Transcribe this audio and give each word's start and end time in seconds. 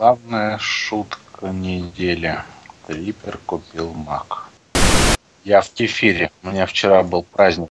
Главная 0.00 0.56
шутка 0.56 1.48
недели. 1.48 2.38
Клипер 2.86 3.38
купил 3.44 3.92
Мак. 3.92 4.48
Я 5.44 5.60
в 5.60 5.68
кефире. 5.68 6.30
У 6.42 6.48
меня 6.48 6.64
вчера 6.64 7.02
был 7.02 7.22
праздник. 7.22 7.68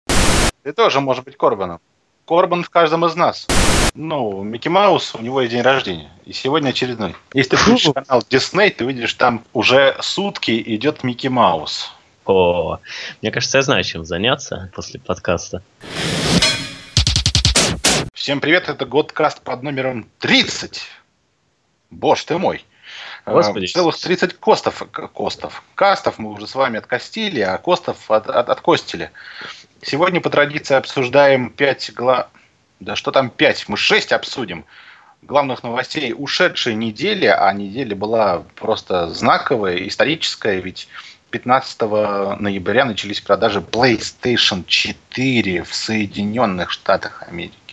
Ты 0.61 0.71
тоже, 0.73 1.01
может 1.01 1.25
быть, 1.25 1.37
Корбаном. 1.37 1.79
Корбан 2.27 2.61
в 2.61 2.69
каждом 2.69 3.03
из 3.07 3.15
нас. 3.15 3.47
Ну, 3.95 4.43
Микки 4.43 4.67
Маус, 4.67 5.15
у 5.15 5.23
него 5.23 5.41
есть 5.41 5.53
день 5.53 5.63
рождения. 5.63 6.11
И 6.25 6.33
сегодня 6.33 6.69
очередной. 6.69 7.15
Если 7.33 7.49
ты 7.49 7.57
включишь 7.57 7.93
канал 7.95 8.23
Disney, 8.29 8.69
ты 8.69 8.85
видишь, 8.85 9.15
там 9.15 9.43
уже 9.53 9.97
сутки 9.99 10.61
идет 10.75 11.03
Микки 11.03 11.29
Маус. 11.29 11.91
О, 12.27 12.77
мне 13.23 13.31
кажется, 13.31 13.57
я 13.57 13.63
знаю, 13.63 13.83
чем 13.83 14.05
заняться 14.05 14.71
после 14.75 14.99
подкаста. 14.99 15.63
Всем 18.13 18.39
привет, 18.39 18.69
это 18.69 18.85
Годкаст 18.85 19.41
под 19.41 19.63
номером 19.63 20.07
30. 20.19 20.79
Боже 21.89 22.25
ты 22.25 22.37
мой. 22.37 22.65
Господи. 23.25 23.67
Целых 23.67 23.99
30 23.99 24.33
костов, 24.39 24.83
костов. 25.13 25.63
Кастов 25.75 26.17
мы 26.17 26.31
уже 26.31 26.47
с 26.47 26.55
вами 26.55 26.77
откостили, 26.77 27.41
а 27.41 27.57
костов 27.57 28.09
от, 28.09 28.27
от, 28.27 28.49
откостили. 28.49 29.11
Сегодня 29.81 30.21
по 30.21 30.29
традиции 30.29 30.75
обсуждаем 30.75 31.49
5 31.51 31.93
гла... 31.93 32.29
Да 32.79 32.95
что 32.95 33.11
там 33.11 33.29
5? 33.29 33.69
Мы 33.69 33.77
6 33.77 34.11
обсудим 34.11 34.65
главных 35.21 35.63
новостей 35.63 36.13
ушедшей 36.17 36.75
недели, 36.75 37.25
а 37.25 37.51
неделя 37.53 37.95
была 37.95 38.43
просто 38.55 39.09
знаковая, 39.09 39.87
историческая, 39.87 40.59
ведь 40.59 40.87
15 41.31 41.81
ноября 42.39 42.85
начались 42.85 43.21
продажи 43.21 43.59
PlayStation 43.59 44.63
4 44.65 45.63
в 45.63 45.73
Соединенных 45.73 46.71
Штатах 46.71 47.23
Америки. 47.27 47.68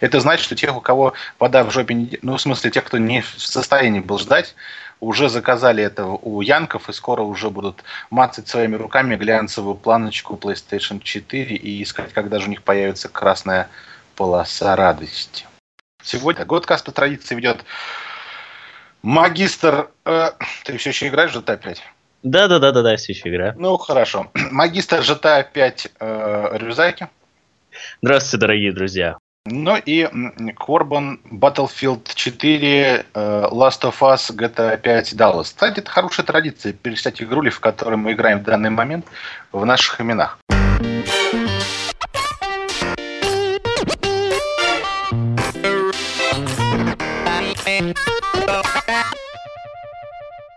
Это 0.00 0.20
значит, 0.20 0.44
что 0.44 0.56
тех, 0.56 0.76
у 0.76 0.80
кого 0.80 1.14
вода 1.38 1.64
в 1.64 1.70
жопе, 1.70 1.94
не... 1.94 2.18
ну, 2.22 2.36
в 2.36 2.40
смысле, 2.40 2.70
тех, 2.70 2.84
кто 2.84 2.98
не 2.98 3.22
в 3.22 3.28
состоянии 3.38 4.00
был 4.00 4.18
ждать, 4.18 4.54
уже 5.00 5.28
заказали 5.28 5.82
это 5.82 6.06
у 6.06 6.40
Янков 6.40 6.88
и 6.88 6.92
скоро 6.92 7.22
уже 7.22 7.50
будут 7.50 7.82
мацать 8.10 8.48
своими 8.48 8.76
руками 8.76 9.16
глянцевую 9.16 9.74
планочку 9.74 10.36
PlayStation 10.36 11.00
4 11.00 11.56
и 11.56 11.82
искать, 11.82 12.12
когда 12.12 12.38
же 12.38 12.46
у 12.46 12.50
них 12.50 12.62
появится 12.62 13.08
красная 13.08 13.68
полоса 14.16 14.76
радости. 14.76 15.46
Сегодня 16.02 16.44
Годкаст 16.44 16.84
по 16.84 16.92
традиции 16.92 17.34
ведет 17.34 17.64
магистр... 19.02 19.90
Э, 20.04 20.30
ты 20.64 20.76
все 20.76 20.90
еще 20.90 21.08
играешь 21.08 21.32
в 21.32 21.38
GTA 21.38 21.56
5? 21.56 21.82
Да, 22.22 22.48
да, 22.48 22.58
да, 22.58 22.72
да, 22.72 22.82
да, 22.82 22.96
все 22.96 23.12
еще 23.12 23.28
играю. 23.30 23.54
Ну, 23.56 23.76
хорошо. 23.78 24.30
Магистр 24.34 25.00
GTA 25.00 25.46
5 25.50 25.92
э, 25.98 26.48
Рюзаки. 26.58 27.08
Здравствуйте, 28.02 28.40
дорогие 28.40 28.72
друзья. 28.72 29.16
Ну 29.46 29.74
и 29.74 30.06
Корбан, 30.54 31.18
Battlefield 31.32 32.10
4, 32.14 33.06
э, 33.14 33.48
Last 33.50 33.80
of 33.84 33.94
Us, 34.00 34.30
GTA 34.36 34.76
5, 34.76 35.14
Dallas. 35.14 35.44
Кстати, 35.44 35.78
это 35.78 35.90
хорошая 35.90 36.26
традиция 36.26 36.74
перечислять 36.74 37.22
игрули, 37.22 37.48
в 37.48 37.58
которые 37.58 37.96
мы 37.96 38.12
играем 38.12 38.40
в 38.40 38.42
данный 38.42 38.68
момент, 38.68 39.06
в 39.50 39.64
наших 39.64 39.98
именах. 40.02 40.38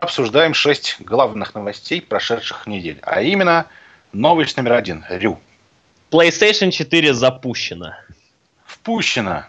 Обсуждаем 0.02 0.54
шесть 0.54 0.98
главных 1.00 1.56
новостей 1.56 2.02
прошедших 2.02 2.68
недель. 2.68 3.00
А 3.04 3.22
именно, 3.22 3.68
новость 4.12 4.58
номер 4.58 4.74
один. 4.74 5.06
Рю. 5.10 5.40
PlayStation 6.12 6.70
4 6.70 7.14
запущена. 7.14 7.98
Впущено. 8.84 9.46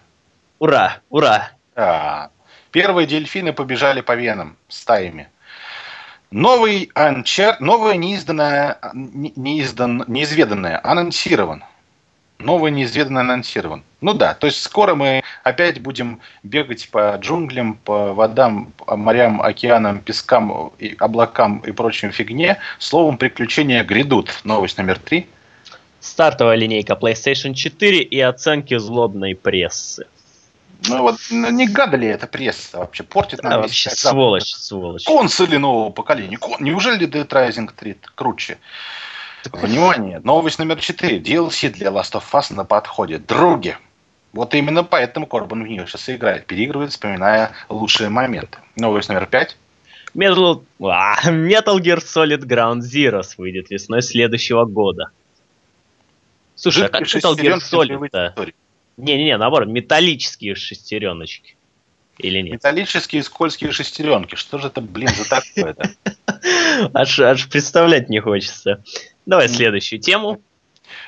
Ура, 0.61 0.99
ура. 1.11 1.51
Да. 1.75 2.31
Первые 2.71 3.09
дельфины 3.09 3.53
побежали 3.53 4.01
по 4.01 4.15
венам 4.15 4.57
стаями. 4.69 5.29
Новый 6.31 6.93
анчар, 6.95 7.57
новое 7.59 7.97
неизданное, 7.97 8.79
неиздан, 8.95 10.05
неизведанное 10.07 10.81
анонсирован. 10.85 11.65
Новое 12.39 12.71
неизведанное 12.71 13.23
анонсирован. 13.23 13.83
Ну 14.01 14.15
да, 14.15 14.35
то 14.35 14.47
есть 14.47 14.63
скоро 14.63 14.95
мы 14.95 15.25
опять 15.43 15.81
будем 15.83 16.21
бегать 16.45 16.89
по 16.91 17.17
джунглям, 17.21 17.75
по 17.75 18.13
водам, 18.13 18.73
по 18.77 18.97
морям, 18.97 19.43
океанам, 19.43 19.99
пескам, 19.99 20.71
и 20.79 20.95
облакам 21.01 21.59
и 21.67 21.73
прочим 21.73 22.13
фигне. 22.13 22.59
Словом, 22.79 23.19
приключения 23.19 23.83
грядут. 23.83 24.31
Новость 24.45 24.79
номер 24.79 25.01
три– 25.01 25.27
стартовая 26.05 26.57
линейка 26.57 26.95
PlayStation 26.95 27.55
4 27.55 28.03
и 28.03 28.21
оценки 28.21 28.77
злобной 28.77 29.35
прессы. 29.35 30.07
Ну 30.87 31.03
вот 31.03 31.17
ну, 31.31 31.51
не 31.51 31.67
гада 31.67 31.97
ли 31.97 32.07
эта 32.09 32.27
пресса 32.27 32.79
вообще? 32.79 33.05
Портит 33.05 33.43
нам 33.43 33.53
да, 33.53 33.59
вообще 33.63 33.91
сволочь, 33.91 34.53
сволочь. 34.53 35.05
Консоли 35.05 35.57
нового 35.57 35.91
поколения. 35.91 36.37
Кон... 36.37 36.57
Неужели 36.61 37.09
Dead 37.09 37.27
Rising 37.27 37.71
3 37.75 37.97
круче? 38.15 38.59
Внимание, 39.53 40.21
новость 40.25 40.59
номер 40.59 40.81
4. 40.81 41.19
DLC 41.21 41.71
для 41.71 41.89
Last 41.89 42.13
of 42.13 42.25
Us 42.33 42.55
на 42.55 42.65
подходе. 42.65 43.19
Други. 43.19 43.77
Вот 44.33 44.55
именно 44.55 44.85
поэтому 44.85 45.27
Корбан 45.27 45.63
в 45.63 45.67
нее 45.67 45.87
сейчас 45.87 46.09
играет. 46.11 46.47
Переигрывает, 46.47 46.91
вспоминая 46.91 47.53
лучшие 47.69 48.11
моменты. 48.11 48.59
Новость 48.77 49.09
номер 49.09 49.27
5. 49.27 49.57
Metal, 50.15 50.63
а, 50.83 51.31
Metal 51.31 51.79
Gear 51.79 51.99
Solid 51.99 52.45
Ground 52.47 52.81
Zeroes 52.81 53.35
выйдет 53.39 53.71
весной 53.71 54.03
следующего 54.03 54.65
года. 54.65 55.11
Слушай, 56.57 56.87
а 56.87 56.89
как 56.89 57.03
Metal 57.03 57.37
Gear 57.37 57.59
Solid-то? 57.59 58.35
Не-не-не, 58.97 59.37
наоборот, 59.37 59.69
металлические 59.69 60.55
шестереночки. 60.55 61.57
Или 62.19 62.41
нет? 62.41 62.53
Металлические 62.55 63.23
скользкие 63.25 63.73
шестеренки. 63.73 64.37
Что 64.37 64.59
же 64.59 64.69
это, 64.69 64.81
блин, 64.81 65.09
за 65.09 65.29
такое-то? 65.29 65.91
Аж, 66.95 67.19
аж 67.21 67.49
представлять 67.49 68.09
не 68.09 68.21
хочется. 68.21 68.85
Давай 69.27 69.49
следующую 69.49 70.01
тему. 70.01 70.43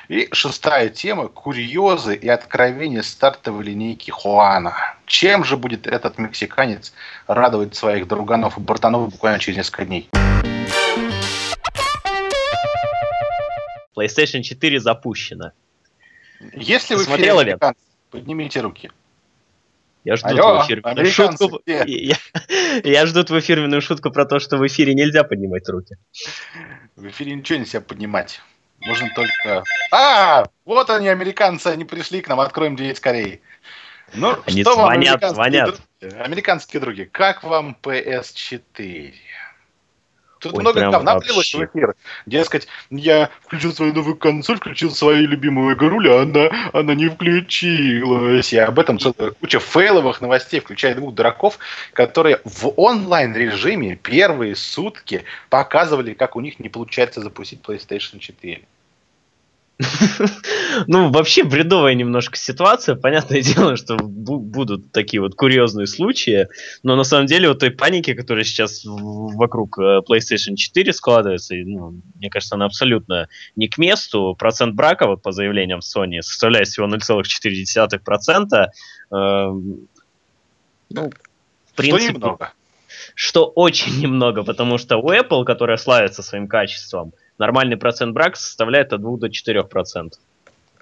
И 0.08 0.28
шестая 0.32 0.88
тема– 0.88 1.28
курьезы 1.28 2.16
и 2.16 2.28
откровения 2.28 3.02
стартовой 3.02 3.64
линейки 3.64 4.10
Хуана. 4.10 4.74
Чем 5.04 5.44
же 5.44 5.56
будет 5.56 5.86
этот 5.86 6.18
мексиканец 6.18 6.92
радовать 7.26 7.74
своих 7.74 8.08
друганов 8.08 8.56
и 8.56 8.60
братанов 8.60 9.10
буквально 9.10 9.38
через 9.38 9.58
несколько 9.58 9.84
дней? 9.84 10.08
PlayStation 13.96 14.42
4 14.42 14.80
запущена. 14.80 15.52
Если 16.52 16.94
вы 16.94 17.04
смотрели 17.04 17.44
ли? 17.44 17.56
Поднимите 18.10 18.60
руки. 18.60 18.90
Я 20.04 20.16
жду 20.16 20.28
Алло, 20.28 20.36
твою 20.36 20.62
фирменную 20.62 21.06
шутку. 21.06 21.60
Я, 21.66 22.16
я 22.84 23.06
жду 23.06 23.24
твою 23.24 23.42
фирменную 23.42 23.82
шутку 23.82 24.12
про 24.12 24.24
то, 24.24 24.38
что 24.38 24.56
в 24.56 24.64
эфире 24.68 24.94
нельзя 24.94 25.24
поднимать 25.24 25.68
руки. 25.68 25.96
В 26.94 27.08
эфире 27.08 27.34
ничего 27.34 27.58
нельзя 27.58 27.80
поднимать. 27.80 28.40
Можно 28.78 29.10
только... 29.16 29.64
А, 29.90 30.46
вот 30.64 30.90
они, 30.90 31.08
американцы, 31.08 31.66
они 31.66 31.84
пришли 31.84 32.20
к 32.20 32.28
нам, 32.28 32.38
откроем 32.38 32.76
дверь 32.76 32.94
скорее. 32.94 33.40
Ну, 34.14 34.36
они 34.46 34.62
что 34.62 34.74
звонят, 34.74 34.76
вам, 34.76 34.90
американские 34.90 35.34
звонят. 35.34 35.80
Друзья, 36.00 36.22
американские 36.22 36.80
други, 36.80 37.04
как 37.06 37.42
вам 37.42 37.76
PS4? 37.82 39.12
Тут 40.46 40.58
Ой, 40.58 40.60
много 40.62 40.90
говна 40.90 41.18
влилось 41.18 41.54
в 41.54 41.64
эфир. 41.64 41.94
Дескать, 42.26 42.68
я 42.90 43.30
включил 43.44 43.72
свою 43.72 43.92
новую 43.92 44.16
консоль, 44.16 44.56
включил 44.56 44.90
свою 44.90 45.26
любимую 45.26 45.74
игру, 45.74 46.00
а 46.08 46.22
она, 46.22 46.70
она 46.72 46.94
не 46.94 47.08
включилась. 47.08 48.52
И 48.52 48.58
об 48.58 48.78
этом 48.78 48.98
целая 48.98 49.32
куча 49.32 49.58
фейловых 49.58 50.20
новостей, 50.20 50.60
включая 50.60 50.94
двух 50.94 51.14
дураков, 51.14 51.58
которые 51.92 52.40
в 52.44 52.72
онлайн-режиме 52.76 53.96
первые 53.96 54.56
сутки 54.56 55.24
показывали, 55.50 56.14
как 56.14 56.36
у 56.36 56.40
них 56.40 56.58
не 56.58 56.68
получается 56.68 57.20
запустить 57.20 57.60
PlayStation 57.62 58.18
4. 58.18 58.62
Ну, 60.86 61.10
вообще 61.10 61.42
бредовая 61.42 61.94
немножко 61.94 62.36
ситуация. 62.36 62.96
Понятное 62.96 63.42
дело, 63.54 63.76
что 63.76 63.96
будут 63.96 64.92
такие 64.92 65.20
вот 65.20 65.34
курьезные 65.34 65.86
случаи, 65.86 66.48
но 66.82 66.96
на 66.96 67.04
самом 67.04 67.26
деле 67.26 67.48
вот 67.48 67.60
той 67.60 67.70
паники, 67.70 68.14
которая 68.14 68.44
сейчас 68.44 68.82
вокруг 68.84 69.78
э, 69.78 70.00
PlayStation 70.08 70.56
4 70.56 70.92
складывается, 70.92 71.54
ну, 71.54 72.00
мне 72.14 72.30
кажется, 72.30 72.54
она 72.54 72.66
абсолютно 72.66 73.28
не 73.54 73.68
к 73.68 73.78
месту. 73.78 74.34
Процент 74.38 74.74
брака, 74.74 75.06
вот 75.06 75.22
по 75.22 75.32
заявлениям 75.32 75.80
Sony, 75.80 76.20
составляет 76.22 76.68
всего 76.68 76.86
0,4%. 76.86 78.66
Эм, 79.12 79.88
ну, 80.90 81.10
в 81.66 81.74
принципе, 81.74 82.04
что 82.04 82.12
немного. 82.12 82.52
Что 83.14 83.46
очень 83.46 84.00
немного, 84.00 84.42
потому 84.42 84.78
что 84.78 84.96
у 84.98 85.10
Apple, 85.10 85.44
которая 85.44 85.76
славится 85.76 86.22
своим 86.22 86.48
качеством, 86.48 87.12
нормальный 87.38 87.76
процент 87.76 88.14
брака 88.14 88.36
составляет 88.38 88.92
от 88.92 89.00
2 89.00 89.16
до 89.18 89.30
4 89.30 89.64
процентов. 89.64 90.20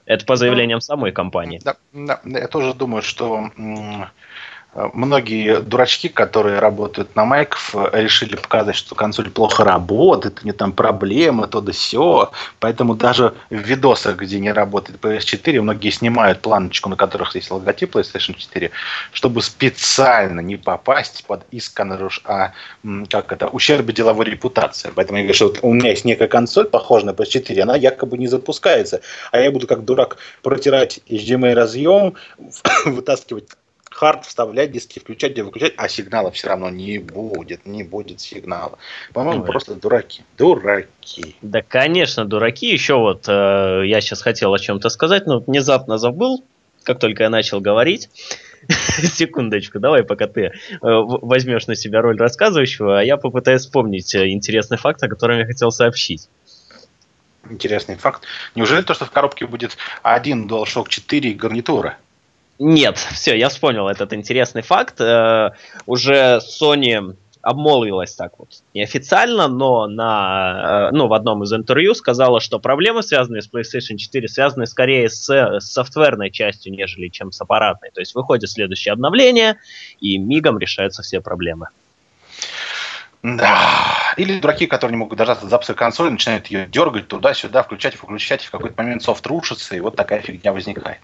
Это 0.07 0.27
по 0.27 0.37
заявлениям 0.37 0.81
самой 0.81 1.13
компании. 1.13 1.61
Да, 1.65 1.77
да, 1.93 2.21
я 2.25 2.49
тоже 2.49 2.75
думаю, 2.75 3.03
что 3.03 3.51
многие 4.75 5.61
дурачки, 5.61 6.09
которые 6.09 6.59
работают 6.59 7.15
на 7.15 7.25
майков, 7.25 7.75
решили 7.93 8.37
показать, 8.37 8.77
что 8.77 8.95
консоль 8.95 9.31
плохо 9.31 9.65
работает, 9.65 10.41
у 10.43 10.45
нее 10.45 10.53
там 10.53 10.73
проблемы, 10.73 11.47
то 11.47 11.61
да 11.61 11.73
все. 11.73 12.31
Поэтому 12.59 12.95
даже 12.95 13.35
в 13.51 13.55
видосах, 13.55 14.17
где 14.17 14.41
не 14.41 14.53
работает 14.53 15.01
PS4, 15.01 15.61
многие 15.61 15.91
снимают 15.91 16.41
планочку, 16.41 16.89
на 16.89 16.97
которых 16.97 17.35
есть 17.35 17.51
логотип 17.51 17.95
PlayStation 17.95 18.35
4, 18.35 18.71
чтобы 19.13 19.43
специально 19.43 20.41
не 20.41 20.57
попасть 20.57 21.25
под 21.27 21.45
иск 21.51 21.81
о 22.25 22.53
как 23.11 23.33
это, 23.33 23.49
ущербе 23.49 23.93
деловой 23.93 24.27
репутации. 24.27 24.91
Поэтому 24.95 25.19
я 25.19 25.25
говорю, 25.25 25.35
что 25.35 25.47
вот 25.49 25.59
у 25.63 25.73
меня 25.73 25.91
есть 25.91 26.05
некая 26.05 26.29
консоль, 26.29 26.67
похожая 26.67 27.13
на 27.13 27.17
PS4, 27.17 27.61
она 27.61 27.77
якобы 27.77 28.19
не 28.19 28.27
запускается. 28.27 29.01
А 29.33 29.39
я 29.39 29.51
буду 29.51 29.67
как 29.67 29.85
дурак 29.85 30.17
протирать 30.43 31.01
HDMI 31.09 31.55
разъем, 31.55 32.15
вытаскивать 32.85 33.49
хард 33.95 34.27
вставлять, 34.27 34.73
диски 34.73 34.99
включать, 34.99 35.33
где 35.33 35.43
выключать, 35.43 35.75
а 35.77 35.89
сигнала 35.89 36.31
все 36.31 36.49
равно 36.49 36.69
не 36.69 36.99
будет, 36.99 37.65
не 37.65 37.85
будет 37.85 38.21
сигнала. 38.21 38.79
По-моему, 39.13 39.41
ну, 39.41 39.47
просто 39.47 39.75
дураки. 39.75 40.23
Дураки. 40.37 41.37
Да, 41.43 41.63
конечно, 41.63 42.25
дураки. 42.25 42.73
Еще 42.73 42.97
вот 42.97 43.29
э, 43.29 43.83
я 43.87 44.01
сейчас 44.01 44.23
хотел 44.23 44.53
о 44.53 44.59
чем-то 44.59 44.89
сказать, 44.89 45.27
но 45.27 45.39
внезапно 45.39 45.97
забыл, 45.97 46.43
как 46.83 46.99
только 46.99 47.23
я 47.23 47.31
начал 47.31 47.61
говорить. 47.61 48.11
Секундочку, 48.69 49.79
давай, 49.79 50.03
пока 50.03 50.27
ты 50.27 50.41
э, 50.43 50.51
возьмешь 50.81 51.67
на 51.69 51.77
себя 51.77 52.03
роль 52.03 52.19
рассказывающего, 52.19 52.99
а 52.99 53.05
я 53.05 53.17
попытаюсь 53.17 53.63
вспомнить 53.63 54.13
э, 54.15 54.31
интересный 54.31 54.77
факт, 54.77 55.03
о 55.05 55.09
котором 55.09 55.39
я 55.39 55.47
хотел 55.47 55.71
сообщить 55.71 56.29
интересный 57.51 57.97
факт. 57.97 58.23
Неужели 58.55 58.81
то, 58.83 58.95
что 58.95 59.05
в 59.05 59.11
коробке 59.11 59.47
будет 59.47 59.77
один 60.03 60.47
DualShock 60.47 60.89
4 60.89 61.35
гарнитура? 61.35 61.99
Нет, 62.59 62.99
все, 62.99 63.37
я 63.37 63.49
вспомнил 63.49 63.89
этот 63.89 64.13
интересный 64.13 64.63
факт. 64.63 65.01
Э, 65.01 65.51
уже 65.87 66.41
Sony 66.41 67.17
обмолвилась 67.45 68.15
так 68.15 68.39
вот 68.39 68.49
неофициально, 68.73 69.49
но 69.49 69.87
на, 69.87 70.89
э, 70.91 70.95
ну, 70.97 71.09
в 71.09 71.13
одном 71.13 71.43
из 71.43 71.53
интервью 71.53 71.95
сказала, 71.95 72.41
что 72.41 72.59
проблемы, 72.59 73.03
связанные 73.03 73.43
с 73.43 73.51
PlayStation 73.51 73.97
4, 73.97 74.29
связаны 74.29 74.67
скорее 74.67 75.11
с, 75.11 75.29
с 75.29 75.65
софтверной 75.65 76.31
частью, 76.31 76.73
нежели 76.73 77.09
чем 77.09 77.33
с 77.33 77.41
аппаратной. 77.41 77.91
То 77.93 78.01
есть 78.01 78.15
выходит 78.15 78.49
следующее 78.49 78.93
обновление, 78.93 79.59
и 80.01 80.17
мигом 80.17 80.59
решаются 80.59 81.03
все 81.03 81.21
проблемы. 81.21 81.69
Да. 83.23 83.59
Или 84.17 84.39
дураки, 84.39 84.67
которые 84.67 84.97
не 84.97 84.99
могут 84.99 85.19
дождаться 85.19 85.49
запуска 85.49 85.75
консоли, 85.75 86.11
начинают 86.11 86.47
ее 86.49 86.67
дергать 86.67 87.09
туда-сюда, 87.09 87.63
включать 87.63 87.95
и 87.95 87.99
выключать, 87.99 88.45
и 88.45 88.47
в 88.47 88.51
какой-то 88.51 88.75
момент 88.81 89.03
софт 89.03 89.27
рушится, 89.27 89.75
и 89.75 89.81
вот 89.81 89.97
такая 89.97 90.21
фигня 90.21 90.53
возникает. 90.53 90.99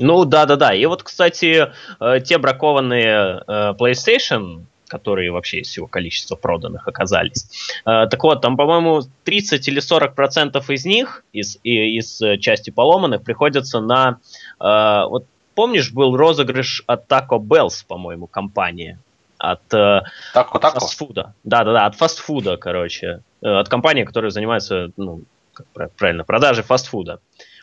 Ну 0.00 0.24
да, 0.24 0.46
да, 0.46 0.56
да. 0.56 0.74
И 0.74 0.86
вот, 0.86 1.02
кстати, 1.02 1.68
э, 2.00 2.20
те 2.20 2.38
бракованные 2.38 3.42
э, 3.46 3.74
PlayStation, 3.78 4.64
которые 4.88 5.30
вообще 5.30 5.58
из 5.58 5.68
всего 5.68 5.86
количества 5.86 6.36
проданных 6.36 6.88
оказались. 6.88 7.46
Э, 7.84 8.06
так 8.10 8.22
вот, 8.24 8.40
там, 8.40 8.56
по-моему, 8.56 9.02
30 9.24 9.68
или 9.68 9.78
40 9.78 10.14
процентов 10.14 10.70
из 10.70 10.86
них, 10.86 11.22
из, 11.32 11.58
из 11.62 12.20
части 12.40 12.70
поломанных, 12.70 13.22
приходится 13.22 13.80
на... 13.80 14.18
Вот 14.58 15.26
помнишь, 15.54 15.92
был 15.92 16.16
розыгрыш 16.16 16.82
от 16.86 17.06
Taco 17.06 17.38
Bells, 17.38 17.84
по-моему, 17.86 18.26
компания? 18.26 18.98
От 19.36 19.66
тако, 19.68 20.58
тако. 20.58 20.80
фастфуда. 20.80 21.34
Да-да-да, 21.44 21.86
от 21.86 21.94
фастфуда, 21.94 22.56
короче. 22.56 23.22
От 23.42 23.68
компании, 23.68 24.04
которая 24.04 24.30
занимается, 24.30 24.90
ну, 24.96 25.22
как 25.52 25.92
правильно, 25.92 26.24
продажей 26.24 26.64
фастфуда. 26.64 27.20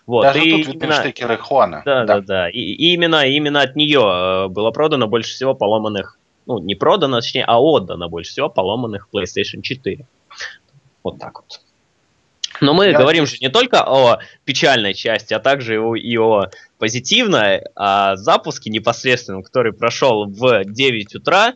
Вот. 0.07 0.23
Даже 0.23 0.39
и 0.39 0.63
тут 0.63 0.73
видны 0.73 0.93
штекеры 0.93 1.37
Хуана. 1.37 1.83
Да, 1.85 2.05
да, 2.05 2.21
да. 2.21 2.21
да. 2.21 2.49
И, 2.49 2.59
и 2.59 2.93
именно, 2.93 3.27
именно 3.27 3.61
от 3.61 3.75
нее 3.75 3.99
э, 3.99 4.47
было 4.47 4.71
продано 4.71 5.07
больше 5.07 5.31
всего 5.31 5.53
поломанных, 5.53 6.17
ну, 6.45 6.59
не 6.59 6.75
продано, 6.75 7.19
точнее, 7.19 7.43
а 7.43 7.59
отдано 7.59 8.07
больше 8.07 8.31
всего 8.31 8.47
поломанных 8.47 9.09
PlayStation 9.13 9.61
4. 9.61 10.05
Вот 11.03 11.19
так 11.19 11.41
вот. 11.41 11.59
Но 12.61 12.73
мы 12.73 12.85
Я 12.85 12.97
говорим 12.97 13.27
же 13.27 13.37
не 13.41 13.49
только 13.49 13.83
о 13.83 14.19
печальной 14.45 14.93
части, 14.93 15.33
а 15.33 15.39
также 15.39 15.75
и 15.75 15.77
о, 15.77 15.95
и 15.95 16.17
о 16.17 16.45
позитивной, 16.79 17.63
о 17.75 18.15
запуске 18.15 18.69
непосредственном, 18.69 19.43
который 19.43 19.73
прошел 19.73 20.25
в 20.25 20.63
9 20.63 21.15
утра, 21.15 21.53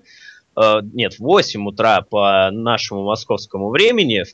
э, 0.57 0.79
нет, 0.93 1.13
в 1.13 1.19
8 1.21 1.67
утра 1.67 2.01
по 2.01 2.49
нашему 2.51 3.05
московскому 3.05 3.69
времени. 3.69 4.25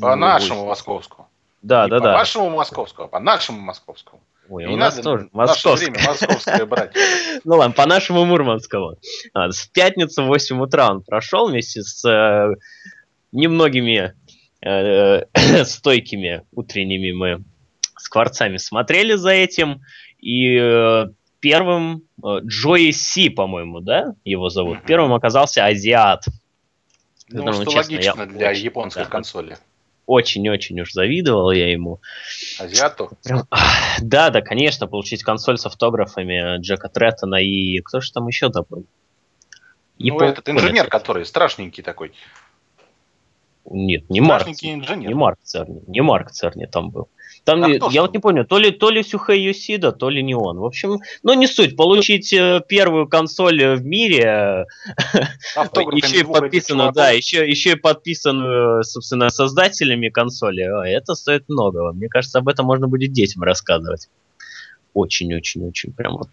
По 0.00 0.14
нашему 0.14 0.66
московскому. 0.66 1.29
Да, 1.62 1.84
не 1.84 1.90
да, 1.90 1.98
по 1.98 2.04
да. 2.04 2.12
По 2.12 2.18
вашему 2.18 2.50
московскому, 2.50 3.06
а 3.06 3.08
по 3.08 3.20
нашему 3.20 3.60
московскому. 3.60 4.22
Ой, 4.48 4.66
не 4.66 4.74
у 4.74 4.76
нас 4.76 4.96
тоже 4.96 5.28
московское. 5.32 5.90
время 5.90 6.08
московское 6.08 6.66
брать. 6.66 6.92
Ну 7.44 7.56
ладно, 7.56 7.72
по 7.74 7.86
нашему 7.86 8.24
мурманскому. 8.24 8.96
А, 9.32 9.50
с 9.50 9.66
пятницы 9.66 10.22
в 10.22 10.26
8 10.26 10.60
утра 10.60 10.90
он 10.90 11.02
прошел 11.02 11.48
вместе 11.48 11.82
с 11.82 12.04
э, 12.04 12.54
немногими 13.30 14.14
э, 14.64 15.24
стойкими 15.64 16.42
утренними 16.52 17.12
мы 17.12 17.44
скворцами 17.96 18.56
смотрели 18.56 19.14
за 19.14 19.30
этим. 19.30 19.82
И 20.18 20.56
э, 20.56 21.06
первым 21.38 22.02
Джои 22.20 22.90
Си, 22.90 23.30
по-моему, 23.30 23.80
да, 23.80 24.14
его 24.24 24.48
зовут. 24.48 24.78
Первым 24.84 25.12
оказался 25.12 25.64
Азиат. 25.64 26.24
Ну, 27.28 27.52
что 27.52 27.70
логично 27.70 28.26
для 28.26 28.50
японской 28.50 29.04
консоли 29.04 29.56
очень-очень 30.10 30.80
уж 30.80 30.92
завидовал 30.92 31.52
я 31.52 31.70
ему. 31.70 32.00
Азиату? 32.58 33.10
Да, 34.00 34.30
да, 34.30 34.40
конечно, 34.42 34.88
получить 34.88 35.22
консоль 35.22 35.56
с 35.56 35.66
автографами 35.66 36.58
Джека 36.58 36.88
Треттона 36.88 37.36
и 37.36 37.80
кто 37.80 38.00
же 38.00 38.12
там 38.12 38.26
еще 38.26 38.48
добыл? 38.48 38.86
Ну, 39.98 40.06
Япон... 40.06 40.24
этот 40.24 40.48
инженер, 40.48 40.88
который 40.88 41.24
страшненький 41.24 41.82
такой. 41.82 42.12
Нет, 43.66 44.10
не 44.10 44.20
Марк. 44.20 44.48
инженер. 44.48 45.08
Не 45.08 45.14
Марк 45.14 45.38
Церни. 45.44 45.82
Не 45.86 46.00
Марк 46.00 46.32
Церни 46.32 46.66
там 46.66 46.90
был. 46.90 47.08
Там, 47.44 47.64
а 47.64 47.68
я 47.68 48.02
вот 48.02 48.12
не 48.12 48.18
понял, 48.18 48.44
то 48.44 48.58
ли, 48.58 48.70
то 48.70 48.90
ли 48.90 49.02
Сюхэй 49.02 49.40
Юсида, 49.40 49.92
то 49.92 50.10
ли 50.10 50.22
не 50.22 50.34
он. 50.34 50.58
В 50.58 50.64
общем, 50.64 51.00
ну 51.22 51.32
не 51.34 51.46
суть, 51.46 51.74
получить 51.76 52.32
э, 52.32 52.62
первую 52.68 53.08
консоль 53.08 53.76
в 53.76 53.84
мире, 53.84 54.66
еще 55.56 56.20
и 56.20 56.24
подписанную, 56.24 56.92
да, 56.92 57.10
еще, 57.10 57.48
еще 57.48 57.72
и 57.72 57.76
подписанную, 57.76 58.84
собственно, 58.84 59.30
создателями 59.30 60.10
консоли, 60.10 60.64
это 60.92 61.14
стоит 61.14 61.48
много. 61.48 61.92
Мне 61.92 62.08
кажется, 62.08 62.38
об 62.38 62.48
этом 62.48 62.66
можно 62.66 62.88
будет 62.88 63.12
детям 63.12 63.42
рассказывать. 63.42 64.08
Очень-очень-очень 64.92 65.92
прям 65.92 66.18
вот. 66.18 66.28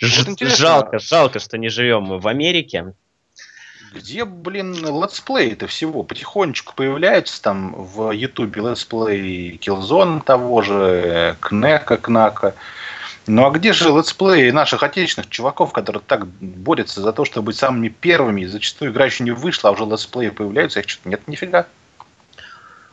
Жалко, 0.00 0.98
жалко, 0.98 1.40
что 1.40 1.58
не 1.58 1.68
живем 1.68 2.04
мы 2.04 2.18
в 2.20 2.28
Америке. 2.28 2.94
Где, 3.92 4.24
блин, 4.24 4.74
летсплей 4.74 5.52
это 5.52 5.66
всего? 5.66 6.02
Потихонечку 6.02 6.74
появляются 6.74 7.40
там 7.40 7.74
в 7.74 8.10
Ютубе 8.10 8.60
летсплей 8.60 9.56
Killzone 9.56 10.22
того 10.22 10.62
же, 10.62 11.36
Кнека, 11.40 11.96
Кнака. 11.96 12.54
Ну 13.26 13.46
а 13.46 13.50
где 13.50 13.72
же 13.72 13.90
летсплеи 13.90 14.50
наших 14.50 14.82
отечественных 14.82 15.30
чуваков, 15.30 15.72
которые 15.72 16.02
так 16.06 16.26
борются 16.26 17.00
за 17.00 17.12
то, 17.12 17.24
чтобы 17.24 17.46
быть 17.46 17.56
самыми 17.56 17.88
первыми, 17.88 18.44
зачастую 18.44 18.90
игра 18.90 19.06
еще 19.06 19.24
не 19.24 19.30
вышла, 19.30 19.70
а 19.70 19.72
уже 19.72 19.84
летсплеи 19.84 20.30
появляются, 20.30 20.80
их 20.80 20.88
что-то 20.88 21.08
нет 21.08 21.26
нифига. 21.26 21.66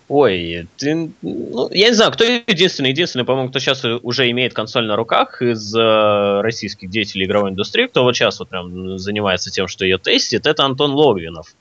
Ой, 0.07 0.67
ты, 0.77 1.09
ну, 1.23 1.69
я 1.71 1.89
не 1.89 1.95
знаю, 1.95 2.11
кто 2.11 2.23
единственный, 2.23 2.91
единственный, 2.91 3.25
по-моему, 3.25 3.49
кто 3.49 3.57
сейчас 3.57 3.83
уже 3.83 4.29
имеет 4.29 4.53
консоль 4.53 4.85
на 4.85 4.95
руках 4.95 5.41
из 5.41 5.75
э, 5.75 6.41
российских 6.41 6.91
деятелей 6.91 7.25
игровой 7.25 7.49
индустрии, 7.49 7.87
кто 7.87 8.03
вот 8.03 8.15
сейчас 8.15 8.39
вот 8.39 8.49
прям 8.49 8.99
занимается 8.99 9.49
тем, 9.49 9.67
что 9.67 9.83
ее 9.83 9.97
тестит, 9.97 10.45
это 10.45 10.63
Антон 10.63 10.91
Логвинов. 10.91 11.55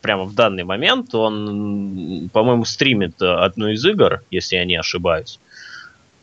Прямо 0.00 0.24
в 0.24 0.34
данный 0.34 0.64
момент 0.64 1.14
он, 1.14 2.30
по-моему, 2.32 2.64
стримит 2.64 3.20
одну 3.20 3.68
из 3.68 3.84
игр, 3.84 4.22
если 4.30 4.56
я 4.56 4.64
не 4.64 4.76
ошибаюсь. 4.76 5.38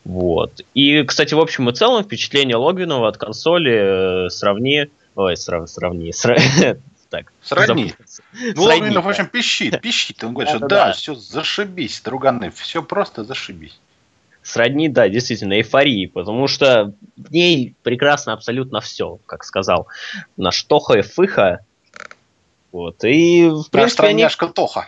Вот. 0.04 0.62
И, 0.74 1.04
кстати, 1.04 1.34
в 1.34 1.40
общем 1.40 1.68
и 1.68 1.72
целом 1.72 2.02
впечатление 2.02 2.56
Логвинова 2.56 3.08
от 3.08 3.16
консоли 3.16 4.26
э, 4.26 4.30
сравни... 4.30 4.88
Ой, 5.14 5.36
срав... 5.36 5.68
сравни. 5.70 6.12
Сра... 6.12 6.36
так. 7.10 7.32
Сродни. 7.42 7.92
Ну, 8.54 8.64
Сродни, 8.64 8.96
в 8.96 9.08
общем, 9.08 9.26
пищит, 9.26 9.80
пищит. 9.80 10.22
Он 10.24 10.32
говорит, 10.32 10.54
что 10.54 10.66
да, 10.66 10.92
все 10.92 11.14
зашибись, 11.14 12.00
друганы, 12.00 12.50
все 12.50 12.82
просто 12.82 13.24
зашибись. 13.24 13.78
Сродни, 14.42 14.88
да, 14.88 15.08
действительно, 15.08 15.54
эйфории, 15.54 16.06
потому 16.06 16.46
что 16.46 16.94
в 17.16 17.30
ней 17.30 17.74
прекрасно 17.82 18.32
абсолютно 18.32 18.80
все, 18.80 19.18
как 19.26 19.44
сказал 19.44 19.88
наш 20.36 20.62
Тоха 20.62 20.98
и 20.98 21.02
Фыха. 21.02 21.60
Вот, 22.72 23.04
и 23.04 23.48
в 23.48 23.68
принципе... 23.70 24.04
они... 24.04 24.26
Тоха. 24.54 24.86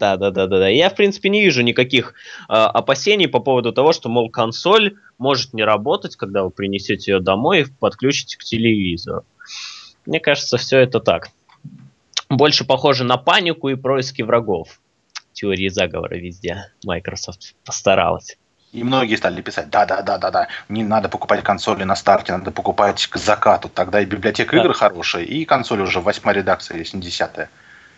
Да, 0.00 0.16
да, 0.16 0.30
да, 0.30 0.46
да, 0.46 0.58
да. 0.60 0.68
Я, 0.68 0.88
в 0.88 0.96
принципе, 0.96 1.28
не 1.28 1.42
вижу 1.42 1.60
никаких 1.60 2.14
э, 2.48 2.52
опасений 2.52 3.28
по 3.28 3.38
поводу 3.38 3.70
того, 3.70 3.92
что, 3.92 4.08
мол, 4.08 4.30
консоль 4.30 4.96
может 5.18 5.52
не 5.52 5.62
работать, 5.62 6.16
когда 6.16 6.42
вы 6.42 6.50
принесете 6.50 7.12
ее 7.12 7.20
домой 7.20 7.60
и 7.60 7.66
подключите 7.78 8.38
к 8.38 8.44
телевизору. 8.44 9.26
Мне 10.06 10.18
кажется, 10.18 10.56
все 10.56 10.78
это 10.78 11.00
так 11.00 11.28
больше 12.30 12.64
похоже 12.64 13.04
на 13.04 13.18
панику 13.18 13.68
и 13.68 13.74
происки 13.74 14.22
врагов. 14.22 14.80
Теории 15.32 15.68
заговора 15.68 16.16
везде. 16.16 16.72
Microsoft 16.86 17.54
постаралась. 17.64 18.36
И 18.72 18.84
многие 18.84 19.16
стали 19.16 19.42
писать, 19.42 19.68
да-да-да-да-да, 19.68 20.46
не 20.68 20.84
надо 20.84 21.08
покупать 21.08 21.42
консоли 21.42 21.82
на 21.82 21.96
старте, 21.96 22.32
надо 22.32 22.52
покупать 22.52 23.04
к 23.08 23.16
закату. 23.16 23.68
Тогда 23.68 24.00
и 24.00 24.04
библиотека 24.04 24.56
да. 24.56 24.62
игр 24.62 24.74
хорошая, 24.74 25.24
и 25.24 25.44
консоль 25.44 25.80
уже 25.80 26.00
восьмая 26.00 26.36
редакция, 26.36 26.78
если 26.78 26.96
не 26.96 27.02
десятая. 27.02 27.50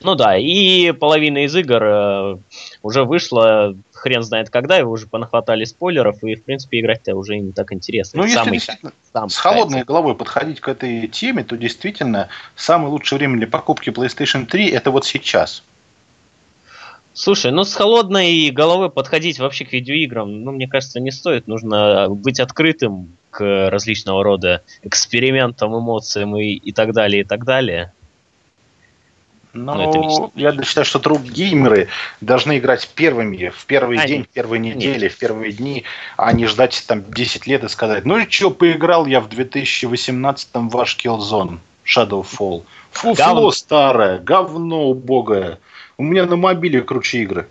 Ну 0.04 0.14
да, 0.14 0.36
и 0.36 0.92
половина 0.92 1.44
из 1.44 1.54
игр 1.54 1.82
э, 1.82 2.36
уже 2.82 3.04
вышла, 3.04 3.74
хрен 3.92 4.22
знает 4.22 4.50
когда, 4.50 4.78
и 4.78 4.82
уже 4.82 5.06
понахватали 5.06 5.64
спойлеров, 5.64 6.22
и, 6.24 6.34
в 6.34 6.42
принципе, 6.42 6.80
играть-то 6.80 7.14
уже 7.14 7.38
не 7.38 7.52
так 7.52 7.72
интересно. 7.72 8.20
Ну, 8.20 8.24
если 8.24 8.58
самый, 8.58 8.60
сам 9.12 9.28
с 9.28 9.36
холодной 9.36 9.84
головой 9.84 10.14
подходить 10.14 10.60
к 10.60 10.68
этой 10.68 11.06
теме, 11.08 11.44
то 11.44 11.56
действительно 11.56 12.28
самое 12.56 12.90
лучшее 12.90 13.18
время 13.18 13.36
для 13.38 13.46
покупки 13.46 13.90
PlayStation 13.90 14.46
3 14.46 14.70
это 14.70 14.90
вот 14.90 15.04
сейчас. 15.04 15.62
Слушай, 17.14 17.52
ну 17.52 17.64
с 17.64 17.74
холодной 17.74 18.50
головой 18.50 18.90
подходить 18.90 19.38
вообще 19.38 19.66
к 19.66 19.72
видеоиграм, 19.72 20.44
ну, 20.44 20.52
мне 20.52 20.66
кажется, 20.66 20.98
не 20.98 21.10
стоит. 21.10 21.46
Нужно 21.46 22.08
быть 22.08 22.40
открытым 22.40 23.16
к 23.30 23.70
различного 23.70 24.24
рода 24.24 24.62
экспериментам, 24.82 25.76
эмоциям 25.78 26.36
и, 26.36 26.52
и 26.52 26.72
так 26.72 26.92
далее, 26.92 27.22
и 27.22 27.24
так 27.24 27.44
далее. 27.44 27.92
Ну, 29.54 30.32
я 30.34 30.52
считаю, 30.62 30.84
что 30.86 30.98
друг 30.98 31.22
геймеры 31.22 31.88
должны 32.22 32.58
играть 32.58 32.88
первыми, 32.94 33.50
в 33.54 33.66
первый 33.66 33.98
а, 33.98 34.06
день, 34.06 34.24
в 34.24 34.28
первые 34.28 34.60
недели, 34.60 35.04
нет. 35.04 35.12
в 35.12 35.18
первые 35.18 35.52
дни, 35.52 35.84
а 36.16 36.32
не 36.32 36.46
ждать 36.46 36.82
там 36.86 37.04
10 37.06 37.46
лет 37.46 37.62
и 37.62 37.68
сказать, 37.68 38.06
ну 38.06 38.18
и 38.18 38.28
что, 38.30 38.50
поиграл 38.50 39.04
я 39.04 39.20
в 39.20 39.28
2018-м 39.28 40.70
ваш 40.70 40.96
Killzone, 40.96 41.58
Shadowfall. 41.84 42.64
Фуфло 42.92 43.50
старое, 43.50 44.18
говно 44.18 44.88
убогое. 44.88 45.58
У 45.98 46.02
меня 46.02 46.24
на 46.26 46.36
мобиле 46.36 46.80
круче 46.80 47.22
игры. 47.22 47.48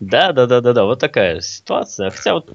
Да, 0.00 0.32
да, 0.32 0.46
да, 0.46 0.60
да, 0.60 0.72
да, 0.72 0.84
вот 0.84 0.98
такая 0.98 1.40
ситуация. 1.40 2.10
Хотя 2.10 2.34
вот 2.34 2.50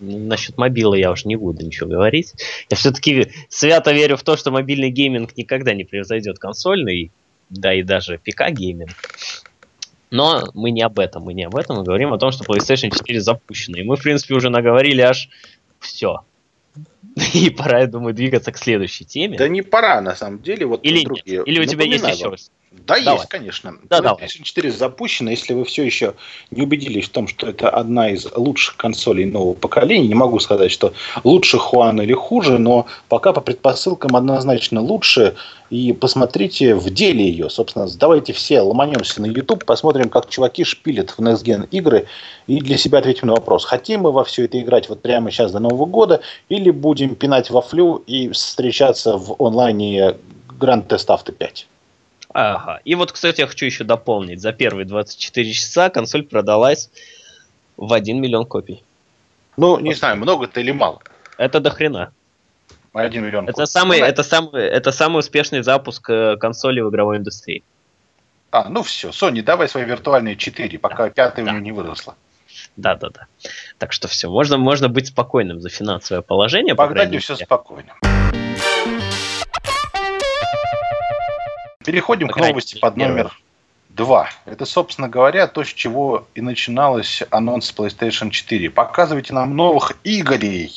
насчет 0.00 0.58
мобила 0.58 0.94
я 0.94 1.10
уж 1.10 1.24
не 1.24 1.36
буду 1.36 1.64
ничего 1.64 1.88
говорить. 1.88 2.34
Я 2.70 2.76
все-таки 2.76 3.28
свято 3.48 3.92
верю 3.92 4.16
в 4.16 4.22
то, 4.22 4.36
что 4.36 4.50
мобильный 4.50 4.90
гейминг 4.90 5.36
никогда 5.36 5.74
не 5.74 5.84
превзойдет 5.84 6.38
консольный, 6.38 7.10
да 7.50 7.74
и 7.74 7.82
даже 7.82 8.18
ПК-гейминг. 8.18 8.94
Но 10.10 10.48
мы 10.54 10.70
не 10.70 10.82
об 10.82 10.98
этом, 10.98 11.24
мы 11.24 11.34
не 11.34 11.44
об 11.44 11.56
этом, 11.56 11.78
мы 11.78 11.84
говорим 11.84 12.12
о 12.12 12.18
том, 12.18 12.30
что 12.30 12.44
PlayStation 12.44 12.96
4 12.96 13.20
запущена. 13.20 13.80
И 13.80 13.82
мы, 13.82 13.96
в 13.96 14.02
принципе, 14.02 14.34
уже 14.34 14.48
наговорили 14.48 15.00
аж 15.00 15.28
все. 15.80 16.24
И 17.34 17.50
пора, 17.50 17.80
я 17.80 17.86
думаю, 17.86 18.14
двигаться 18.14 18.52
к 18.52 18.58
следующей 18.58 19.04
теме. 19.04 19.38
Да 19.38 19.48
не 19.48 19.62
пора, 19.62 20.00
на 20.00 20.14
самом 20.14 20.40
деле. 20.40 20.66
Вот 20.66 20.84
или, 20.84 21.04
другие. 21.04 21.42
Или 21.44 21.60
у 21.60 21.64
тебя 21.64 21.84
есть 21.84 22.06
еще 22.06 22.34
да, 22.86 23.00
давай. 23.00 23.14
есть, 23.14 23.28
конечно. 23.28 23.74
Да, 23.88 24.00
PlayStation 24.00 24.42
4 24.42 24.70
запущена. 24.70 25.30
Если 25.30 25.54
вы 25.54 25.64
все 25.64 25.84
еще 25.84 26.14
не 26.50 26.62
убедились 26.62 27.06
в 27.06 27.10
том, 27.10 27.28
что 27.28 27.48
это 27.48 27.70
одна 27.70 28.10
из 28.10 28.26
лучших 28.36 28.76
консолей 28.76 29.24
нового 29.24 29.54
поколения, 29.54 30.06
не 30.06 30.14
могу 30.14 30.38
сказать, 30.38 30.70
что 30.70 30.92
лучше 31.24 31.58
Хуан 31.58 32.00
или 32.00 32.12
хуже, 32.12 32.58
но 32.58 32.86
пока 33.08 33.32
по 33.32 33.40
предпосылкам 33.40 34.16
однозначно 34.16 34.80
лучше. 34.80 35.34
И 35.70 35.92
посмотрите 35.92 36.74
в 36.74 36.90
деле 36.90 37.26
ее. 37.26 37.48
Собственно, 37.48 37.88
давайте 37.98 38.32
все 38.34 38.60
ломанемся 38.60 39.22
на 39.22 39.26
YouTube, 39.26 39.64
посмотрим, 39.64 40.10
как 40.10 40.28
чуваки 40.28 40.62
шпилят 40.62 41.10
в 41.10 41.20
Next 41.20 41.42
Gen 41.42 41.66
игры, 41.70 42.06
и 42.46 42.60
для 42.60 42.76
себя 42.76 42.98
ответим 42.98 43.28
на 43.28 43.34
вопрос, 43.34 43.64
хотим 43.64 44.02
мы 44.02 44.12
во 44.12 44.24
все 44.24 44.44
это 44.44 44.60
играть 44.60 44.88
вот 44.88 45.00
прямо 45.00 45.30
сейчас 45.30 45.52
до 45.52 45.60
Нового 45.60 45.86
года, 45.86 46.20
или 46.50 46.70
будем 46.70 47.14
пинать 47.14 47.50
во 47.50 47.62
флю 47.62 47.96
и 48.06 48.28
встречаться 48.28 49.16
в 49.16 49.34
онлайне 49.42 50.16
Grand 50.60 50.86
Theft 50.86 51.06
Auto 51.06 51.32
5. 51.32 51.66
Ага. 52.34 52.80
И 52.84 52.96
вот, 52.96 53.12
кстати, 53.12 53.40
я 53.40 53.46
хочу 53.46 53.64
еще 53.64 53.84
дополнить. 53.84 54.40
За 54.40 54.52
первые 54.52 54.84
24 54.84 55.52
часа 55.52 55.88
консоль 55.88 56.24
продалась 56.24 56.90
в 57.76 57.92
1 57.92 58.20
миллион 58.20 58.44
копий. 58.44 58.82
Ну, 59.56 59.78
не 59.78 59.90
вот. 59.90 59.98
знаю, 59.98 60.16
много 60.16 60.46
это 60.46 60.60
или 60.60 60.72
мало. 60.72 61.00
Это 61.38 61.60
до 61.60 61.70
хрена. 61.70 62.12
1 62.92 63.24
миллион. 63.24 63.48
Это 63.48 63.66
самый, 63.66 64.00
ну, 64.00 64.06
это, 64.06 64.24
самый, 64.24 64.62
это 64.62 64.90
самый 64.90 65.20
успешный 65.20 65.62
запуск 65.62 66.10
э, 66.10 66.36
консоли 66.36 66.80
в 66.80 66.90
игровой 66.90 67.18
индустрии. 67.18 67.62
А, 68.50 68.68
ну 68.68 68.82
все, 68.82 69.10
Sony, 69.10 69.42
давай 69.42 69.68
свои 69.68 69.84
виртуальные 69.84 70.36
4, 70.36 70.78
пока 70.78 71.04
да, 71.04 71.10
пятая 71.10 71.44
да. 71.44 71.52
у 71.52 71.54
нее 71.54 71.62
не 71.62 71.72
выросла. 71.72 72.16
Да, 72.76 72.96
да, 72.96 73.10
да. 73.10 73.26
Так 73.78 73.92
что 73.92 74.08
все, 74.08 74.28
можно, 74.28 74.58
можно 74.58 74.88
быть 74.88 75.08
спокойным 75.08 75.60
за 75.60 75.68
финансовое 75.68 76.22
положение. 76.22 76.74
Богдане 76.74 77.18
все 77.20 77.36
спокойно. 77.36 77.94
Переходим 81.84 82.28
к 82.28 82.36
новости 82.36 82.78
под 82.78 82.96
номер 82.96 83.36
два. 83.90 84.28
Это, 84.44 84.64
собственно 84.64 85.08
говоря, 85.08 85.46
то, 85.46 85.64
с 85.64 85.68
чего 85.68 86.26
и 86.34 86.40
начиналось 86.40 87.22
анонс 87.30 87.72
PlayStation 87.76 88.30
4. 88.30 88.70
Показывайте 88.70 89.32
нам 89.32 89.54
новых 89.54 89.92
игрей. 90.02 90.72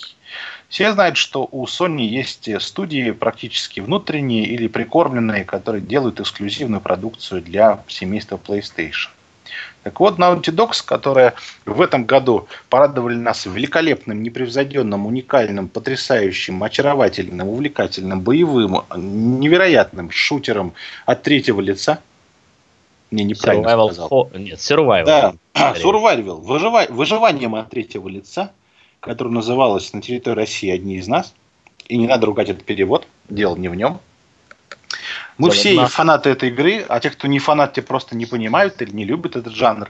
Все 0.69 0.91
знают, 0.91 1.15
что 1.17 1.47
у 1.49 1.65
Sony 1.65 2.03
есть 2.03 2.49
студии 2.61 3.11
практически 3.11 3.79
внутренние 3.79 4.45
или 4.45 4.67
прикормленные, 4.67 5.45
которые 5.45 5.81
делают 5.81 6.19
эксклюзивную 6.19 6.81
продукцию 6.81 7.41
для 7.41 7.83
семейства 7.87 8.37
PlayStation. 8.37 9.09
Так 9.83 9.99
вот, 9.99 10.19
Naughty 10.19 10.53
Dogs, 10.53 10.83
которые 10.83 11.33
в 11.65 11.81
этом 11.81 12.05
году 12.05 12.47
порадовали 12.69 13.15
нас 13.15 13.45
великолепным, 13.45 14.21
непревзойденным, 14.21 15.05
уникальным, 15.05 15.69
потрясающим, 15.69 16.61
очаровательным, 16.63 17.47
увлекательным, 17.47 18.21
боевым, 18.21 18.81
невероятным 18.95 20.11
шутером 20.11 20.73
от 21.05 21.23
третьего 21.23 21.61
лица. 21.61 21.99
Не, 23.11 23.23
неправильно 23.23 23.67
survival 23.67 23.85
сказал. 23.85 24.09
Ho- 24.09 24.37
нет, 24.37 24.59
Survival. 24.59 25.05
Да, 25.05 25.33
Survival. 25.75 26.41
Выжива- 26.41 26.87
выживанием 26.89 27.55
от 27.55 27.69
третьего 27.69 28.09
лица, 28.09 28.51
которое 28.99 29.29
называлось 29.29 29.93
на 29.93 30.01
территории 30.01 30.35
России 30.35 30.69
«Одни 30.69 30.97
из 30.97 31.07
нас». 31.07 31.33
И 31.87 31.97
не 31.97 32.07
надо 32.07 32.25
ругать 32.25 32.49
этот 32.49 32.65
перевод, 32.65 33.07
дело 33.29 33.55
не 33.55 33.69
в 33.69 33.75
нем. 33.75 34.01
Мы 35.37 35.51
все 35.51 35.73
нас. 35.73 35.91
фанаты 35.91 36.29
этой 36.29 36.49
игры, 36.49 36.85
а 36.87 36.99
те, 36.99 37.09
кто 37.09 37.27
не 37.27 37.39
фанат, 37.39 37.73
те 37.73 37.81
просто 37.81 38.15
не 38.15 38.25
понимают 38.25 38.81
или 38.81 38.91
не 38.91 39.05
любят 39.05 39.35
этот 39.35 39.53
жанр. 39.53 39.89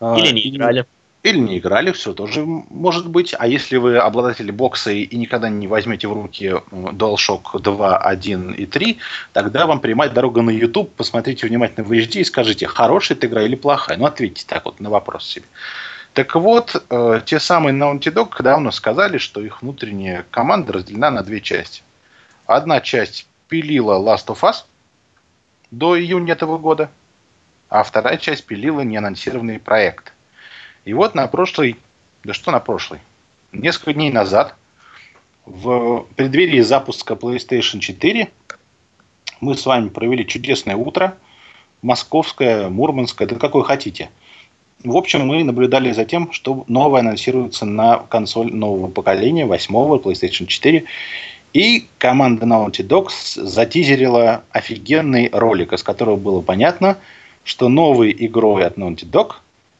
А, 0.00 0.16
или 0.18 0.32
не 0.32 0.48
играли. 0.48 0.86
Или 1.22 1.38
не 1.38 1.58
играли, 1.58 1.92
все 1.92 2.12
тоже 2.12 2.44
может 2.44 3.08
быть. 3.08 3.34
А 3.38 3.46
если 3.46 3.78
вы 3.78 3.96
обладатели 3.96 4.50
бокса 4.50 4.90
и 4.90 5.16
никогда 5.16 5.48
не 5.48 5.66
возьмете 5.66 6.06
в 6.06 6.12
руки 6.12 6.56
DualShock 6.70 7.60
2, 7.60 7.96
1 7.96 8.52
и 8.52 8.66
3, 8.66 8.98
тогда 9.32 9.66
вам 9.66 9.80
прямая 9.80 10.10
дорога 10.10 10.42
на 10.42 10.50
YouTube, 10.50 10.92
посмотрите 10.94 11.46
внимательно 11.46 11.86
в 11.86 11.92
HD 11.92 12.20
и 12.20 12.24
скажите, 12.24 12.66
хорошая 12.66 13.16
эта 13.16 13.26
игра 13.26 13.42
или 13.42 13.54
плохая. 13.54 13.96
Ну, 13.96 14.04
ответьте 14.04 14.44
так 14.46 14.66
вот 14.66 14.80
на 14.80 14.90
вопрос 14.90 15.26
себе. 15.26 15.46
Так 16.12 16.34
вот, 16.34 16.84
э, 16.90 17.20
те 17.24 17.40
самые 17.40 17.74
Naughty 17.74 18.12
Dog 18.12 18.40
давно 18.42 18.70
сказали, 18.70 19.16
что 19.16 19.40
их 19.40 19.62
внутренняя 19.62 20.26
команда 20.30 20.74
разделена 20.74 21.10
на 21.10 21.22
две 21.22 21.40
части. 21.40 21.82
Одна 22.46 22.80
часть 22.82 23.26
пилила 23.54 24.00
Last 24.00 24.26
of 24.26 24.40
Us 24.40 24.64
до 25.70 25.96
июня 25.96 26.32
этого 26.32 26.58
года, 26.58 26.90
а 27.68 27.84
вторая 27.84 28.16
часть 28.16 28.46
пилила 28.46 28.80
неанонсированный 28.80 29.60
проект. 29.60 30.12
И 30.84 30.92
вот 30.92 31.14
на 31.14 31.28
прошлый, 31.28 31.76
да 32.24 32.34
что 32.34 32.50
на 32.50 32.58
прошлый, 32.58 32.98
несколько 33.52 33.92
дней 33.92 34.10
назад, 34.10 34.56
в 35.46 36.04
преддверии 36.16 36.62
запуска 36.62 37.14
PlayStation 37.14 37.78
4, 37.78 38.28
мы 39.40 39.54
с 39.54 39.64
вами 39.64 39.88
провели 39.88 40.26
чудесное 40.26 40.74
утро, 40.74 41.16
московское, 41.80 42.68
мурманское, 42.68 43.28
да 43.28 43.36
какое 43.36 43.62
хотите. 43.62 44.10
В 44.82 44.96
общем, 44.96 45.28
мы 45.28 45.44
наблюдали 45.44 45.92
за 45.92 46.04
тем, 46.04 46.32
что 46.32 46.64
новое 46.66 47.02
анонсируется 47.02 47.66
на 47.66 47.98
консоль 47.98 48.52
нового 48.52 48.90
поколения, 48.90 49.46
восьмого 49.46 50.00
PlayStation 50.00 50.46
4. 50.46 50.84
И 51.54 51.86
команда 51.98 52.46
Naughty 52.46 52.84
Dogs 52.84 53.40
затизерила 53.40 54.42
офигенный 54.50 55.30
ролик, 55.32 55.72
из 55.72 55.84
которого 55.84 56.16
было 56.16 56.40
понятно, 56.40 56.98
что 57.44 57.68
новой 57.68 58.14
игрой 58.18 58.66
от 58.66 58.76
Naughty 58.76 59.08
Dog 59.08 59.34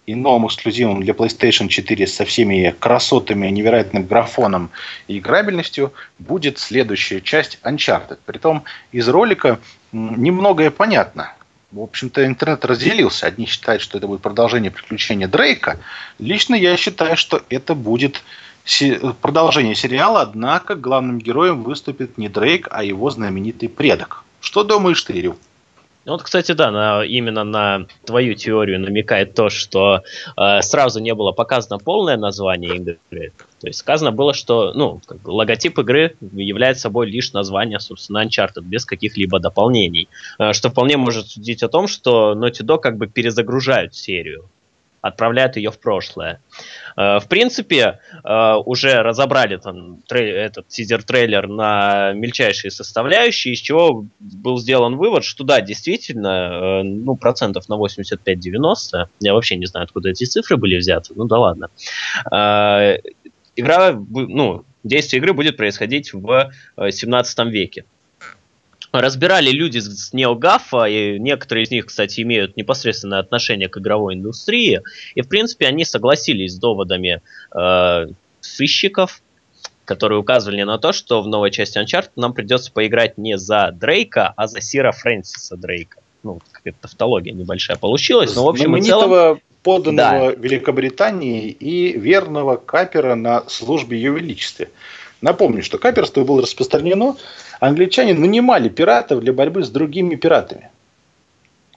и 0.06 0.14
новым 0.14 0.46
эксклюзивом 0.46 1.02
для 1.02 1.14
PlayStation 1.14 1.66
4 1.66 2.06
со 2.06 2.24
всеми 2.24 2.72
красотами, 2.78 3.48
невероятным 3.48 4.04
графоном 4.04 4.70
и 5.08 5.18
играбельностью 5.18 5.92
будет 6.20 6.60
следующая 6.60 7.20
часть 7.20 7.58
Uncharted. 7.64 8.18
Притом 8.24 8.62
из 8.92 9.08
ролика 9.08 9.58
немногое 9.90 10.70
понятно. 10.70 11.32
В 11.72 11.80
общем-то, 11.80 12.24
интернет 12.24 12.64
разделился. 12.64 13.26
Одни 13.26 13.46
считают, 13.46 13.82
что 13.82 13.98
это 13.98 14.06
будет 14.06 14.20
продолжение 14.20 14.70
приключения 14.70 15.26
Дрейка. 15.26 15.80
Лично 16.20 16.54
я 16.54 16.76
считаю, 16.76 17.16
что 17.16 17.42
это 17.48 17.74
будет 17.74 18.22
продолжение 19.20 19.74
сериала, 19.74 20.22
однако 20.22 20.74
главным 20.74 21.18
героем 21.18 21.62
выступит 21.62 22.18
не 22.18 22.28
Дрейк, 22.28 22.68
а 22.70 22.82
его 22.82 23.10
знаменитый 23.10 23.68
предок. 23.68 24.24
Что 24.40 24.64
думаешь 24.64 25.02
ты? 25.02 25.34
Ну 26.04 26.12
вот, 26.12 26.22
кстати, 26.22 26.52
да, 26.52 26.70
на, 26.70 27.02
именно 27.02 27.44
на 27.44 27.86
твою 28.04 28.34
теорию 28.34 28.78
намекает 28.78 29.34
то, 29.34 29.48
что 29.48 30.02
э, 30.36 30.60
сразу 30.60 31.00
не 31.00 31.14
было 31.14 31.32
показано 31.32 31.78
полное 31.78 32.18
название 32.18 32.76
игры. 32.76 33.32
То 33.60 33.68
есть 33.68 33.78
сказано 33.78 34.12
было, 34.12 34.34
что 34.34 34.72
ну, 34.74 35.00
как 35.06 35.22
бы, 35.22 35.30
логотип 35.30 35.78
игры 35.78 36.14
является 36.20 36.82
собой 36.82 37.10
лишь 37.10 37.32
название, 37.32 37.80
собственно, 37.80 38.22
Uncharted, 38.22 38.62
без 38.62 38.84
каких-либо 38.84 39.40
дополнений. 39.40 40.08
Э, 40.38 40.52
что 40.52 40.68
вполне 40.68 40.98
может 40.98 41.28
судить 41.28 41.62
о 41.62 41.68
том, 41.68 41.88
что 41.88 42.34
Naughty 42.34 42.62
Dog 42.62 42.80
как 42.80 42.98
бы 42.98 43.06
перезагружают 43.06 43.94
серию 43.94 44.50
отправляют 45.04 45.56
ее 45.56 45.70
в 45.70 45.78
прошлое. 45.78 46.40
Э, 46.96 47.18
в 47.18 47.28
принципе, 47.28 48.00
э, 48.24 48.54
уже 48.64 49.02
разобрали 49.02 49.58
там 49.58 50.02
этот 50.08 50.66
тизер-трейлер 50.68 51.46
на 51.46 52.12
мельчайшие 52.14 52.70
составляющие, 52.70 53.52
из 53.52 53.60
чего 53.60 54.06
был 54.18 54.58
сделан 54.58 54.96
вывод, 54.96 55.24
что 55.24 55.44
да, 55.44 55.60
действительно, 55.60 56.82
ну, 56.82 57.16
процентов 57.16 57.68
на 57.68 57.74
85-90, 57.74 59.06
я 59.20 59.34
вообще 59.34 59.56
не 59.56 59.66
знаю, 59.66 59.84
откуда 59.84 60.08
эти 60.08 60.24
цифры 60.24 60.56
были 60.56 60.78
взяты, 60.78 61.12
ну 61.14 61.26
да 61.26 61.38
ладно. 61.38 61.68
Игра, 63.56 63.92
ну, 63.92 64.64
действие 64.84 65.20
игры 65.20 65.34
будет 65.34 65.58
происходить 65.58 66.14
в 66.14 66.50
17 66.76 67.38
веке 67.50 67.84
разбирали 69.00 69.50
люди 69.50 69.78
с 69.78 70.12
NeoGAF, 70.12 70.90
и 70.90 71.18
некоторые 71.18 71.64
из 71.64 71.70
них, 71.70 71.86
кстати, 71.86 72.20
имеют 72.20 72.56
непосредственное 72.56 73.18
отношение 73.18 73.68
к 73.68 73.78
игровой 73.78 74.14
индустрии, 74.14 74.82
и, 75.14 75.22
в 75.22 75.28
принципе, 75.28 75.66
они 75.66 75.84
согласились 75.84 76.54
с 76.54 76.58
доводами 76.58 77.20
э, 77.54 78.06
сыщиков, 78.40 79.22
которые 79.84 80.18
указывали 80.18 80.62
на 80.62 80.78
то, 80.78 80.92
что 80.92 81.22
в 81.22 81.28
новой 81.28 81.50
части 81.50 81.78
Uncharted 81.78 82.12
нам 82.16 82.32
придется 82.32 82.72
поиграть 82.72 83.18
не 83.18 83.36
за 83.38 83.70
Дрейка, 83.72 84.32
а 84.36 84.46
за 84.46 84.60
Сира 84.60 84.92
Фрэнсиса 84.92 85.56
Дрейка. 85.56 85.98
Ну, 86.22 86.40
какая-то 86.52 86.78
тавтология 86.82 87.34
небольшая 87.34 87.76
получилась, 87.76 88.34
но 88.34 88.44
в 88.44 88.48
общем 88.48 88.76
и 88.76 88.82
целом... 88.82 89.40
подданного 89.62 90.32
да. 90.32 90.40
Великобритании 90.40 91.48
и 91.48 91.98
верного 91.98 92.56
капера 92.56 93.14
на 93.14 93.44
службе 93.48 93.98
Ее 93.98 94.12
Величестве. 94.12 94.70
Напомню, 95.20 95.62
что 95.62 95.78
каперство 95.78 96.24
было 96.24 96.42
распространено, 96.42 97.16
англичане 97.66 98.14
нанимали 98.14 98.68
пиратов 98.68 99.20
для 99.20 99.32
борьбы 99.32 99.62
с 99.62 99.70
другими 99.70 100.16
пиратами. 100.16 100.70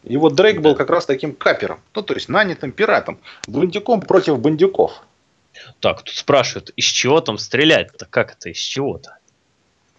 И 0.04 0.16
вот 0.16 0.36
Дрейк 0.36 0.62
был 0.62 0.76
как 0.76 0.90
раз 0.90 1.06
таким 1.06 1.36
капером, 1.36 1.82
ну 1.94 2.02
то 2.02 2.14
есть 2.14 2.30
нанятым 2.30 2.72
пиратом, 2.72 3.20
бандюком 3.48 4.02
против 4.02 4.40
бандюков. 4.40 5.04
Так, 5.80 6.04
тут 6.04 6.16
спрашивают, 6.16 6.70
из 6.76 6.86
чего 6.86 7.20
там 7.20 7.38
стрелять-то? 7.38 8.06
Как 8.06 8.34
это 8.34 8.50
из 8.50 8.58
чего-то? 8.58 9.18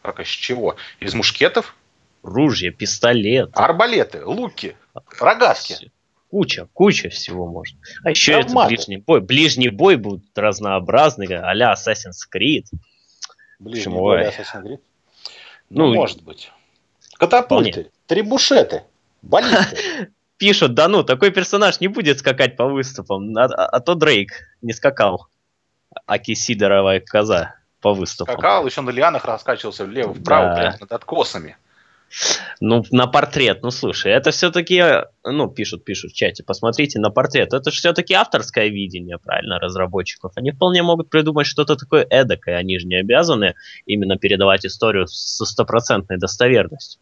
Как 0.02 0.20
из 0.20 0.28
чего? 0.28 0.76
Из 1.00 1.14
мушкетов? 1.14 1.76
Ружья, 2.22 2.70
пистолет. 2.70 3.50
Арбалеты, 3.54 4.24
луки, 4.24 4.76
рогатки. 5.20 5.90
Куча, 6.30 6.68
куча 6.74 7.08
всего 7.08 7.46
можно. 7.46 7.78
А 8.04 8.10
еще 8.10 8.32
это 8.32 8.66
ближний 8.66 8.98
бой. 8.98 9.20
Ближний 9.20 9.70
бой 9.70 9.96
будет 9.96 10.26
разнообразный, 10.36 11.26
а-ля 11.26 11.72
Assassin's 11.72 12.20
Creed. 12.32 12.64
Ближний 13.58 13.84
Почему? 13.84 14.00
бой 14.00 14.28
Assassin's 14.28 14.62
Creed? 14.62 14.80
Ну, 15.70 15.86
ну, 15.86 15.94
может 15.94 16.22
быть. 16.22 16.50
Катапульты, 17.18 17.70
вполне. 17.70 17.90
трибушеты, 18.06 18.84
баллисты. 19.22 20.10
Пишут, 20.38 20.74
да 20.74 20.86
ну, 20.86 21.02
такой 21.02 21.32
персонаж 21.32 21.80
не 21.80 21.88
будет 21.88 22.20
скакать 22.20 22.56
по 22.56 22.66
выступам, 22.66 23.36
а, 23.36 23.44
а, 23.44 23.66
а 23.66 23.80
то 23.80 23.94
Дрейк 23.94 24.30
не 24.62 24.72
скакал. 24.72 25.26
Аки 26.06 26.34
Сидоровая 26.34 27.00
коза 27.00 27.56
по 27.80 27.92
выступам. 27.92 28.34
Скакал, 28.34 28.66
еще 28.66 28.80
на 28.82 28.90
лианах 28.90 29.24
раскачивался 29.24 29.84
влево-вправо, 29.84 30.54
да. 30.54 30.76
над 30.80 30.92
откосами. 30.92 31.56
Ну, 32.60 32.84
на 32.90 33.06
портрет, 33.06 33.62
ну 33.62 33.70
слушай, 33.70 34.10
это 34.10 34.30
все-таки, 34.30 34.82
ну, 35.24 35.48
пишут, 35.48 35.84
пишут 35.84 36.12
в 36.12 36.14
чате, 36.14 36.42
посмотрите 36.42 36.98
на 36.98 37.10
портрет. 37.10 37.52
Это 37.52 37.70
же 37.70 37.76
все-таки 37.76 38.14
авторское 38.14 38.68
видение, 38.68 39.18
правильно, 39.18 39.58
разработчиков. 39.58 40.32
Они 40.34 40.50
вполне 40.50 40.82
могут 40.82 41.10
придумать 41.10 41.46
что-то 41.46 41.76
такое 41.76 42.06
эдакое, 42.08 42.56
они 42.56 42.78
же 42.78 42.86
не 42.86 42.96
обязаны 42.96 43.54
именно 43.86 44.16
передавать 44.16 44.66
историю 44.66 45.06
со 45.06 45.44
стопроцентной 45.44 46.18
достоверностью. 46.18 47.00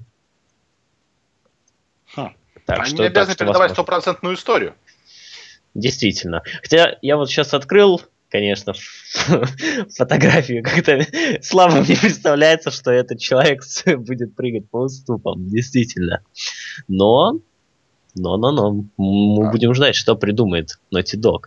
Хм. 2.14 2.30
Так, 2.66 2.80
Они 2.80 2.88
что, 2.88 3.02
не 3.02 3.08
обязаны 3.08 3.36
так, 3.36 3.46
передавать 3.46 3.72
стопроцентную 3.72 4.34
историю. 4.34 4.74
Действительно. 5.74 6.42
Хотя 6.62 6.98
я 7.02 7.16
вот 7.16 7.30
сейчас 7.30 7.54
открыл 7.54 8.02
конечно, 8.36 8.74
фотографию 9.96 10.62
как-то 10.62 11.06
слабо 11.42 11.76
мне 11.76 11.96
представляется, 11.96 12.70
что 12.70 12.90
этот 12.90 13.18
человек 13.18 13.62
будет 13.98 14.36
прыгать 14.36 14.68
по 14.68 14.82
уступам, 14.82 15.48
действительно. 15.48 16.22
Но, 16.86 17.40
но, 18.14 18.36
но, 18.36 18.50
но, 18.52 18.84
мы 18.98 19.48
а. 19.48 19.50
будем 19.50 19.74
ждать, 19.74 19.96
что 19.96 20.16
придумает 20.16 20.78
Naughty 20.94 21.18
Dog. 21.18 21.46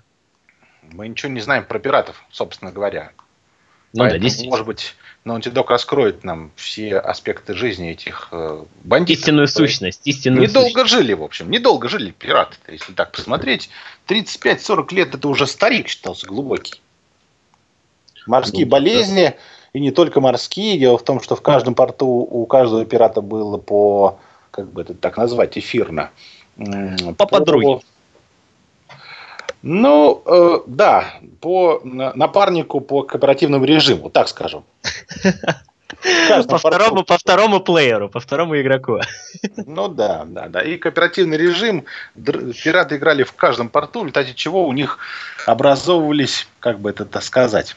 Мы 0.91 1.07
ничего 1.07 1.31
не 1.31 1.41
знаем 1.41 1.65
про 1.65 1.77
пиратов, 1.77 2.23
собственно 2.31 2.71
говоря. 2.71 3.11
Ну 3.93 3.99
Поэтому, 3.99 4.19
да, 4.19 4.23
действительно. 4.23 4.51
Может 4.51 4.65
быть, 4.67 4.95
Naughty 5.25 5.51
Dog 5.51 5.65
раскроет 5.67 6.23
нам 6.23 6.51
все 6.55 6.97
аспекты 6.97 7.53
жизни 7.53 7.89
этих 7.89 8.29
э, 8.31 8.63
бандитов. 8.83 9.21
Истинную 9.21 9.47
сущность. 9.47 10.01
Истинную 10.05 10.47
недолго 10.47 10.69
сущность. 10.69 10.91
жили, 10.91 11.13
в 11.13 11.23
общем. 11.23 11.49
Недолго 11.49 11.89
жили 11.89 12.11
пираты, 12.11 12.55
если 12.67 12.93
так 12.93 13.11
посмотреть. 13.11 13.69
35-40 14.07 14.93
лет 14.93 15.15
это 15.15 15.27
уже 15.27 15.47
старик 15.47 15.87
считался 15.87 16.27
глубокий. 16.27 16.81
Морские 18.27 18.65
ну, 18.65 18.71
болезни, 18.71 19.23
да. 19.23 19.35
и 19.73 19.79
не 19.79 19.91
только 19.91 20.21
морские. 20.21 20.77
Дело 20.77 20.97
в 20.97 21.03
том, 21.03 21.21
что 21.21 21.35
в 21.35 21.41
каждом 21.41 21.73
порту 21.73 22.07
у 22.07 22.45
каждого 22.45 22.85
пирата 22.85 23.21
было 23.21 23.57
по, 23.57 24.19
как 24.51 24.71
бы 24.71 24.81
это 24.81 24.93
так 24.93 25.17
назвать, 25.17 25.57
эфирно. 25.57 26.11
По 27.17 27.25
подруге. 27.25 27.81
Ну, 29.61 30.21
э, 30.25 30.59
да, 30.67 31.19
по 31.41 31.81
напарнику 31.83 32.79
по 32.81 33.03
кооперативному 33.03 33.65
режиму, 33.65 34.09
так 34.09 34.27
скажем. 34.29 34.63
По 36.47 36.57
второму, 36.57 37.03
по 37.03 37.17
второму 37.17 37.59
плееру, 37.59 38.09
по 38.09 38.19
второму 38.19 38.59
игроку. 38.61 38.99
Ну 39.57 39.87
да, 39.89 40.23
да, 40.25 40.47
да. 40.47 40.61
И 40.61 40.77
кооперативный 40.77 41.35
режим, 41.35 41.83
пираты 42.15 42.95
играли 42.95 43.23
в 43.23 43.33
каждом 43.33 43.69
порту, 43.69 43.99
в 43.99 44.03
результате 44.03 44.33
чего 44.33 44.65
у 44.65 44.71
них 44.71 44.99
образовывались, 45.45 46.47
как 46.59 46.79
бы 46.79 46.91
это 46.91 47.19
сказать. 47.21 47.75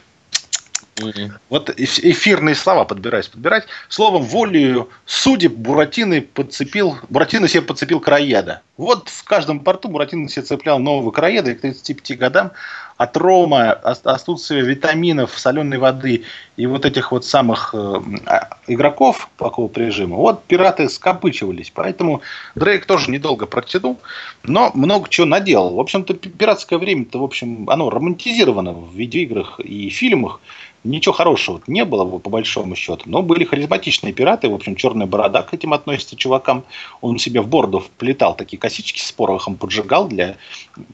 Вот 1.49 1.69
эфирные 1.75 2.55
слова 2.55 2.85
подбираюсь 2.85 3.27
подбирать. 3.27 3.65
Словом, 3.89 4.23
волею 4.23 4.89
судеб 5.05 5.53
Буратино 5.53 6.21
подцепил, 6.21 6.97
Буратино 7.09 7.47
себе 7.47 7.63
подцепил 7.63 7.99
краеда. 7.99 8.61
Вот 8.77 9.09
в 9.09 9.23
каждом 9.23 9.59
порту 9.59 9.89
Буратино 9.89 10.29
себе 10.29 10.43
цеплял 10.43 10.79
нового 10.79 11.11
краеда, 11.11 11.51
и 11.51 11.55
к 11.55 11.61
35 11.61 12.17
годам 12.17 12.51
от 12.97 13.17
рома, 13.17 13.71
отсутствия 13.71 14.61
витаминов, 14.61 15.37
соленой 15.37 15.77
воды 15.77 16.23
и 16.57 16.67
вот 16.67 16.85
этих 16.85 17.11
вот 17.11 17.25
самых 17.25 17.73
э, 17.73 18.01
а, 18.27 18.49
игроков 18.67 19.29
плохого 19.37 19.71
режима, 19.75 20.15
вот 20.15 20.43
пираты 20.45 20.87
скопычивались. 20.89 21.71
Поэтому 21.73 22.21
Дрейк 22.55 22.85
тоже 22.85 23.09
недолго 23.09 23.45
протянул, 23.45 23.99
но 24.43 24.71
много 24.75 25.09
чего 25.09 25.25
наделал. 25.25 25.75
В 25.75 25.79
общем-то, 25.79 26.13
пиратское 26.13 26.77
время-то, 26.77 27.19
в 27.19 27.23
общем, 27.23 27.69
оно 27.69 27.89
романтизировано 27.89 28.73
в 28.73 28.95
видеоиграх 28.95 29.59
и 29.59 29.89
фильмах 29.89 30.39
ничего 30.83 31.13
хорошего 31.13 31.61
не 31.67 31.85
было, 31.85 32.05
по 32.19 32.29
большому 32.29 32.75
счету. 32.75 33.03
Но 33.05 33.21
были 33.21 33.43
харизматичные 33.43 34.13
пираты. 34.13 34.49
В 34.49 34.53
общем, 34.53 34.75
черная 34.75 35.07
борода 35.07 35.41
к 35.41 35.53
этим 35.53 35.73
относится 35.73 36.15
чувакам. 36.15 36.63
Он 37.01 37.17
себе 37.17 37.41
в 37.41 37.47
бороду 37.47 37.79
вплетал 37.79 38.35
такие 38.35 38.57
косички 38.57 38.99
с 38.99 39.11
порохом, 39.11 39.55
поджигал 39.55 40.07
для 40.07 40.35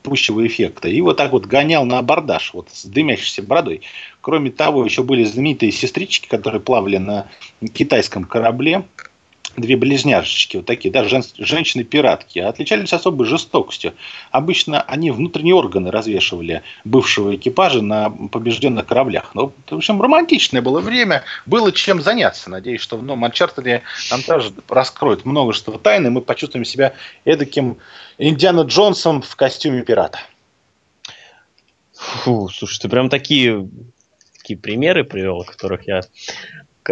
пущего 0.04 0.46
эффекта. 0.46 0.88
И 0.90 1.02
вот 1.02 1.18
так 1.18 1.32
вот 1.32 1.46
гонял 1.46 1.86
на 1.86 2.00
абордаж 2.00 2.54
вот, 2.54 2.70
с 2.72 2.86
дымящейся 2.86 3.44
бородой. 3.44 3.82
Кроме 4.22 4.52
того, 4.52 4.84
еще 4.86 5.04
были 5.04 5.24
знаменитые 5.24 5.72
сестрички, 5.72 6.28
которые 6.28 6.62
плавали 6.62 6.98
на 6.98 7.28
китайском 7.74 8.26
корабле 8.26 8.84
две 9.58 9.76
близняшечки, 9.76 10.58
вот 10.58 10.66
такие, 10.66 10.92
да, 10.92 11.04
жен, 11.04 11.24
женщины-пиратки, 11.38 12.40
отличались 12.40 12.94
особой 12.94 13.28
жестокостью. 13.28 13.94
Обычно 14.32 14.82
они 14.82 15.12
внутренние 15.12 15.56
органы 15.56 15.92
развешивали 15.92 16.64
бывшего 16.86 17.36
экипажа 17.36 17.82
на 17.82 18.10
побежденных 18.10 18.86
кораблях. 18.86 19.32
Ну, 19.34 19.54
в 19.70 19.76
общем, 19.76 20.02
романтичное 20.02 20.62
было 20.62 20.80
время, 20.80 21.24
было 21.46 21.72
чем 21.72 22.02
заняться. 22.02 22.50
Надеюсь, 22.50 22.82
что 22.82 22.98
в 22.98 23.04
новом 23.04 23.26
Uncharted 23.26 23.82
нам 24.12 24.22
тоже 24.24 24.54
раскроют 24.68 25.26
множество 25.26 25.78
тайн, 25.78 26.08
и 26.08 26.10
мы 26.10 26.22
почувствуем 26.22 26.66
себя 26.66 26.94
эдаким 27.26 27.78
Индиана 28.18 28.62
Джонсом 28.62 29.22
в 29.22 29.36
костюме 29.36 29.82
пирата. 29.82 30.20
Фу, 31.94 32.50
слушай, 32.50 32.80
ты 32.80 32.90
прям 32.90 33.10
такие, 33.10 33.68
такие 34.38 34.58
примеры 34.58 35.04
привел, 35.04 35.42
о 35.42 35.44
которых 35.44 35.88
я 35.88 36.02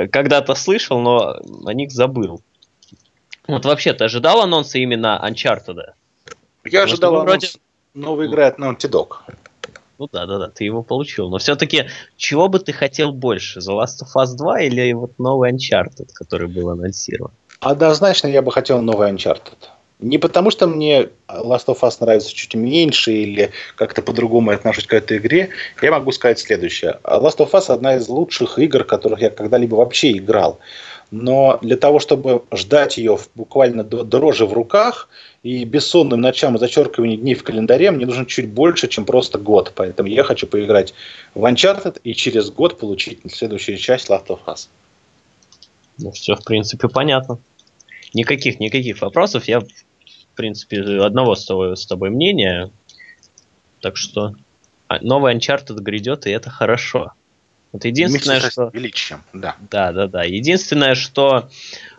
когда-то 0.08 0.54
слышал, 0.56 1.00
но 1.00 1.40
о 1.66 1.74
них 1.74 1.92
забыл. 1.92 2.42
Вот 3.48 3.66
вообще, 3.66 3.94
ты 3.94 4.04
ожидал 4.04 4.42
анонса 4.42 4.78
именно 4.78 5.20
Uncharted? 5.24 5.80
Я 6.66 6.84
ожидал 6.84 7.16
анонс 7.16 7.28
вроде... 7.28 7.48
новой 7.94 8.28
игры 8.28 8.44
от 8.44 8.60
Naughty 8.60 8.90
Dog. 8.90 9.16
Ну 10.00 10.08
да, 10.12 10.26
да, 10.26 10.38
да, 10.38 10.50
ты 10.50 10.64
его 10.64 10.84
получил. 10.84 11.30
Но 11.30 11.40
все-таки, 11.40 11.88
чего 12.18 12.50
бы 12.50 12.60
ты 12.60 12.72
хотел 12.72 13.12
больше? 13.12 13.60
The 13.60 13.74
Last 13.74 14.04
of 14.04 14.22
Us 14.22 14.36
2 14.36 14.62
или 14.62 14.94
вот 14.94 15.18
новый 15.18 15.52
Uncharted, 15.52 16.10
который 16.14 16.48
был 16.48 16.70
анонсирован? 16.70 17.32
Однозначно 17.60 18.28
я 18.28 18.42
бы 18.42 18.52
хотел 18.52 18.82
новый 18.82 19.12
Uncharted. 19.12 19.58
Не 20.00 20.20
потому, 20.20 20.52
что 20.52 20.68
мне 20.68 21.10
Last 21.28 21.66
of 21.66 21.80
Us 21.82 21.98
нравится 22.02 22.32
чуть 22.34 22.54
меньше 22.54 23.14
или 23.14 23.52
как-то 23.76 24.04
по-другому 24.04 24.52
отношусь 24.52 24.86
к 24.86 24.94
этой 24.94 25.18
игре, 25.18 25.50
я 25.82 25.92
могу 25.92 26.12
сказать 26.12 26.38
следующее. 26.40 27.00
Last 27.04 27.38
of 27.38 27.52
Us 27.52 27.74
одна 27.74 27.96
из 27.96 28.08
лучших 28.08 28.60
игр, 28.60 28.84
которых 28.84 29.22
я 29.22 29.32
когда-либо 29.32 29.76
вообще 29.76 30.12
играл. 30.12 30.60
но 31.12 31.58
для 31.62 31.78
того, 31.78 32.00
чтобы 32.00 32.44
ждать 32.52 32.98
ее 32.98 33.18
буквально 33.36 33.84
дрожи 33.84 34.46
в 34.46 34.54
руках 34.54 35.10
и 35.44 35.64
бессонным 35.64 36.20
ночам 36.20 36.56
и 36.56 36.60
зачеркиванием 36.60 37.22
дней 37.22 37.36
в 37.36 37.44
календаре, 37.44 37.92
мне 37.92 38.06
нужно 38.06 38.26
чуть 38.26 38.50
больше, 38.50 38.88
чем 38.88 39.06
просто 39.06 39.38
год. 39.38 39.72
Поэтому 39.76 40.10
я 40.10 40.24
хочу 40.24 40.48
поиграть 40.48 40.94
в 41.34 41.46
Uncharted 41.46 42.00
и 42.04 42.14
через 42.14 42.50
год 42.50 42.78
получить 42.78 43.20
следующую 43.32 43.78
часть 43.78 44.10
Last 44.10 44.28
of 44.28 44.40
Us. 44.46 44.68
Ну, 45.98 46.12
все, 46.12 46.36
в 46.36 46.44
принципе, 46.44 46.90
понятно. 46.90 47.40
Никаких, 48.14 48.60
никаких 48.60 49.02
вопросов. 49.02 49.46
Я, 49.46 49.64
принципе, 50.38 50.82
одного 51.02 51.36
с 51.36 51.45
тобой, 51.45 51.76
с 51.76 51.86
тобой 51.86 52.10
мнения. 52.10 52.71
Так 53.82 53.97
что 53.97 54.36
а, 54.88 55.00
новый 55.02 55.36
Uncharted 55.36 55.80
грядет, 55.82 56.26
и 56.28 56.32
это 56.32 56.50
хорошо. 56.50 57.13
Вот 57.71 57.86
единственное, 57.86 58.39
что... 58.39 58.69
Величием, 58.73 59.21
да. 59.34 59.56
Да, 59.69 59.91
да, 59.91 60.08
да. 60.08 60.23
Единственное, 60.23 60.95
что 60.95 61.50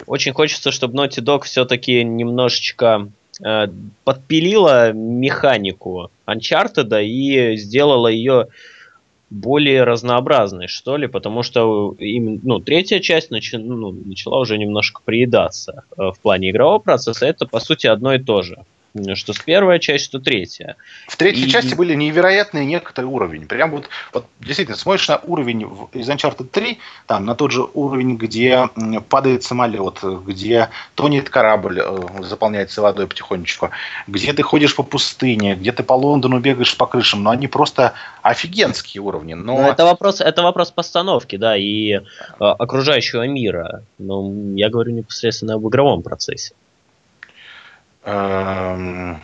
очень 0.07 0.33
хочется, 0.33 0.73
чтобы 0.73 0.99
Naughty 0.99 1.23
Dog 1.23 1.45
все-таки 1.45 2.03
немножечко 2.03 3.11
э, 3.45 3.67
подпилила 4.05 4.93
механику 4.93 6.11
Uncharted 6.27 7.05
и 7.05 7.57
сделала 7.57 8.09
ее 8.09 8.49
более 9.31 9.85
разнообразной, 9.85 10.69
что 10.69 10.97
ли, 10.97 11.07
потому 11.07 11.43
что 11.43 11.95
им, 11.99 12.41
ну, 12.43 12.61
третья 12.61 13.01
часть 13.01 13.31
начи, 13.31 13.57
ну, 13.59 13.93
начала 13.93 14.41
уже 14.41 14.57
немножко 14.57 15.03
приедаться 15.05 15.85
э, 15.97 16.11
в 16.11 16.19
плане 16.21 16.51
игрового 16.51 16.79
процесса. 16.79 17.27
Это, 17.27 17.47
по 17.47 17.61
сути, 17.61 17.87
одно 17.87 18.15
и 18.15 18.19
то 18.19 18.43
же 18.43 18.65
что 19.15 19.33
с 19.33 19.39
первая 19.39 19.79
часть, 19.79 20.05
что 20.05 20.19
третья. 20.19 20.77
В 21.07 21.17
третьей 21.17 21.47
и... 21.47 21.51
части 21.51 21.75
были 21.75 21.95
невероятные 21.95 22.65
некоторые 22.65 23.11
уровни. 23.11 23.45
Прям 23.45 23.71
вот, 23.71 23.89
вот 24.13 24.27
действительно, 24.41 24.77
смотришь 24.77 25.09
на 25.09 25.19
уровень 25.19 25.69
из 25.93 26.09
Uncharted 26.09 26.49
3, 26.49 26.79
там, 27.07 27.25
на 27.25 27.35
тот 27.35 27.53
же 27.53 27.67
уровень, 27.75 28.17
где 28.17 28.69
падает 29.09 29.43
самолет, 29.43 30.01
где 30.27 30.71
тонет 30.95 31.31
корабль, 31.31 31.81
э, 31.81 32.23
заполняется 32.23 32.83
водой 32.83 33.07
потихонечку, 33.07 33.71
где 34.07 34.33
ты 34.33 34.43
ходишь 34.43 34.75
по 34.75 34.83
пустыне, 34.83 35.55
где 35.55 35.73
ты 35.73 35.83
по 35.83 35.93
Лондону 35.93 36.41
бегаешь 36.41 36.77
по 36.77 36.87
крышам, 36.87 37.23
но 37.23 37.31
они 37.31 37.49
просто 37.49 37.95
офигенские 38.23 39.03
уровни. 39.03 39.35
Но... 39.35 39.55
но 39.55 39.63
ну, 39.63 39.69
это, 39.69 39.85
вопрос, 39.85 40.21
это 40.21 40.43
вопрос 40.43 40.71
постановки, 40.71 41.37
да, 41.37 41.57
и 41.57 41.93
э, 41.93 42.01
окружающего 42.39 43.27
мира. 43.27 43.83
Но 43.99 44.33
я 44.55 44.69
говорю 44.71 44.93
непосредственно 44.93 45.55
об 45.55 45.69
игровом 45.69 46.03
процессе. 46.03 46.55
Эм, 48.09 49.23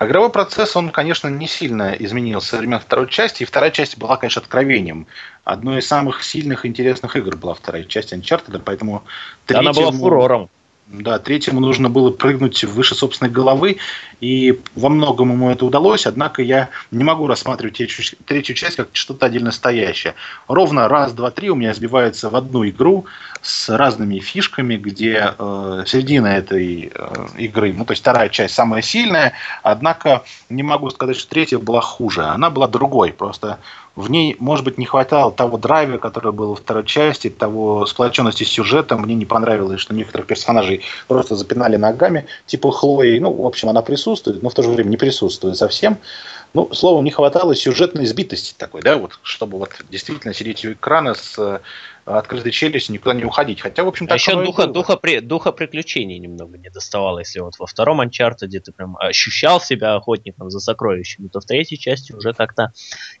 игровой 0.00 0.30
процесс, 0.30 0.74
он, 0.74 0.88
конечно, 0.88 1.28
не 1.28 1.46
сильно 1.46 1.92
изменился 1.92 2.50
со 2.50 2.56
времен 2.56 2.80
второй 2.80 3.08
части, 3.08 3.42
и 3.42 3.46
вторая 3.46 3.70
часть 3.70 3.98
была, 3.98 4.16
конечно, 4.16 4.40
откровением. 4.40 5.06
Одной 5.44 5.80
из 5.80 5.86
самых 5.86 6.22
сильных 6.22 6.64
и 6.64 6.68
интересных 6.68 7.14
игр 7.14 7.36
была 7.36 7.52
вторая 7.52 7.84
часть 7.84 8.14
Uncharted, 8.14 8.62
поэтому... 8.64 9.04
Третьему... 9.44 9.68
Она 9.68 9.78
была 9.78 9.92
фурором. 9.92 10.48
Да, 10.86 11.18
третьему 11.18 11.60
нужно 11.60 11.88
было 11.88 12.10
прыгнуть 12.10 12.62
выше 12.62 12.94
собственной 12.94 13.30
головы, 13.30 13.78
и 14.20 14.60
во 14.74 14.90
многом 14.90 15.32
ему 15.32 15.50
это 15.50 15.64
удалось, 15.64 16.06
однако 16.06 16.42
я 16.42 16.68
не 16.90 17.04
могу 17.04 17.26
рассматривать 17.26 17.78
третью, 17.78 18.04
третью 18.26 18.54
часть 18.54 18.76
как 18.76 18.90
что-то 18.92 19.24
отдельно 19.24 19.50
стоящее. 19.50 20.14
Ровно 20.46 20.86
раз, 20.86 21.14
два, 21.14 21.30
три 21.30 21.48
у 21.48 21.54
меня 21.54 21.72
сбивается 21.72 22.28
в 22.28 22.36
одну 22.36 22.68
игру 22.68 23.06
с 23.40 23.74
разными 23.74 24.18
фишками, 24.18 24.76
где 24.76 25.34
э, 25.38 25.84
середина 25.86 26.26
этой 26.26 26.92
э, 26.94 27.26
игры, 27.38 27.72
ну 27.72 27.86
то 27.86 27.92
есть 27.92 28.02
вторая 28.02 28.28
часть 28.28 28.54
самая 28.54 28.82
сильная, 28.82 29.32
однако 29.62 30.24
не 30.50 30.62
могу 30.62 30.90
сказать, 30.90 31.16
что 31.16 31.30
третья 31.30 31.58
была 31.58 31.80
хуже, 31.80 32.24
она 32.24 32.50
была 32.50 32.68
другой, 32.68 33.14
просто 33.14 33.58
в 33.96 34.10
ней, 34.10 34.36
может 34.40 34.64
быть, 34.64 34.76
не 34.76 34.86
хватало 34.86 35.30
того 35.30 35.56
драйва, 35.56 35.98
который 35.98 36.32
был 36.32 36.50
во 36.50 36.56
второй 36.56 36.84
части, 36.84 37.30
того 37.30 37.86
сплоченности 37.86 38.42
сюжета. 38.42 38.96
Мне 38.96 39.14
не 39.14 39.24
понравилось, 39.24 39.80
что 39.80 39.94
некоторых 39.94 40.26
персонажей 40.26 40.82
просто 41.06 41.36
запинали 41.36 41.76
ногами, 41.76 42.26
типа 42.46 42.72
Хлои. 42.72 43.18
Ну, 43.20 43.32
в 43.32 43.46
общем, 43.46 43.68
она 43.68 43.82
присутствует, 43.82 44.42
но 44.42 44.48
в 44.48 44.54
то 44.54 44.62
же 44.62 44.70
время 44.70 44.88
не 44.88 44.96
присутствует 44.96 45.56
совсем. 45.56 45.98
Ну, 46.54 46.72
словом, 46.72 47.04
не 47.04 47.10
хватало 47.10 47.54
сюжетной 47.54 48.06
сбитости 48.06 48.54
такой, 48.56 48.82
да, 48.82 48.96
вот, 48.96 49.18
чтобы 49.22 49.58
вот 49.58 49.70
действительно 49.90 50.34
сидеть 50.34 50.64
у 50.64 50.72
экрана 50.72 51.14
с 51.14 51.34
э, 51.36 51.58
открытой 52.04 52.52
челюстью, 52.52 52.94
никуда 52.94 53.14
не 53.14 53.24
уходить. 53.24 53.60
Хотя, 53.60 53.84
в 53.84 53.88
общем, 53.88 54.06
так 54.06 54.14
а 54.14 54.16
еще 54.16 54.42
духа, 54.44 54.66
духа, 54.66 54.96
при, 54.96 55.20
духа 55.20 55.52
приключений 55.52 56.18
немного 56.18 56.58
не 56.58 56.68
доставало. 56.70 57.20
Если 57.20 57.40
вот 57.40 57.58
во 57.58 57.66
втором 57.66 58.00
Uncharted 58.00 58.48
ты 58.48 58.72
прям 58.72 58.96
ощущал 58.98 59.60
себя 59.60 59.94
охотником 59.94 60.50
за 60.50 60.60
сокровищами, 60.60 61.28
то 61.28 61.40
в 61.40 61.44
третьей 61.44 61.78
части 61.78 62.12
уже 62.12 62.32
как-то 62.32 62.72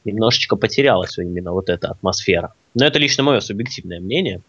немножечко 0.04 0.56
потерялась 0.56 1.18
именно 1.18 1.52
вот 1.52 1.68
эта 1.68 1.88
атмосфера. 1.88 2.52
Но 2.74 2.84
это 2.84 2.98
лично 2.98 3.22
мое 3.22 3.40
субъективное 3.40 4.00
мнение. 4.00 4.42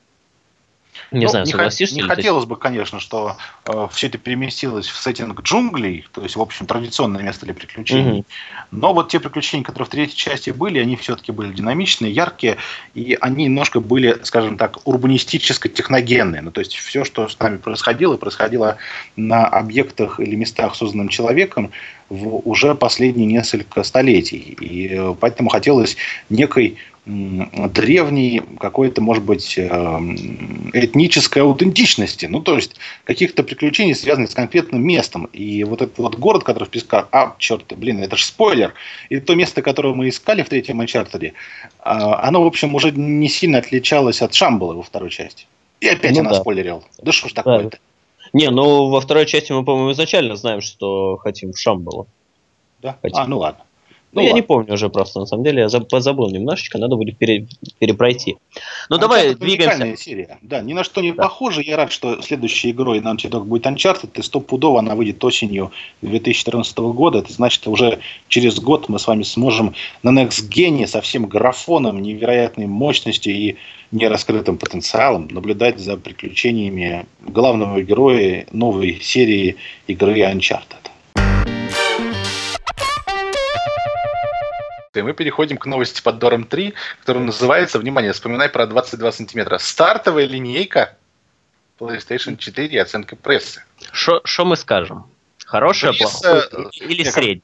Не 1.12 1.26
ну, 1.26 1.28
знаю, 1.30 1.46
согласишься 1.46 1.96
Не, 1.96 2.02
не 2.02 2.08
хотелось 2.08 2.46
бы, 2.46 2.58
конечно, 2.58 3.00
что 3.00 3.38
э, 3.66 3.88
все 3.92 4.08
это 4.08 4.18
переместилось 4.18 4.88
в 4.88 4.98
сеттинг 4.98 5.42
джунглей, 5.42 6.08
то 6.12 6.22
есть, 6.22 6.36
в 6.36 6.42
общем, 6.42 6.66
традиционное 6.66 7.22
место 7.22 7.46
для 7.46 7.54
приключений. 7.54 8.20
Угу. 8.20 8.26
Но 8.72 8.94
вот 8.94 9.10
те 9.10 9.20
приключения, 9.20 9.64
которые 9.64 9.88
в 9.88 9.90
третьей 9.90 10.18
части 10.18 10.50
были, 10.50 10.80
они 10.80 10.96
все-таки 10.96 11.32
были 11.32 11.54
динамичные, 11.54 12.12
яркие, 12.12 12.58
и 12.94 13.18
они 13.20 13.46
немножко 13.46 13.80
были, 13.80 14.20
скажем 14.24 14.58
так, 14.58 14.78
урбанистическо-техногенные. 14.86 16.42
Ну, 16.42 16.52
то 16.52 16.60
есть, 16.60 16.76
все, 16.76 17.04
что 17.04 17.28
с 17.28 17.40
нами 17.40 17.58
происходило, 17.58 18.18
происходило 18.18 18.78
на 19.16 19.46
объектах 19.46 20.20
или 20.20 20.36
местах, 20.36 20.76
созданным 20.76 21.10
человеком, 21.10 21.72
в 22.10 22.48
уже 22.48 22.76
последние 22.76 23.28
несколько 23.28 23.84
столетий. 23.84 24.56
И 24.60 24.90
э, 24.94 25.16
поэтому 25.20 25.50
хотелось 25.50 25.98
некой 26.30 26.78
древней 27.06 28.42
какой-то, 28.60 29.02
может 29.02 29.24
быть, 29.24 29.58
эм, 29.58 30.16
этнической 30.74 31.44
аутентичности. 31.44 32.26
Ну, 32.26 32.42
то 32.42 32.56
есть, 32.56 32.76
каких-то 33.04 33.44
приключений, 33.44 33.94
связанных 33.94 34.32
с 34.32 34.34
конкретным 34.34 34.86
местом. 34.86 35.26
И 35.26 35.64
вот 35.64 35.82
этот 35.82 35.98
вот 36.00 36.16
город, 36.16 36.44
который 36.44 36.64
в 36.64 36.70
песках, 36.70 37.08
а, 37.12 37.36
черт, 37.38 37.74
блин, 37.78 38.02
это 38.02 38.18
же 38.18 38.26
спойлер. 38.26 38.74
И 39.10 39.20
то 39.20 39.36
место, 39.36 39.62
которое 39.62 39.94
мы 39.94 40.10
искали 40.10 40.42
в 40.42 40.50
третьем 40.50 40.82
Uncharted, 40.82 41.34
а, 41.80 42.28
оно, 42.28 42.44
в 42.44 42.48
общем, 42.48 42.74
уже 42.74 42.92
не 42.92 43.30
сильно 43.30 43.60
отличалось 43.60 44.22
от 44.22 44.34
Шамбала 44.34 44.74
во 44.74 44.82
второй 44.82 45.12
части. 45.12 45.46
И 45.82 45.88
опять 45.88 46.14
ну, 46.16 46.22
она 46.22 46.32
да. 46.32 46.42
спойлерил. 46.42 46.84
Да 47.02 47.12
что 47.12 47.30
ж 47.30 47.34
такое-то? 47.34 47.78
Не, 48.34 48.50
ну 48.50 48.90
во 48.90 49.00
второй 49.00 49.28
части 49.28 49.52
мы, 49.52 49.64
по-моему, 49.64 49.92
изначально 49.92 50.36
знаем, 50.36 50.62
что 50.62 51.18
хотим 51.18 51.54
в 51.54 51.60
Шамбала. 51.60 52.08
Да? 52.82 52.98
Хотим. 53.02 53.20
А, 53.20 53.28
ну 53.28 53.38
ладно. 53.38 53.64
Ну, 54.16 54.22
ну 54.22 54.28
я 54.28 54.34
не 54.34 54.42
помню 54.42 54.74
уже 54.74 54.90
просто, 54.90 55.20
на 55.20 55.26
самом 55.26 55.44
деле, 55.44 55.68
я 55.70 55.80
позабыл 55.82 56.30
немножечко, 56.30 56.78
надо 56.78 56.96
будет 56.96 57.18
пере, 57.18 57.48
перепройти. 57.80 58.38
Ну, 58.90 58.96
а 58.96 59.00
давай 59.00 59.36
двигаемся. 59.36 60.02
серия, 60.02 60.38
да, 60.42 60.62
ни 60.62 60.72
на 60.72 60.86
что 60.86 61.02
не 61.02 61.12
да. 61.12 61.24
похоже. 61.24 61.62
Я 61.62 61.76
рад, 61.76 61.92
что 61.92 62.22
следующей 62.22 62.72
игрой 62.72 63.00
Naughty 63.00 63.30
Dog 63.30 63.44
будет 63.44 63.66
Uncharted, 63.66 64.12
и 64.18 64.22
стопудово 64.22 64.80
она 64.80 64.96
выйдет 64.96 65.22
осенью 65.24 65.74
2014 66.02 66.78
года. 66.78 67.20
Это 67.20 67.34
значит, 67.34 67.68
уже 67.68 68.00
через 68.30 68.58
год 68.62 68.88
мы 68.88 69.00
с 69.00 69.08
вами 69.08 69.24
сможем 69.24 69.76
на 70.02 70.10
Next 70.10 70.50
Gen 70.50 70.88
со 70.88 71.02
всем 71.02 71.26
графоном, 71.26 72.02
невероятной 72.02 72.68
мощностью 72.68 73.36
и 73.36 73.58
нераскрытым 73.92 74.58
потенциалом 74.58 75.28
наблюдать 75.30 75.80
за 75.80 75.98
приключениями 75.98 77.06
главного 77.20 77.82
героя 77.82 78.48
новой 78.54 79.02
серии 79.02 79.58
игры 79.88 80.22
Uncharted. 80.22 80.85
И 85.00 85.04
мы 85.04 85.14
переходим 85.14 85.58
к 85.58 85.66
новости 85.66 86.02
под 86.02 86.20
Дором 86.20 86.44
3, 86.46 86.74
которая 87.02 87.24
называется, 87.24 87.80
внимание, 87.80 88.14
вспоминай 88.14 88.50
про 88.50 88.68
22 88.68 89.12
сантиметра. 89.12 89.58
Стартовая 89.58 90.26
линейка 90.26 90.96
PlayStation 91.80 92.38
4 92.38 92.82
оценка 92.82 93.16
прессы. 93.16 93.64
Что 93.92 94.46
мы 94.46 94.56
скажем? 94.56 95.06
Хорошая, 95.46 95.94
плохая 95.94 96.44
или 96.74 97.04
средняя? 97.04 97.42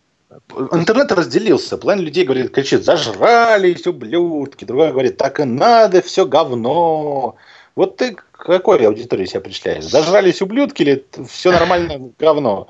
Интернет 0.71 1.11
разделился. 1.11 1.77
Половина 1.77 2.05
людей 2.05 2.23
говорит, 2.23 2.53
кричит, 2.53 2.85
зажрались, 2.85 3.85
ублюдки. 3.85 4.63
Другая 4.63 4.91
говорит, 4.91 5.17
так 5.17 5.39
и 5.41 5.43
надо, 5.43 6.01
все 6.01 6.25
говно. 6.25 7.35
Вот 7.75 7.97
ты 7.97 8.15
к 8.15 8.25
какой 8.31 8.85
аудитории 8.85 9.25
себя 9.25 9.41
причисляешь? 9.41 9.83
Зажрались 9.83 10.41
ублюдки 10.41 10.83
или 10.83 11.05
все 11.29 11.51
нормально 11.51 12.11
говно? 12.17 12.65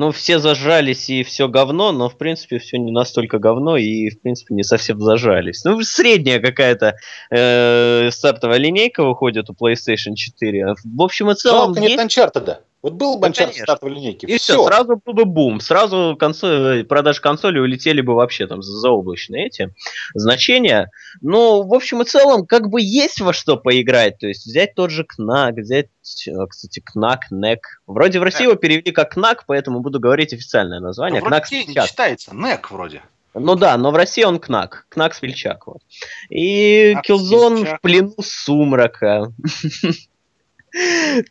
Ну, 0.00 0.12
все 0.12 0.38
зажались 0.38 1.10
и 1.10 1.22
все 1.22 1.46
говно, 1.46 1.92
но, 1.92 2.08
в 2.08 2.16
принципе, 2.16 2.58
все 2.58 2.78
не 2.78 2.90
настолько 2.90 3.38
говно 3.38 3.76
и, 3.76 4.08
в 4.08 4.22
принципе, 4.22 4.54
не 4.54 4.62
совсем 4.62 4.98
зажались. 4.98 5.62
Ну, 5.64 5.78
средняя 5.82 6.40
какая-то 6.40 6.96
э, 7.30 8.10
стартовая 8.10 8.56
линейка 8.56 9.04
выходит 9.04 9.50
у 9.50 9.52
PlayStation 9.52 10.14
4. 10.14 10.74
В 10.84 11.02
общем 11.02 11.30
и 11.30 11.34
целом... 11.34 11.74
Жалко 11.74 11.80
есть... 11.82 11.96
нет 11.98 12.06
Uncharted. 12.06 12.56
Вот 12.82 12.94
был 12.94 13.18
бы 13.18 13.28
Uncharted 13.28 13.58
да, 13.58 13.64
стартовой 13.64 13.94
линейки. 13.94 14.24
И 14.24 14.38
все. 14.38 14.54
все, 14.54 14.66
сразу 14.66 15.00
был 15.04 15.12
бы 15.12 15.24
бум. 15.26 15.60
Сразу 15.60 16.16
консоль, 16.18 16.84
продажи 16.84 17.20
консоли 17.20 17.58
улетели 17.58 18.00
бы 18.00 18.14
вообще 18.14 18.46
там 18.46 18.62
за 18.62 18.72
заоблачные 18.72 19.46
эти 19.46 19.74
значения. 20.14 20.90
Но, 21.20 21.62
в 21.62 21.74
общем 21.74 22.00
и 22.00 22.06
целом, 22.06 22.46
как 22.46 22.70
бы 22.70 22.80
есть 22.80 23.20
во 23.20 23.34
что 23.34 23.56
поиграть. 23.58 24.18
То 24.18 24.26
есть 24.26 24.46
взять 24.46 24.74
тот 24.74 24.90
же 24.90 25.04
Knack, 25.04 25.56
взять, 25.56 25.88
э, 26.26 26.46
кстати, 26.48 26.82
Knack, 26.96 27.18
NEC. 27.30 27.58
Вроде 27.86 28.18
в 28.18 28.22
России 28.22 28.44
его 28.44 28.54
перевели 28.54 28.92
как 28.92 29.16
Knack, 29.16 29.40
поэтому 29.46 29.80
буду 29.80 30.00
говорить 30.00 30.32
официальное 30.32 30.80
название. 30.80 31.20
Ну, 31.20 31.26
вроде 31.26 31.42
Knack 31.42 31.66
не 31.66 31.86
читается, 31.86 32.30
NEC 32.30 32.60
вроде. 32.70 33.02
Ну 33.34 33.54
да, 33.54 33.76
но 33.76 33.90
в 33.90 33.96
России 33.96 34.24
он 34.24 34.40
Кнак. 34.40 34.86
Кнак 34.88 35.14
Смельчак. 35.14 35.66
Вот. 35.66 35.82
И 36.30 36.94
Killzone 37.06 37.76
в 37.76 37.80
плену 37.80 38.14
сумрака. 38.20 39.32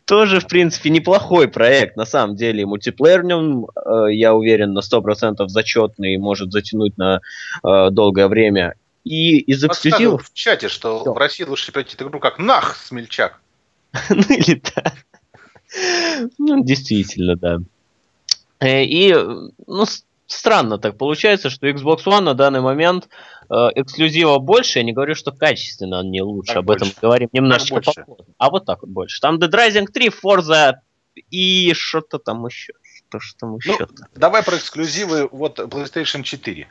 Тоже, 0.04 0.40
в 0.40 0.46
принципе, 0.46 0.90
неплохой 0.90 1.48
проект. 1.48 1.96
На 1.96 2.04
самом 2.04 2.36
деле, 2.36 2.66
мультиплеер 2.66 3.22
в 3.22 3.24
нем, 3.24 3.66
э, 3.66 4.12
я 4.12 4.34
уверен, 4.34 4.72
на 4.72 4.80
100% 4.80 5.48
зачетный, 5.48 6.16
может 6.18 6.52
затянуть 6.52 6.98
на 6.98 7.20
э, 7.64 7.90
долгое 7.90 8.28
время. 8.28 8.74
И 9.04 9.38
из 9.38 9.64
эксклюзивов... 9.64 10.28
в 10.28 10.34
чате, 10.34 10.68
что 10.68 11.02
в 11.12 11.16
России 11.16 11.44
лучше 11.44 11.72
пройти 11.72 11.94
эту 11.94 12.08
игру 12.08 12.20
как 12.20 12.38
нах, 12.38 12.76
смельчак. 12.76 13.40
ну 14.10 14.22
или 14.28 14.56
так. 14.56 14.94
Ну, 16.38 16.62
действительно, 16.64 17.36
да. 17.36 17.58
Э, 18.58 18.84
и, 18.84 19.14
ну, 19.66 19.86
странно 20.32 20.78
так 20.78 20.96
получается, 20.96 21.50
что 21.50 21.68
Xbox 21.68 22.04
One 22.06 22.20
на 22.20 22.34
данный 22.34 22.60
момент 22.60 23.08
э, 23.48 23.54
эксклюзива 23.74 24.38
больше. 24.38 24.78
Я 24.78 24.84
не 24.84 24.92
говорю, 24.92 25.14
что 25.14 25.32
качественно 25.32 26.00
он 26.00 26.10
не 26.10 26.22
лучше. 26.22 26.54
Так 26.54 26.58
Об 26.58 26.66
больше. 26.66 26.84
этом 26.84 26.96
говорим 27.00 27.28
немножечко 27.32 27.76
попозже. 27.76 28.04
А 28.38 28.50
вот 28.50 28.66
так 28.66 28.82
вот 28.82 28.90
больше. 28.90 29.20
Там 29.20 29.38
Dead 29.38 29.50
Rising 29.50 29.86
3, 29.86 30.08
Forza 30.08 30.74
и 31.30 31.72
что-то 31.74 32.18
там 32.18 32.46
еще. 32.46 32.72
Что, 33.08 33.18
что 33.18 33.38
там 33.40 33.56
еще 33.56 33.76
ну, 33.80 33.88
давай 34.14 34.42
про 34.44 34.56
эксклюзивы. 34.56 35.28
Вот 35.32 35.58
PlayStation 35.58 36.22
4. 36.22 36.68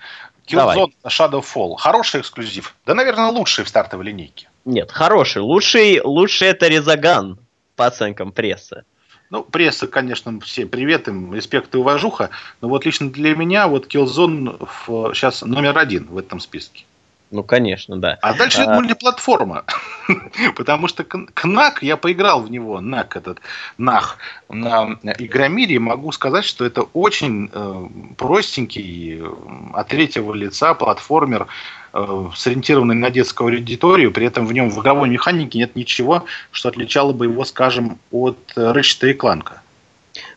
Killzone 0.47 0.55
давай. 0.55 0.77
Shadowfall. 1.05 1.75
Хороший 1.77 2.21
эксклюзив. 2.21 2.75
Да, 2.85 2.95
наверное, 2.95 3.27
лучший 3.27 3.65
в 3.65 3.69
стартовой 3.69 4.05
линейке. 4.05 4.47
Нет, 4.63 4.91
хороший. 4.91 5.41
Лучший, 5.41 5.99
лучший 6.01 6.47
это 6.47 6.67
Резаган 6.67 7.39
по 7.75 7.87
оценкам 7.87 8.31
прессы. 8.31 8.83
Ну, 9.29 9.43
пресса, 9.43 9.87
конечно, 9.87 10.39
все 10.39 10.65
привет 10.65 11.07
им, 11.07 11.33
респект 11.33 11.75
и 11.75 11.77
уважуха. 11.77 12.31
Но 12.61 12.69
вот 12.69 12.85
лично 12.85 13.11
для 13.11 13.35
меня 13.35 13.67
вот 13.67 13.87
Killzone 13.93 14.67
сейчас 15.13 15.43
номер 15.43 15.77
один 15.77 16.07
в 16.07 16.17
этом 16.17 16.39
списке. 16.39 16.85
Ну, 17.31 17.43
конечно, 17.43 17.97
да. 17.97 18.17
А 18.21 18.33
дальше 18.33 18.61
а... 18.61 18.73
мультиплатформа. 18.73 19.63
Потому 20.55 20.87
что 20.87 21.03
КНАК, 21.03 21.83
я 21.83 21.95
поиграл 21.95 22.41
в 22.41 22.49
него, 22.49 22.81
НАК 22.81 23.17
этот, 23.17 23.39
НАХ, 23.77 24.17
на 24.49 24.97
Игромире, 25.03 25.79
могу 25.79 26.11
сказать, 26.11 26.43
что 26.45 26.65
это 26.65 26.81
очень 26.81 27.49
э, 27.53 27.87
простенький, 28.17 29.19
э, 29.21 29.29
от 29.73 29.87
третьего 29.89 30.33
лица 30.33 30.73
платформер, 30.73 31.45
э, 31.93 32.29
сориентированный 32.35 32.95
на 32.95 33.11
детскую 33.11 33.55
аудиторию, 33.55 34.11
при 34.11 34.25
этом 34.25 34.47
в 34.47 34.53
нем 34.53 34.71
в 34.71 34.79
игровой 34.79 35.09
механике 35.09 35.59
нет 35.59 35.75
ничего, 35.75 36.25
что 36.51 36.69
отличало 36.69 37.13
бы 37.13 37.25
его, 37.25 37.45
скажем, 37.45 37.99
от 38.11 38.39
Рэчета 38.55 39.07
и 39.07 39.13
Кланка. 39.13 39.58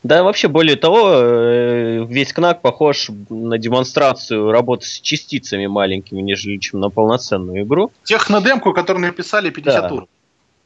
Да, 0.03 0.23
вообще, 0.23 0.49
более 0.49 0.77
того, 0.77 1.13
э, 1.15 2.05
весь 2.09 2.33
КНАК 2.33 2.63
похож 2.63 3.11
на 3.29 3.59
демонстрацию 3.59 4.51
работы 4.51 4.87
с 4.87 5.01
частицами 5.01 5.67
маленькими, 5.67 6.21
нежели 6.21 6.59
чем 6.59 6.81
на 6.81 6.91
полноценную 6.91 7.63
игру. 7.63 7.91
Технодемку, 8.05 8.73
которую 8.73 9.07
написали 9.07 9.51
50 9.51 9.83
да. 9.89 10.05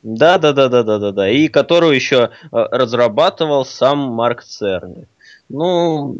Да, 0.02 0.38
да, 0.38 0.52
да, 0.52 0.68
да, 0.68 0.82
да, 0.82 0.98
да, 0.98 1.12
да. 1.12 1.30
И 1.30 1.48
которую 1.48 1.94
еще 1.94 2.30
э, 2.42 2.48
разрабатывал 2.52 3.64
сам 3.64 3.98
Марк 3.98 4.44
Церни. 4.44 5.06
Ну, 5.48 6.16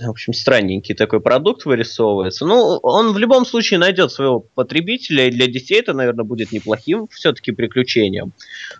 в 0.00 0.08
общем, 0.08 0.32
странненький 0.32 0.94
такой 0.94 1.20
продукт 1.20 1.66
вырисовывается. 1.66 2.46
Ну, 2.46 2.78
он 2.82 3.12
в 3.12 3.18
любом 3.18 3.44
случае 3.44 3.78
найдет 3.78 4.10
своего 4.10 4.40
потребителя, 4.40 5.26
и 5.26 5.30
для 5.30 5.46
детей 5.46 5.80
это, 5.80 5.92
наверное, 5.92 6.24
будет 6.24 6.50
неплохим 6.50 7.06
все-таки 7.08 7.52
приключением. 7.52 8.32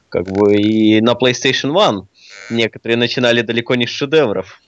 Как 0.08 0.26
бы 0.26 0.56
и 0.56 1.00
на 1.02 1.12
PlayStation 1.12 1.72
One 1.72 2.06
некоторые 2.48 2.96
начинали 2.96 3.42
далеко 3.42 3.74
не 3.74 3.86
с 3.86 3.90
шедевров. 3.90 4.60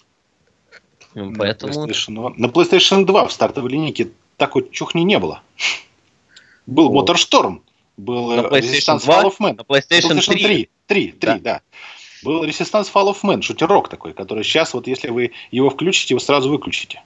На 1.15 1.33
Поэтому... 1.35 1.87
PlayStation 1.87 2.35
на 2.37 2.47
PlayStation 2.47 3.05
2 3.05 3.27
в 3.29 3.33
стартовой 3.33 3.71
линейке 3.71 4.11
такой 4.37 4.69
чухни 4.71 5.03
не 5.03 5.19
было. 5.19 5.43
Был 6.67 6.97
О. 6.97 7.03
Motorstorm, 7.03 7.61
был 7.97 8.33
на 8.33 8.41
Resistance 8.41 9.05
2, 9.05 9.23
Fall 9.23 9.25
of 9.25 9.37
Man. 9.39 9.57
На 9.57 9.63
PlayStation, 9.63 10.17
PlayStation 10.17 10.33
3. 10.33 10.43
3, 10.43 10.69
3, 10.87 11.13
3 11.13 11.15
да. 11.21 11.39
да. 11.39 11.61
Был 12.23 12.45
Resistance 12.45 12.89
Fall 12.93 13.13
of 13.13 13.19
Man, 13.23 13.43
шутерок 13.43 13.89
такой, 13.89 14.13
который 14.15 14.45
сейчас, 14.45 14.75
вот 14.75 14.87
если 14.87 15.09
вы 15.09 15.33
его 15.51 15.71
включите, 15.71 16.15
вы 16.15 16.21
сразу 16.21 16.49
выключите. 16.51 17.03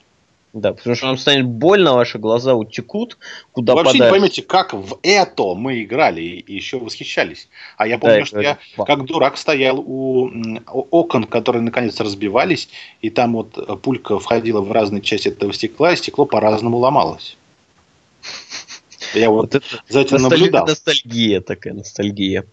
Да, 0.53 0.73
потому 0.73 0.95
что 0.95 1.07
вам 1.07 1.17
станет 1.17 1.45
больно, 1.45 1.93
ваши 1.93 2.17
глаза 2.17 2.55
утекут, 2.55 3.17
куда 3.51 3.73
Вы 3.73 3.83
вообще 3.83 3.93
подальше. 3.93 4.05
не 4.05 4.19
поймете, 4.19 4.41
как 4.41 4.73
в 4.73 4.97
это 5.03 5.53
мы 5.53 5.83
играли 5.83 6.21
и 6.21 6.53
еще 6.53 6.79
восхищались. 6.79 7.49
А 7.77 7.85
я 7.87 7.99
помню, 7.99 8.19
да, 8.21 8.25
что 8.25 8.39
я 8.39 8.57
как 8.85 9.05
дурак 9.05 9.37
стоял 9.37 9.79
у 9.79 10.31
окон, 10.67 11.25
которые 11.25 11.61
наконец 11.61 11.99
разбивались, 11.99 12.69
и 13.01 13.09
там 13.09 13.33
вот 13.33 13.81
пулька 13.81 14.19
входила 14.19 14.61
в 14.61 14.71
разные 14.71 15.01
части 15.01 15.27
этого 15.27 15.53
стекла, 15.53 15.93
и 15.93 15.97
стекло 15.97 16.25
по-разному 16.25 16.77
ломалось. 16.77 17.37
Я 19.13 19.29
вот, 19.31 19.53
вот 19.53 19.63
за 19.89 19.99
этим 19.99 20.17
наблюдал. 20.17 20.65
Ностальгия 20.65 21.41
такая, 21.41 21.73
ностальгия. 21.73 22.45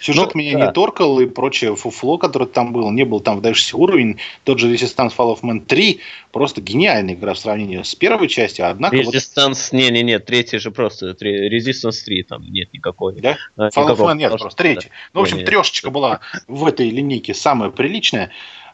Сюжет 0.00 0.34
ну, 0.34 0.40
меня 0.40 0.58
да. 0.58 0.66
не 0.66 0.72
торкал 0.72 1.20
и 1.20 1.26
прочее 1.26 1.76
фуфло, 1.76 2.18
которое 2.18 2.46
там 2.46 2.72
было, 2.72 2.90
не 2.90 3.04
был 3.04 3.20
там 3.20 3.36
выдающийся 3.36 3.76
уровень. 3.76 4.18
Тот 4.44 4.58
же 4.58 4.72
Resistance 4.72 5.12
Fall 5.16 5.36
of 5.36 5.40
Man 5.42 5.60
3 5.60 6.00
просто 6.32 6.60
гениальная 6.60 7.14
игра 7.14 7.34
в 7.34 7.38
сравнении 7.38 7.82
с 7.82 7.94
первой 7.94 8.28
частью, 8.28 8.68
однако... 8.68 8.96
Resistance, 8.96 9.70
вот... 9.70 9.72
не-не-не, 9.72 10.18
третий 10.18 10.58
же 10.58 10.70
просто, 10.70 11.10
Resistance 11.10 12.04
3 12.04 12.22
там 12.24 12.50
нет 12.50 12.72
никакой. 12.72 13.14
Да? 13.14 13.36
А, 13.56 13.68
Fall 13.68 13.94
of 13.94 13.98
Man 13.98 14.16
нет, 14.16 14.30
просто 14.30 14.56
третий. 14.56 14.88
Да. 14.88 14.94
Ну, 15.14 15.20
в 15.20 15.22
общем, 15.22 15.44
трешечка 15.44 15.90
была 15.90 16.20
в 16.48 16.66
этой 16.66 16.90
линейке 16.90 17.34
самая 17.34 17.70
приличная. 17.70 18.30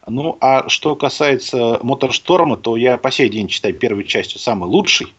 Ну, 0.07 0.39
а 0.41 0.69
что 0.69 0.97
касается 0.97 1.79
Моторшторма, 1.83 2.57
то 2.57 2.77
я 2.77 2.97
по 2.97 3.11
сей 3.11 3.29
день 3.29 3.49
считаю 3.49 3.75
первой 3.75 4.05
частью 4.05 4.41
самой 4.41 4.69
лучшей. 4.69 5.13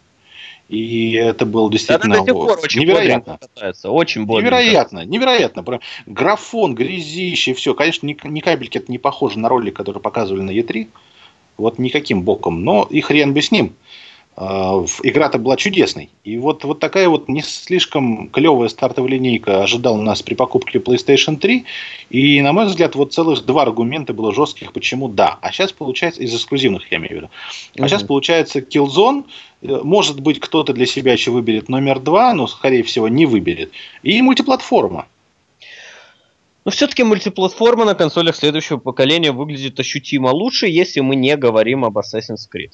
И 0.71 1.11
это 1.15 1.45
было 1.45 1.69
действительно 1.69 2.23
да, 2.23 2.33
очень 2.33 2.79
невероятно. 2.79 3.37
Катается, 3.41 3.91
очень 3.91 4.25
больно. 4.25 4.45
Невероятно, 4.45 5.05
невероятно. 5.05 5.65
Графон, 6.05 6.75
грязище, 6.75 7.53
все. 7.53 7.73
Конечно, 7.73 8.07
ни, 8.07 8.17
ни 8.23 8.39
капельки 8.39 8.77
это 8.77 8.89
не 8.89 8.97
похоже 8.97 9.37
на 9.37 9.49
ролик, 9.49 9.75
который 9.75 10.01
показывали 10.01 10.41
на 10.41 10.51
Е3. 10.51 10.87
Вот 11.57 11.77
никаким 11.77 12.21
боком. 12.21 12.63
Но 12.63 12.87
и 12.89 13.01
хрен 13.01 13.33
бы 13.33 13.41
с 13.41 13.51
ним. 13.51 13.73
А, 14.37 14.81
игра-то 15.03 15.39
была 15.39 15.57
чудесной. 15.57 16.09
И 16.23 16.37
вот, 16.37 16.63
вот 16.63 16.79
такая 16.79 17.09
вот 17.09 17.27
не 17.27 17.41
слишком 17.41 18.29
клевая 18.29 18.69
стартовая 18.69 19.11
линейка 19.11 19.63
ожидала 19.63 20.01
нас 20.01 20.21
при 20.21 20.35
покупке 20.35 20.79
PlayStation 20.79 21.35
3. 21.35 21.65
И, 22.11 22.41
на 22.41 22.53
мой 22.53 22.67
взгляд, 22.67 22.95
вот 22.95 23.11
целых 23.11 23.45
два 23.45 23.63
аргумента 23.63 24.13
было 24.13 24.33
жестких, 24.33 24.71
почему 24.71 25.09
да. 25.09 25.37
А 25.41 25.51
сейчас 25.51 25.73
получается, 25.73 26.21
из 26.21 26.33
эксклюзивных 26.33 26.89
я 26.91 26.97
имею 26.97 27.13
в 27.13 27.15
виду. 27.17 27.29
А 27.29 27.79
mm-hmm. 27.81 27.87
сейчас 27.89 28.03
получается 28.03 28.59
Killzone. 28.59 29.25
Э, 29.61 29.79
может 29.83 30.19
быть, 30.19 30.39
кто-то 30.39 30.73
для 30.73 30.85
себя 30.85 31.13
еще 31.13 31.31
выберет 31.31 31.69
номер 31.69 31.99
два, 31.99 32.33
но, 32.33 32.47
скорее 32.47 32.83
всего, 32.83 33.07
не 33.07 33.25
выберет. 33.25 33.71
И 34.03 34.21
мультиплатформа. 34.21 35.07
Но 36.63 36.71
все-таки 36.71 37.03
мультиплатформа 37.03 37.85
на 37.85 37.95
консолях 37.95 38.35
следующего 38.35 38.77
поколения 38.77 39.31
выглядит 39.31 39.79
ощутимо 39.79 40.29
лучше, 40.29 40.67
если 40.67 40.99
мы 40.99 41.15
не 41.15 41.35
говорим 41.35 41.85
об 41.85 41.97
Assassin's 41.97 42.47
Creed. 42.53 42.71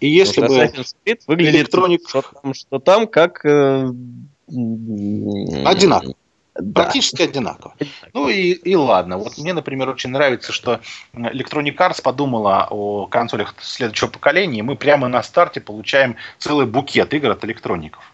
И 0.00 0.08
если 0.08 0.40
вот 0.40 0.50
бы 0.50 0.56
Assassin's 0.56 0.94
Creed 1.04 1.20
выглядит 1.26 1.68
Electronic... 1.68 2.00
что, 2.08 2.22
там, 2.42 2.54
что 2.54 2.78
там 2.78 3.06
как... 3.06 3.44
Э, 3.44 3.88
одинаково. 5.64 6.14
Да. 6.56 6.82
Практически 6.82 7.22
одинаково. 7.22 7.74
Ну 8.12 8.28
и, 8.28 8.52
и 8.52 8.76
ладно. 8.76 9.18
Вот 9.18 9.38
мне, 9.38 9.52
например, 9.52 9.88
очень 9.88 10.10
нравится, 10.10 10.52
что 10.52 10.80
Electronic 11.12 11.76
Arts 11.76 12.00
подумала 12.00 12.68
о 12.70 13.06
консолях 13.06 13.54
следующего 13.60 14.08
поколения, 14.08 14.60
и 14.60 14.62
мы 14.62 14.76
прямо 14.76 15.08
на 15.08 15.22
старте 15.24 15.60
получаем 15.60 16.16
целый 16.38 16.66
букет 16.66 17.12
игр 17.12 17.30
от 17.30 17.44
электроников. 17.44 18.04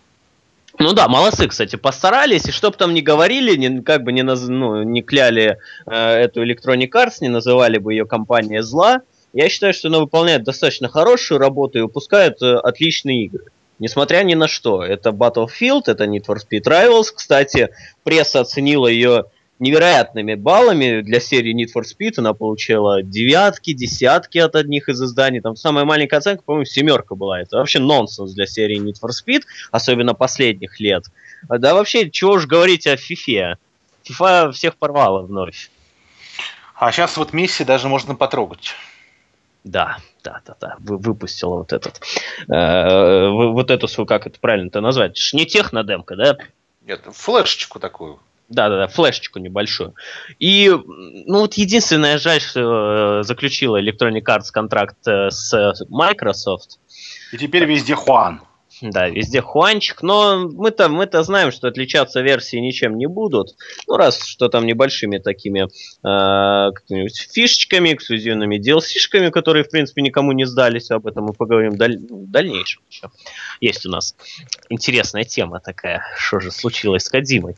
Ну 0.79 0.95
да, 0.95 1.09
молодцы, 1.09 1.47
кстати, 1.49 1.77
постарались, 1.77 2.49
и 2.49 2.53
чтоб 2.53 2.75
там 2.75 2.95
ни 2.95 3.03
говорили, 3.03 3.55
не, 3.57 3.83
как 3.83 4.03
бы 4.03 4.13
не, 4.13 4.23
наз, 4.23 4.49
ну, 4.49 4.83
не 4.83 5.03
кляли 5.03 5.59
э, 5.85 5.95
эту 5.95 6.43
Electronic 6.43 6.91
Arts, 6.91 7.17
не 7.21 7.29
называли 7.29 7.77
бы 7.77 7.93
ее 7.93 8.07
компания 8.07 8.63
зла, 8.63 9.03
я 9.35 9.51
считаю, 9.51 9.75
что 9.75 9.89
она 9.89 9.99
выполняет 9.99 10.43
достаточно 10.43 10.89
хорошую 10.89 11.39
работу 11.39 11.79
и 11.79 11.83
выпускает 11.83 12.41
э, 12.41 12.57
отличные 12.57 13.25
игры. 13.27 13.45
Несмотря 13.81 14.23
ни 14.23 14.35
на 14.35 14.47
что. 14.47 14.85
Это 14.85 15.09
Battlefield, 15.11 15.85
это 15.87 16.05
Need 16.05 16.27
for 16.27 16.37
Speed 16.37 16.65
Rivals. 16.65 17.07
Кстати, 17.15 17.71
пресса 18.05 18.41
оценила 18.41 18.87
ее 18.87 19.25
невероятными 19.59 20.35
баллами 20.35 21.01
для 21.01 21.19
серии 21.19 21.55
Need 21.55 21.71
for 21.75 21.85
Speed. 21.85 22.15
Она 22.19 22.35
получила 22.35 23.03
девятки, 23.03 23.73
десятки 23.73 24.37
от 24.37 24.55
одних 24.55 24.91
из 24.91 25.03
изданий. 25.03 25.41
Там 25.41 25.57
самая 25.57 25.87
маленькая 25.87 26.19
оценка, 26.19 26.43
по-моему, 26.45 26.67
семерка 26.67 27.15
была. 27.15 27.41
Это 27.41 27.57
вообще 27.57 27.79
нонсенс 27.79 28.35
для 28.35 28.47
серии 28.47 28.79
Need 28.79 28.97
for 29.03 29.11
Speed, 29.11 29.45
особенно 29.71 30.13
последних 30.13 30.79
лет. 30.79 31.07
Да 31.49 31.75
вообще, 31.75 32.11
чего 32.11 32.33
уж 32.33 32.47
говорить 32.47 32.87
о 32.87 32.97
FIFA. 32.97 33.55
FIFA 34.05 34.53
всех 34.53 34.77
порвала 34.77 35.23
вновь. 35.23 35.71
А 36.75 36.93
сейчас 36.93 37.17
вот 37.17 37.33
миссии 37.33 37.65
даже 37.65 37.89
можно 37.89 38.15
потрогать. 38.15 38.75
Да, 39.65 39.99
да, 40.25 40.41
да, 40.47 40.57
да. 40.61 40.77
Вы 40.79 40.97
выпустила 40.97 41.57
вот 41.57 41.73
этот, 41.73 42.01
э, 42.49 43.29
вот 43.29 43.71
эту 43.71 43.89
свою, 43.89 44.07
как 44.07 44.27
это 44.27 44.39
правильно-то 44.41 44.81
назвать? 44.81 45.19
Не 45.33 45.45
технодемка, 45.45 46.17
да? 46.17 46.37
Нет, 46.83 47.03
флешечку 47.13 47.79
такую. 47.79 48.21
Да, 48.49 48.69
да, 48.69 48.79
да, 48.79 48.89
флешечку 48.89 49.39
небольшую. 49.39 49.95
И, 50.39 50.69
ну 50.71 51.41
вот 51.41 51.55
единственное 51.55 52.19
жаль, 52.19 52.41
что 52.41 53.21
э, 53.21 53.23
заключила 53.23 53.81
Electronic 53.81 54.25
Arts 54.25 54.51
контракт 54.53 54.97
э, 55.07 55.31
с 55.31 55.55
Microsoft. 55.89 56.81
И 57.33 57.39
теперь 57.39 57.65
везде 57.65 57.95
Хуан. 57.95 58.41
Да, 58.83 59.09
везде 59.09 59.43
Хуанчик, 59.43 60.03
но 60.03 60.49
мы-то 60.49 60.89
мы 60.89 61.05
-то 61.05 61.23
знаем, 61.23 61.53
что 61.53 61.69
отличаться 61.69 62.23
версии 62.23 62.57
ничем 62.57 62.97
не 62.97 63.07
будут. 63.07 63.55
Ну, 63.87 63.97
раз 63.97 64.25
что 64.25 64.49
там 64.49 64.67
небольшими 64.67 65.19
такими 65.19 65.69
э, 66.03 67.09
фишечками, 67.13 67.93
эксклюзивными 67.93 68.57
DLC-шками, 68.57 69.31
которые, 69.31 69.65
в 69.65 69.71
принципе, 69.71 70.01
никому 70.01 70.33
не 70.33 70.47
сдались, 70.47 70.91
об 70.91 71.07
этом 71.07 71.25
мы 71.25 71.35
поговорим 71.35 71.77
даль 71.77 71.99
в 71.99 72.31
дальнейшем 72.31 72.83
еще. 72.89 73.11
Есть 73.61 73.85
у 73.85 73.91
нас 73.91 74.17
интересная 74.71 75.25
тема 75.25 75.61
такая, 75.61 76.03
что 76.17 76.41
же 76.41 76.51
случилось 76.51 77.05
с 77.05 77.09
Кадимой. 77.11 77.57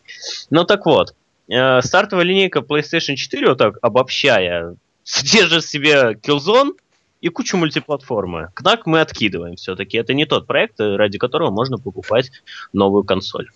Ну, 0.51 0.65
так 0.65 0.87
вот, 0.87 1.15
э, 1.49 1.83
стартовая 1.83 2.25
линейка 2.25 2.61
PlayStation 2.61 3.15
4, 3.15 3.49
вот 3.49 3.59
так 3.59 3.79
обобщая, 3.81 4.75
содержит 5.05 5.65
в 5.65 5.69
себе 5.69 6.17
Killzone, 6.21 6.73
и 7.23 7.29
кучу 7.29 7.57
мультиплатформы. 7.57 8.51
Кнак 8.53 8.85
мы 8.85 9.01
откидываем 9.01 9.55
все-таки. 9.55 9.97
Это 9.97 10.13
не 10.13 10.27
тот 10.27 10.47
проект, 10.47 10.81
ради 10.81 11.19
которого 11.19 11.51
можно 11.51 11.79
покупать 11.79 12.31
новую 12.73 13.05
консоль. 13.05 13.49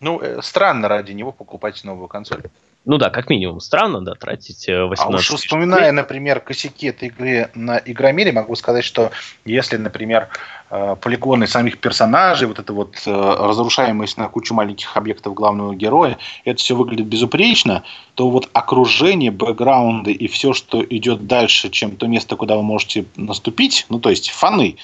Ну, 0.00 0.20
э, 0.20 0.40
странно 0.42 0.88
ради 0.88 1.12
него 1.12 1.32
покупать 1.32 1.84
новую 1.84 2.08
консоль. 2.08 2.42
Ну 2.84 2.98
да, 2.98 3.10
как 3.10 3.30
минимум 3.30 3.60
странно, 3.60 4.00
да, 4.00 4.14
тратить 4.14 4.66
18 4.66 4.68
э, 4.68 5.04
А 5.04 5.16
уж 5.16 5.28
вспоминая, 5.40 5.92
например, 5.92 6.40
косяки 6.40 6.88
этой 6.88 7.08
игры 7.08 7.48
на 7.54 7.78
Игромире, 7.78 8.32
могу 8.32 8.56
сказать, 8.56 8.84
что 8.84 9.12
если, 9.44 9.76
например, 9.76 10.28
э, 10.68 10.96
полигоны 11.00 11.46
самих 11.46 11.78
персонажей, 11.78 12.48
вот 12.48 12.58
эта 12.58 12.72
вот 12.72 12.96
э, 13.06 13.10
разрушаемость 13.10 14.18
на 14.18 14.28
кучу 14.28 14.52
маленьких 14.52 14.96
объектов 14.96 15.34
главного 15.34 15.76
героя, 15.76 16.18
это 16.44 16.58
все 16.58 16.74
выглядит 16.74 17.06
безупречно, 17.06 17.84
то 18.14 18.28
вот 18.30 18.48
окружение, 18.52 19.30
бэкграунды 19.30 20.10
и 20.10 20.26
все, 20.26 20.52
что 20.52 20.84
идет 20.84 21.28
дальше, 21.28 21.70
чем 21.70 21.96
то 21.96 22.08
место, 22.08 22.34
куда 22.34 22.56
вы 22.56 22.62
можете 22.62 23.04
наступить, 23.14 23.86
ну 23.90 24.00
то 24.00 24.10
есть 24.10 24.30
фаны, 24.30 24.76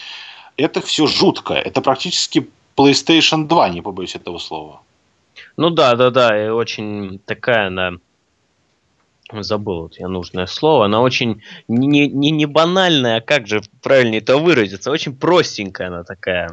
это 0.56 0.80
все 0.80 1.06
жутко. 1.06 1.54
Это 1.54 1.80
практически 1.80 2.48
PlayStation 2.76 3.48
2, 3.48 3.68
не 3.70 3.80
побоюсь 3.80 4.14
этого 4.14 4.38
слова. 4.38 4.82
Ну 5.58 5.70
да, 5.70 5.96
да, 5.96 6.10
да, 6.10 6.46
и 6.46 6.48
очень 6.50 7.18
такая 7.18 7.66
она 7.66 7.94
забыл 9.32 9.82
вот 9.82 9.98
я 9.98 10.06
нужное 10.06 10.46
слово, 10.46 10.84
она 10.84 11.00
очень 11.00 11.42
не, 11.66 12.06
не, 12.06 12.30
не 12.30 12.46
банальная, 12.46 13.16
а 13.16 13.20
как 13.20 13.48
же 13.48 13.60
правильнее 13.82 14.20
это 14.20 14.36
выразиться, 14.38 14.92
очень 14.92 15.16
простенькая 15.16 15.88
она 15.88 16.04
такая. 16.04 16.50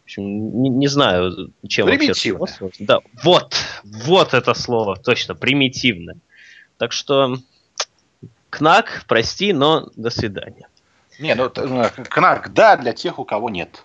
В 0.00 0.04
общем, 0.04 0.62
не, 0.62 0.68
не 0.68 0.88
знаю, 0.88 1.52
чем 1.68 1.86
Примитивная. 1.86 2.52
вообще. 2.58 2.84
Да, 2.84 3.00
вот, 3.22 3.54
вот 3.84 4.34
это 4.34 4.52
слово, 4.54 4.96
точно, 4.96 5.36
примитивное. 5.36 6.16
Так 6.76 6.90
что, 6.90 7.36
Кнак, 8.50 9.04
прости, 9.06 9.52
но 9.52 9.90
до 9.94 10.10
свидания. 10.10 10.66
Не, 11.20 11.36
ну, 11.36 11.52
э, 11.54 11.90
Кнак, 12.08 12.52
да, 12.52 12.76
для 12.76 12.92
тех, 12.94 13.20
у 13.20 13.24
кого 13.24 13.48
нет. 13.48 13.84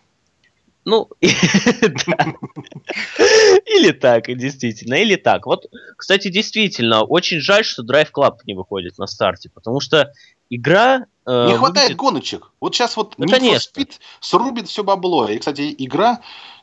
Ну, 0.85 1.09
или 1.21 1.31
так, 3.91 4.25
действительно, 4.27 4.95
или 4.95 5.15
так. 5.15 5.45
Вот, 5.45 5.67
кстати, 5.95 6.27
действительно, 6.27 7.03
очень 7.03 7.39
жаль, 7.39 7.63
что 7.63 7.83
Drive 7.83 8.11
Club 8.11 8.39
не 8.45 8.53
выходит 8.53 8.97
на 8.97 9.07
старте, 9.07 9.49
потому 9.49 9.79
что 9.79 10.11
игра... 10.49 11.05
Э, 11.25 11.47
не 11.47 11.57
хватает 11.57 11.95
гоночек. 11.95 12.51
Вот 12.59 12.75
сейчас 12.75 12.97
вот 12.97 13.15
Need 13.15 13.59
Speed 13.59 13.91
срубит 14.19 14.67
все 14.67 14.83
бабло. 14.83 15.29
И, 15.29 15.39
кстати, 15.39 15.73
игра 15.77 16.19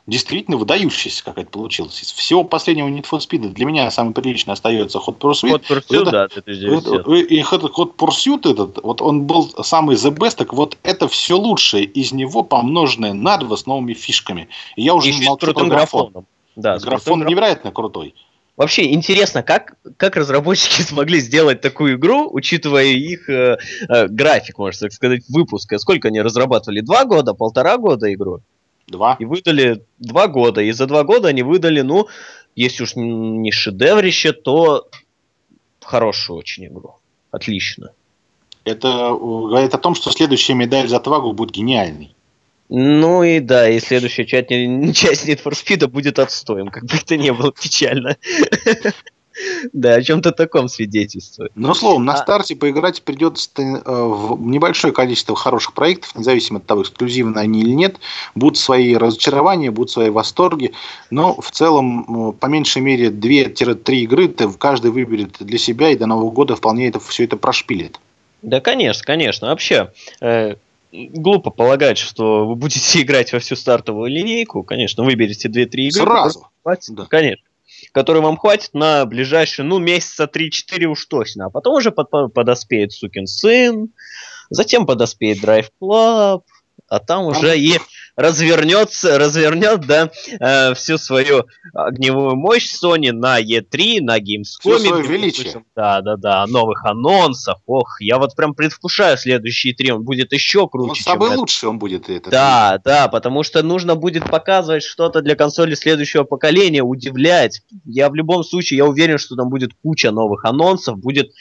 действительно 0.07 0.57
выдающаяся 0.57 1.23
какая-то 1.23 1.51
получилась. 1.51 2.01
Из 2.01 2.11
всего 2.11 2.43
последнего 2.43 2.87
Need 2.87 3.05
for 3.09 3.19
Speed 3.19 3.49
для 3.49 3.65
меня 3.65 3.89
самый 3.91 4.13
приличный 4.13 4.53
остается 4.53 4.99
Hot 4.99 5.17
Pursuit. 5.17 5.51
Hot 5.51 5.63
Pursuit, 5.67 6.01
это, 6.01 6.11
да, 6.11 6.25
это, 6.25 6.39
это, 6.39 6.51
и 6.51 7.41
Hot 7.41 7.95
Pursuit 7.95 8.51
этот, 8.51 8.83
вот 8.83 9.01
он 9.01 9.23
был 9.23 9.49
самый 9.63 9.95
the 9.95 10.11
best, 10.11 10.37
так 10.37 10.53
вот 10.53 10.77
это 10.83 11.07
все 11.07 11.37
лучшее 11.37 11.83
из 11.83 12.11
него 12.11 12.43
помноженное 12.43 13.13
на 13.13 13.37
два 13.37 13.57
с 13.57 13.65
новыми 13.65 13.93
фишками. 13.93 14.49
И 14.75 14.83
я 14.83 14.93
уже 14.93 15.09
и 15.09 15.15
не 15.15 15.25
молчу 15.25 15.53
про 15.53 15.65
графон. 15.65 16.25
Да, 16.55 16.77
графон 16.79 17.25
невероятно 17.25 17.71
крутой. 17.71 18.13
Вообще 18.57 18.93
интересно, 18.93 19.43
как, 19.43 19.75
как 19.97 20.15
разработчики 20.15 20.81
смогли 20.87 21.19
сделать 21.19 21.61
такую 21.61 21.95
игру, 21.95 22.29
учитывая 22.31 22.85
их 22.85 23.29
э, 23.29 23.57
э, 23.87 24.07
график, 24.07 24.57
можно 24.57 24.87
так 24.87 24.93
сказать, 24.93 25.23
выпуска. 25.29 25.79
Сколько 25.79 26.09
они 26.09 26.21
разрабатывали? 26.21 26.81
Два 26.81 27.05
года, 27.05 27.33
полтора 27.33 27.77
года 27.77 28.13
игру? 28.13 28.41
Два. 28.91 29.15
И 29.19 29.25
выдали 29.25 29.83
два 29.99 30.27
года. 30.27 30.61
И 30.61 30.71
за 30.71 30.85
два 30.85 31.03
года 31.03 31.29
они 31.29 31.43
выдали, 31.43 31.81
ну, 31.81 32.07
если 32.55 32.83
уж 32.83 32.95
не 32.95 33.51
шедеврище, 33.51 34.33
то 34.33 34.87
хорошую 35.81 36.37
очень 36.37 36.65
игру. 36.65 36.95
Отлично. 37.31 37.91
Это 38.65 39.17
говорит 39.19 39.73
о 39.73 39.77
том, 39.77 39.95
что 39.95 40.11
следующая 40.11 40.53
медаль 40.53 40.87
за 40.87 40.97
отвагу 40.97 41.33
будет 41.33 41.51
гениальной. 41.51 42.13
Ну 42.69 43.23
и 43.23 43.39
да, 43.39 43.69
и 43.69 43.79
следующая 43.79 44.25
часть, 44.25 44.49
часть 44.49 45.27
Need 45.27 45.43
for 45.43 45.51
Speed 45.51 45.87
будет 45.87 46.19
отстоем, 46.19 46.69
как 46.69 46.85
бы 46.85 46.95
это 46.95 47.17
не 47.17 47.33
было 47.33 47.51
печально. 47.51 48.15
Да, 49.73 49.95
о 49.95 50.01
чем-то 50.01 50.31
таком 50.31 50.67
свидетельствует. 50.67 51.51
Ну, 51.55 51.73
словом, 51.73 52.05
на 52.05 52.13
а 52.13 52.17
старте 52.17 52.55
поиграть 52.55 53.01
придется 53.01 53.49
э, 53.57 53.61
в 53.85 54.37
небольшое 54.41 54.93
количество 54.93 55.35
хороших 55.35 55.73
проектов, 55.73 56.15
независимо 56.15 56.59
от 56.59 56.65
того, 56.65 56.81
эксклюзивны 56.83 57.37
они 57.37 57.61
или 57.61 57.71
нет. 57.71 57.97
Будут 58.35 58.57
свои 58.57 58.95
разочарования, 58.95 59.71
будут 59.71 59.91
свои 59.91 60.09
восторги, 60.09 60.73
но 61.09 61.39
в 61.39 61.51
целом, 61.51 62.33
по 62.33 62.45
меньшей 62.47 62.81
мере, 62.81 63.07
2-3 63.09 63.93
игры 63.95 64.27
ты 64.27 64.47
в 64.47 64.57
каждый 64.57 64.91
выберет 64.91 65.37
для 65.39 65.57
себя, 65.57 65.89
и 65.89 65.97
до 65.97 66.07
Нового 66.07 66.31
года 66.31 66.55
вполне 66.55 66.89
это, 66.89 66.99
все 66.99 67.23
это 67.23 67.37
прошпилит. 67.37 67.99
Да, 68.41 68.59
конечно, 68.59 69.03
конечно. 69.05 69.47
Вообще, 69.47 69.93
э, 70.19 70.55
глупо 70.91 71.51
полагать, 71.51 71.97
что 71.97 72.45
вы 72.45 72.55
будете 72.55 73.01
играть 73.01 73.31
во 73.31 73.39
всю 73.39 73.55
стартовую 73.55 74.11
линейку. 74.11 74.63
Конечно, 74.63 75.03
выберете 75.03 75.47
2-3 75.47 75.67
игры. 75.75 76.03
Сразу. 76.03 76.47
Да. 76.89 77.05
Конечно 77.05 77.43
который 77.91 78.21
вам 78.21 78.37
хватит 78.37 78.73
на 78.73 79.05
ближайшие, 79.05 79.65
ну, 79.65 79.79
месяца 79.79 80.23
3-4 80.25 80.85
уж 80.85 81.05
точно. 81.05 81.47
А 81.47 81.49
потом 81.49 81.75
уже 81.75 81.91
под, 81.91 82.33
подоспеет 82.33 82.93
сукин 82.93 83.27
сын, 83.27 83.89
затем 84.49 84.85
подоспеет 84.85 85.43
Drive 85.43 85.69
Club, 85.81 86.43
а 86.87 86.99
там 86.99 87.25
уже 87.25 87.57
и 87.57 87.79
развернется, 88.21 89.17
развернет, 89.17 89.81
да, 89.85 90.11
э, 90.39 90.73
всю 90.73 90.97
свою 90.97 91.45
огневую 91.73 92.35
мощь 92.35 92.71
Sony 92.71 93.11
на 93.11 93.41
E3, 93.41 94.01
на 94.01 94.19
Gamescom. 94.19 94.79
свое 94.79 95.03
величие. 95.03 95.63
Да, 95.75 96.01
да, 96.01 96.15
да, 96.17 96.45
новых 96.47 96.85
анонсов. 96.85 97.59
Ох, 97.65 97.99
я 97.99 98.17
вот 98.17 98.35
прям 98.35 98.53
предвкушаю 98.53 99.17
следующий 99.17 99.73
E3, 99.73 99.91
он 99.91 100.03
будет 100.03 100.33
еще 100.33 100.67
круче. 100.67 100.89
Он 100.89 100.95
самый 100.95 101.35
лучший 101.35 101.69
он 101.69 101.79
будет. 101.79 102.09
Это. 102.09 102.29
Да, 102.29 102.79
да, 102.83 103.07
потому 103.07 103.43
что 103.43 103.63
нужно 103.63 103.95
будет 103.95 104.29
показывать 104.29 104.83
что-то 104.83 105.21
для 105.21 105.35
консоли 105.35 105.75
следующего 105.75 106.23
поколения, 106.23 106.83
удивлять. 106.83 107.61
Я 107.85 108.09
в 108.09 108.15
любом 108.15 108.43
случае, 108.43 108.77
я 108.77 108.85
уверен, 108.85 109.17
что 109.17 109.35
там 109.35 109.49
будет 109.49 109.71
куча 109.81 110.11
новых 110.11 110.45
анонсов, 110.45 110.97
будет 110.97 111.31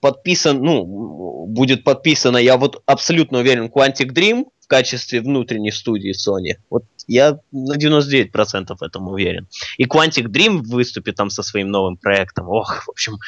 подписан, 0.00 0.62
ну, 0.62 1.46
будет 1.46 1.84
подписано, 1.84 2.38
я 2.38 2.56
вот 2.56 2.82
абсолютно 2.86 3.38
уверен, 3.38 3.66
Quantic 3.66 4.12
Dream, 4.12 4.46
качестве 4.70 5.20
внутренней 5.20 5.72
студии 5.72 6.12
Sony. 6.12 6.56
Вот 6.70 6.84
я 7.08 7.40
на 7.50 7.76
99% 7.76 8.76
в 8.78 8.82
этом 8.82 9.08
уверен. 9.08 9.48
И 9.76 9.84
Quantic 9.84 10.26
Dream 10.26 10.62
выступит 10.62 11.16
там 11.16 11.28
со 11.28 11.42
своим 11.42 11.68
новым 11.68 11.96
проектом. 11.96 12.48
Ох, 12.48 12.84
в 12.86 12.90
общем, 12.90 13.18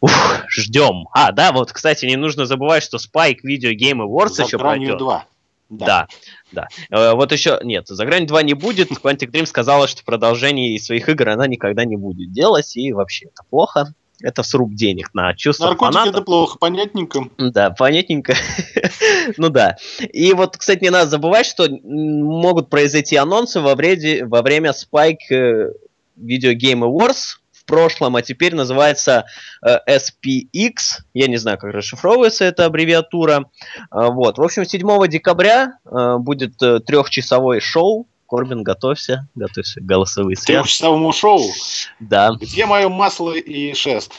ух, 0.00 0.12
ждем. 0.48 1.08
А, 1.12 1.32
да, 1.32 1.50
вот, 1.50 1.72
кстати, 1.72 2.06
не 2.06 2.16
нужно 2.16 2.46
забывать, 2.46 2.84
что 2.84 2.98
Spike 2.98 3.38
Video 3.44 3.74
Game 3.74 4.00
Awards 4.00 4.34
за 4.34 4.44
еще 4.44 4.58
пройдет. 4.58 4.98
2. 4.98 5.26
Да, 5.68 6.06
да. 6.52 6.68
да. 6.90 6.96
Э, 6.96 7.14
вот 7.14 7.32
еще, 7.32 7.58
нет, 7.64 7.88
за 7.88 8.06
грань 8.06 8.28
2 8.28 8.42
не 8.44 8.54
будет. 8.54 8.92
Quantic 8.92 9.32
Dream 9.32 9.46
сказала, 9.46 9.88
что 9.88 10.04
продолжение 10.04 10.78
своих 10.78 11.08
игр 11.08 11.28
она 11.30 11.48
никогда 11.48 11.84
не 11.84 11.96
будет 11.96 12.30
делать, 12.32 12.76
и 12.76 12.92
вообще 12.92 13.26
это 13.26 13.42
плохо 13.50 13.92
это 14.22 14.42
сруб 14.42 14.74
денег 14.74 15.10
на 15.14 15.34
чувство 15.34 15.66
Наркотики 15.66 15.94
фанатов. 15.94 16.14
это 16.14 16.24
плохо, 16.24 16.58
понятненько. 16.58 17.28
Да, 17.38 17.70
понятненько. 17.70 18.34
ну 19.36 19.48
да. 19.48 19.76
И 20.12 20.32
вот, 20.32 20.56
кстати, 20.56 20.82
не 20.84 20.90
надо 20.90 21.10
забывать, 21.10 21.46
что 21.46 21.68
могут 21.68 22.70
произойти 22.70 23.16
анонсы 23.16 23.60
во, 23.60 23.74
вреде, 23.74 24.24
во 24.24 24.42
время 24.42 24.70
Spike 24.70 25.30
э, 25.30 25.72
Video 26.18 26.54
Game 26.54 26.80
Awards 26.80 27.36
в 27.52 27.64
прошлом, 27.66 28.16
а 28.16 28.22
теперь 28.22 28.54
называется 28.54 29.26
э, 29.62 29.78
SPX. 29.88 31.02
Я 31.12 31.26
не 31.26 31.36
знаю, 31.36 31.58
как 31.58 31.74
расшифровывается 31.74 32.44
эта 32.44 32.64
аббревиатура. 32.64 33.44
Э, 33.92 34.08
вот. 34.10 34.38
В 34.38 34.42
общем, 34.42 34.64
7 34.64 35.08
декабря 35.08 35.78
будет 35.84 36.56
трехчасовое 36.56 37.60
шоу 37.60 38.08
Корбин, 38.26 38.62
готовься, 38.62 39.28
готовься 39.34 39.80
к 39.80 39.84
голосовой 39.84 40.36
связь. 40.36 40.46
Трехчасовому 40.46 41.12
шоу? 41.12 41.40
Да. 42.00 42.32
Где 42.40 42.66
мое 42.66 42.88
масло 42.88 43.32
и 43.32 43.74
шест? 43.74 44.12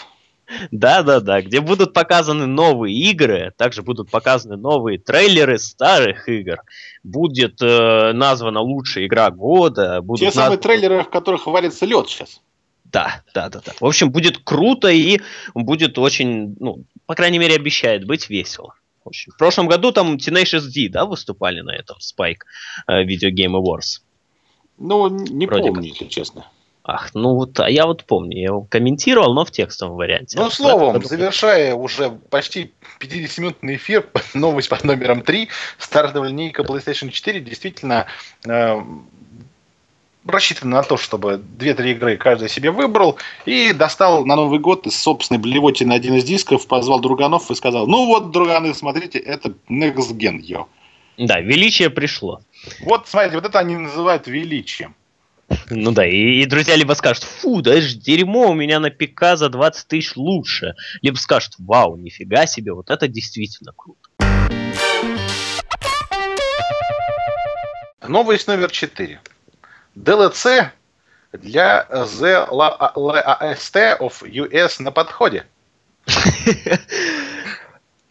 Да, 0.71 1.03
да, 1.03 1.19
да, 1.19 1.41
где 1.41 1.59
будут 1.59 1.93
показаны 1.93 2.45
новые 2.45 2.95
игры, 2.95 3.53
также 3.57 3.81
будут 3.81 4.09
показаны 4.09 4.55
новые 4.55 4.97
трейлеры 4.97 5.59
старых 5.59 6.29
игр. 6.29 6.61
Будет 7.03 7.61
э, 7.61 8.13
названа 8.13 8.61
лучшая 8.61 9.07
игра 9.07 9.29
года. 9.29 10.01
Будут 10.01 10.21
Те 10.21 10.25
наз... 10.27 10.35
самые 10.35 10.57
трейлеры, 10.57 11.03
в 11.03 11.09
которых 11.09 11.47
варится 11.47 11.85
лед 11.85 12.07
сейчас. 12.07 12.41
Да, 12.85 13.21
да, 13.33 13.49
да, 13.49 13.61
да. 13.65 13.73
В 13.79 13.85
общем, 13.85 14.11
будет 14.11 14.37
круто 14.37 14.87
и 14.87 15.19
будет 15.53 15.97
очень, 15.97 16.55
ну, 16.59 16.85
по 17.05 17.15
крайней 17.15 17.39
мере, 17.39 17.55
обещает 17.55 18.05
быть 18.05 18.29
весело. 18.29 18.73
Очень. 19.07 19.31
В 19.31 19.37
прошлом 19.37 19.67
году 19.67 19.91
там 19.91 20.15
Tenacious 20.15 20.67
D, 20.73 20.89
да, 20.89 21.05
выступали 21.05 21.61
на 21.61 21.75
этом 21.75 21.97
Spike 21.97 22.41
э, 22.87 23.03
Video 23.03 23.31
Game 23.31 23.59
Awards. 23.59 24.01
Ну, 24.77 25.09
не 25.09 25.47
Вроде 25.47 25.69
помню, 25.69 25.91
как. 25.91 26.01
если 26.01 26.05
честно. 26.05 26.45
Ах, 26.89 27.13
ну 27.13 27.35
вот, 27.35 27.59
а 27.59 27.69
я 27.69 27.85
вот 27.85 28.05
помню, 28.05 28.37
я 28.37 28.45
его 28.45 28.61
комментировал, 28.61 29.33
но 29.33 29.43
в 29.43 29.51
текстовом 29.51 29.97
варианте. 29.97 30.39
Ну, 30.39 30.49
словом, 30.49 31.03
завершая 31.03 31.75
уже 31.75 32.11
почти 32.11 32.71
50-минутный 33.01 33.75
эфир, 33.75 34.09
новость 34.33 34.69
под 34.69 34.85
номером 34.85 35.21
3, 35.21 35.49
стартовая 35.79 36.29
линейка 36.29 36.63
PlayStation 36.63 37.09
4 37.09 37.41
действительно 37.41 38.05
э, 38.47 38.81
рассчитана 40.29 40.77
на 40.77 40.83
то, 40.83 40.97
чтобы 40.97 41.41
2-3 41.57 41.91
игры 41.91 42.17
каждый 42.17 42.49
себе 42.49 42.71
выбрал, 42.71 43.17
и 43.45 43.73
достал 43.73 44.25
на 44.25 44.35
Новый 44.35 44.59
год 44.59 44.87
из 44.87 44.99
собственной 44.99 45.39
блевотины 45.39 45.93
один 45.93 46.15
из 46.15 46.23
дисков, 46.23 46.67
позвал 46.67 46.99
друганов 46.99 47.49
и 47.51 47.55
сказал, 47.55 47.87
ну 47.87 48.05
вот, 48.05 48.31
друганы, 48.31 48.73
смотрите, 48.73 49.19
это 49.19 49.53
Next 49.69 50.15
Gen, 50.17 50.39
йо. 50.41 50.67
Да, 51.17 51.39
величие 51.39 51.89
пришло. 51.89 52.41
Вот, 52.81 53.07
смотрите, 53.07 53.35
вот 53.35 53.45
это 53.45 53.59
они 53.59 53.75
называют 53.75 54.27
величием. 54.27 54.95
Ну 55.69 55.91
да, 55.91 56.05
и, 56.05 56.41
и 56.41 56.45
друзья 56.45 56.75
либо 56.75 56.93
скажут, 56.93 57.23
фу, 57.23 57.61
да 57.61 57.71
это 57.71 57.81
же 57.81 57.95
дерьмо, 57.95 58.49
у 58.49 58.53
меня 58.53 58.79
на 58.79 58.89
ПК 58.91 59.35
за 59.35 59.49
20 59.49 59.87
тысяч 59.87 60.15
лучше. 60.15 60.75
Либо 61.01 61.15
скажут, 61.15 61.53
вау, 61.57 61.95
нифига 61.95 62.45
себе, 62.45 62.73
вот 62.73 62.89
это 62.89 63.07
действительно 63.07 63.71
круто. 63.75 63.99
Новость 68.07 68.47
номер 68.47 68.71
4. 68.71 69.19
DLC 69.97 70.69
для 71.33 71.87
The 71.89 72.47
LAST 72.49 73.99
of 73.99 74.13
US 74.23 74.81
на 74.81 74.91
подходе. 74.91 75.45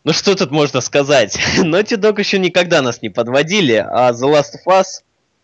Ну 0.04 0.12
что 0.12 0.36
тут 0.36 0.52
можно 0.52 0.80
сказать? 0.82 1.36
Naughty 1.58 1.96
Dog 1.96 2.20
еще 2.20 2.38
никогда 2.38 2.80
нас 2.80 3.02
не 3.02 3.08
подводили, 3.08 3.72
а 3.72 4.12
The 4.12 4.32
Last 4.32 4.54
of 4.54 4.72
Us 4.72 4.84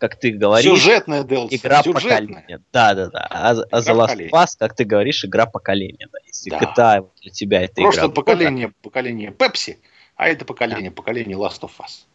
как 0.03 0.17
ты 0.17 0.31
говоришь... 0.31 0.69
Сюжетная 0.69 1.23
DLC. 1.23 1.47
Игра 1.51 1.81
сюжетная. 1.81 2.17
поколения. 2.17 2.61
Да, 2.73 2.93
да, 2.93 3.07
да. 3.07 3.27
А, 3.29 3.51
а 3.51 3.79
The 3.79 3.95
Last 3.95 4.17
of 4.17 4.31
Us, 4.31 4.47
как 4.59 4.75
ты 4.75 4.83
говоришь, 4.83 5.23
игра 5.23 5.45
поколения. 5.45 6.09
Да. 6.11 6.19
Если 6.25 6.49
да. 6.49 6.59
GTA 6.59 7.09
для 7.21 7.31
тебя 7.31 7.61
это 7.61 7.81
Просто 7.81 8.01
игра... 8.07 8.13
поколение, 8.13 8.67
года. 8.67 8.77
поколение 8.81 9.31
Pepsi, 9.31 9.77
а 10.17 10.27
это 10.27 10.43
поколение, 10.43 10.89
да. 10.89 10.95
поколение 10.95 11.37
Last 11.37 11.61
of 11.61 11.71
Us. 11.79 12.05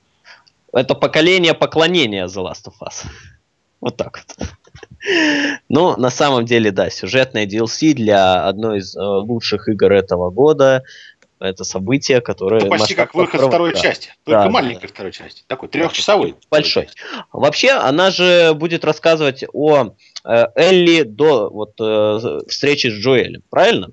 Это 0.75 0.95
поколение 0.95 1.55
поклонения 1.55 2.27
The 2.27 2.45
Last 2.45 2.67
of 2.67 2.75
Us. 2.83 3.07
Вот 3.81 3.97
так 3.97 4.19
вот. 4.19 4.49
Ну, 5.69 5.97
на 5.97 6.11
самом 6.11 6.45
деле, 6.45 6.73
да, 6.73 6.91
сюжетная 6.91 7.47
DLC 7.47 7.93
для 7.93 8.45
одной 8.45 8.79
из 8.79 8.97
э, 8.97 9.01
лучших 9.01 9.69
игр 9.69 9.93
этого 9.93 10.31
года 10.31 10.83
это 11.41 11.65
событие, 11.65 12.21
которое... 12.21 12.63
Ну, 12.63 12.71
почти 12.71 12.95
как 12.95 13.15
выход 13.15 13.41
второй 13.41 13.73
да. 13.73 13.81
части, 13.81 14.15
только 14.25 14.45
да, 14.45 14.51
маленькой 14.51 14.89
да. 14.89 14.89
второй 14.89 15.13
части, 15.13 15.45
такой 15.47 15.69
трехчасовой. 15.69 16.35
Большой. 16.51 16.89
Вообще, 17.33 17.71
она 17.71 18.11
же 18.11 18.55
будет 18.55 18.85
рассказывать 18.85 19.45
о 19.53 19.95
э, 20.25 20.47
Элли 20.57 21.03
до 21.03 21.49
вот, 21.51 21.75
э, 21.81 22.41
встречи 22.49 22.89
с 22.89 22.95
Джоэлем, 22.95 23.43
правильно? 23.51 23.91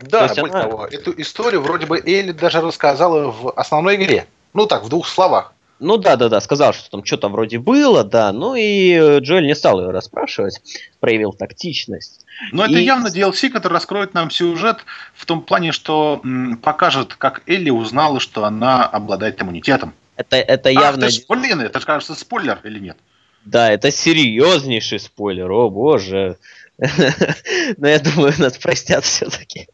Да, 0.00 0.28
более 0.28 0.44
она... 0.44 0.62
того, 0.62 0.86
эту 0.86 1.12
историю 1.20 1.60
вроде 1.60 1.86
бы 1.86 1.98
Элли 1.98 2.32
даже 2.32 2.60
рассказала 2.60 3.30
в 3.30 3.52
основной 3.52 3.96
игре. 3.96 4.26
Ну 4.54 4.66
так, 4.66 4.82
в 4.82 4.88
двух 4.88 5.06
словах. 5.06 5.52
Ну 5.80 5.96
да, 5.96 6.16
да, 6.16 6.28
да, 6.28 6.40
сказал, 6.40 6.74
что 6.74 6.90
там 6.90 7.04
что-то 7.04 7.28
вроде 7.28 7.58
было, 7.58 8.04
да. 8.04 8.32
Ну 8.32 8.54
и 8.54 8.92
э, 8.92 9.18
Джоэль 9.20 9.46
не 9.46 9.54
стал 9.54 9.80
ее 9.80 9.90
расспрашивать, 9.90 10.60
проявил 11.00 11.32
тактичность. 11.32 12.26
Но 12.52 12.66
и... 12.66 12.70
это 12.70 12.78
явно 12.80 13.08
DLC, 13.08 13.48
который 13.48 13.72
раскроет 13.72 14.12
нам 14.12 14.30
сюжет 14.30 14.84
в 15.14 15.24
том 15.24 15.42
плане, 15.42 15.72
что 15.72 16.20
м, 16.22 16.58
покажет, 16.58 17.14
как 17.14 17.42
Элли 17.46 17.70
узнала, 17.70 18.20
что 18.20 18.44
она 18.44 18.84
обладает 18.86 19.40
иммунитетом. 19.40 19.94
Это, 20.16 20.36
это 20.36 20.68
явно... 20.68 21.06
Ах, 21.06 21.12
ты, 21.12 21.24
блин, 21.28 21.62
это 21.62 21.80
же, 21.80 21.86
кажется, 21.86 22.14
спойлер 22.14 22.60
или 22.62 22.78
нет? 22.78 22.98
Да, 23.46 23.70
это 23.72 23.90
серьезнейший 23.90 25.00
спойлер, 25.00 25.50
о 25.50 25.70
боже. 25.70 26.36
Но 27.78 27.88
я 27.88 27.98
думаю, 27.98 28.34
нас 28.38 28.58
простят 28.58 29.04
все-таки. 29.04 29.66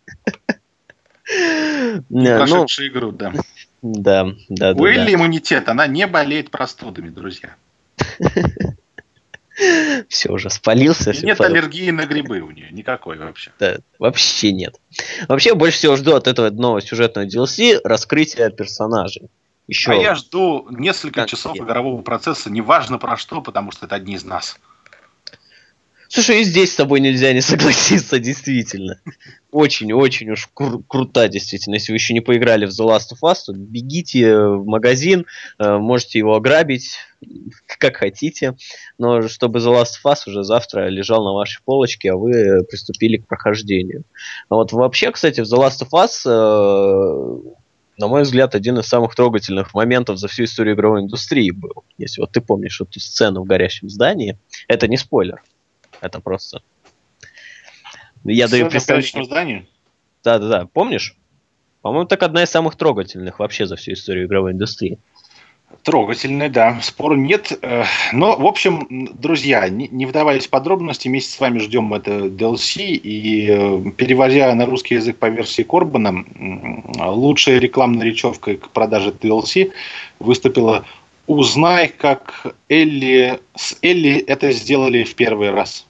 Прошедшую 2.09 2.89
игру, 2.89 3.11
да. 3.11 3.33
Да, 3.83 4.29
да, 4.49 4.73
У 4.73 4.87
Элли 4.87 5.15
иммунитет, 5.15 5.69
она 5.69 5.87
не 5.87 6.07
болеет 6.07 6.51
простудами, 6.51 7.11
друзья. 7.11 7.55
Все 10.09 10.31
уже 10.31 10.51
спалился. 10.51 11.13
И 11.13 11.25
нет 11.25 11.41
аллергии 11.41 11.91
на 11.91 12.05
грибы 12.05 12.41
у 12.41 12.51
нее, 12.51 12.69
никакой 12.71 13.17
вообще. 13.17 13.53
Да, 13.59 13.79
вообще 13.99 14.53
нет. 14.53 14.79
Вообще 15.29 15.55
больше 15.55 15.79
всего 15.79 15.97
жду 15.97 16.15
от 16.15 16.27
этого 16.27 16.51
нового 16.51 16.83
сюжетного 16.83 17.27
DLC 17.27 17.81
раскрытия 17.83 18.51
персонажей. 18.51 19.31
Еще... 19.67 19.93
А 19.93 19.95
я 19.95 20.15
жду 20.15 20.67
несколько 20.71 21.23
как 21.23 21.29
часов 21.29 21.57
игрового 21.57 22.03
процесса, 22.03 22.51
неважно 22.51 22.99
про 22.99 23.17
что, 23.17 23.41
потому 23.41 23.73
что 23.73 23.87
это 23.87 23.97
одни 23.97 24.15
из 24.15 24.25
нас. 24.25 24.59
Слушай, 26.09 26.41
и 26.41 26.45
здесь 26.45 26.73
с 26.73 26.77
тобой 26.77 27.01
нельзя 27.01 27.33
не 27.33 27.41
согласиться, 27.41 28.19
действительно. 28.19 29.01
Очень-очень 29.51 30.31
уж 30.31 30.49
кру- 30.55 30.83
крута, 30.87 31.29
действительно. 31.29 31.75
Если 31.75 31.93
вы 31.93 31.97
еще 31.97 32.15
не 32.15 32.21
поиграли 32.21 32.67
в 32.67 32.71
The 32.71 32.87
Last 32.87 33.13
of 33.13 33.29
Us, 33.29 33.37
то 33.47 33.53
бегите 33.53 34.39
в 34.39 34.67
магазин, 34.67 35.27
э, 35.59 35.77
можете 35.79 36.19
его 36.19 36.37
ограбить, 36.37 36.97
как 37.79 37.97
хотите. 37.97 38.57
Но 38.99 39.29
чтобы 39.29 39.59
The 39.59 39.73
Last 39.73 39.95
of 40.05 40.13
Us 40.13 40.19
уже 40.27 40.45
завтра 40.45 40.89
лежал 40.89 41.25
на 41.25 41.33
вашей 41.33 41.61
полочке, 41.65 42.13
а 42.13 42.17
вы 42.17 42.65
приступили 42.65 43.17
к 43.17 43.27
прохождению. 43.27 44.05
Вот 44.49 44.73
вообще, 44.73 45.11
кстати, 45.11 45.41
в 45.41 45.45
The 45.45 45.59
Last 45.59 45.87
of 45.87 45.91
Us 45.93 46.23
э, 46.25 47.53
на 47.99 48.09
мой 48.09 48.23
взгляд, 48.23 48.55
один 48.55 48.79
из 48.79 48.87
самых 48.87 49.15
трогательных 49.15 49.73
моментов 49.73 50.19
за 50.19 50.29
всю 50.29 50.45
историю 50.45 50.75
игровой 50.75 51.01
индустрии 51.01 51.51
был. 51.51 51.85
Если 51.97 52.21
вот 52.21 52.31
ты 52.31 52.41
помнишь 52.41 52.81
эту 52.81 53.01
сцену 53.01 53.43
в 53.43 53.47
горящем 53.47 53.89
здании, 53.89 54.39
это 54.69 54.87
не 54.87 54.99
спойлер. 54.99 55.43
Это 56.01 56.21
просто... 56.21 56.63
Я 58.25 58.49
даю 58.49 58.69
представление. 58.69 59.67
Да, 60.25 60.39
да, 60.39 60.49
да. 60.49 60.67
Помнишь? 60.73 61.17
По-моему, 61.83 62.07
так 62.07 62.23
одна 62.25 62.43
из 62.43 62.51
самых 62.51 62.75
трогательных 62.75 63.39
вообще 63.39 63.67
за 63.67 63.77
всю 63.77 63.93
историю 63.93 64.27
игровой 64.27 64.53
индустрии. 64.53 64.99
Трогательный, 65.83 66.49
да, 66.49 66.81
спор 66.83 67.17
нет. 67.17 67.53
Но, 68.13 68.37
в 68.37 68.47
общем, 68.47 68.89
друзья, 69.15 69.69
не 69.69 70.07
вдаваясь 70.07 70.47
в 70.47 70.51
подробности, 70.51 71.07
вместе 71.07 71.33
с 71.33 71.39
вами 71.39 71.59
ждем 71.59 71.95
это 71.95 72.27
DLC. 72.27 72.83
И 72.83 73.49
э, 73.49 73.91
переводя 73.97 74.53
на 74.55 74.67
русский 74.67 74.95
язык 74.95 75.19
по 75.19 75.27
версии 75.27 75.63
Корбана, 75.63 76.25
лучшая 76.99 77.59
рекламная 77.59 78.07
речевка 78.07 78.57
к 78.57 78.71
продаже 78.71 79.11
DLC 79.11 79.71
выступила 80.19 80.85
«Узнай, 81.27 81.89
как 81.89 82.55
Элли 82.69 83.41
с 83.57 83.77
Элли 83.83 84.19
это 84.19 84.53
сделали 84.53 85.05
в 85.05 85.15
первый 85.15 85.51
раз». 85.51 85.87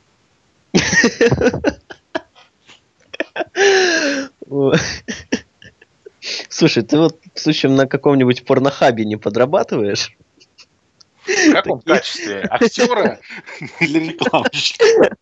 Слушай, 6.49 6.83
ты 6.83 6.99
вот, 6.99 7.19
в 7.35 7.41
случае, 7.41 7.73
на 7.73 7.87
каком-нибудь 7.87 8.45
порнохабе 8.45 9.05
не 9.05 9.17
подрабатываешь? 9.17 10.17
В 11.27 11.53
каком 11.53 11.81
качестве? 11.81 12.47
Актера 12.51 13.19
или 13.81 14.11
рекламщика? 14.11 15.17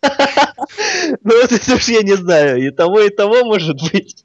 Ну, 1.23 1.35
это 1.35 1.75
уж 1.75 1.89
я 1.89 2.03
не 2.03 2.15
знаю. 2.17 2.65
И 2.65 2.71
того, 2.71 3.01
и 3.01 3.09
того 3.09 3.45
может 3.45 3.81
быть. 3.91 4.23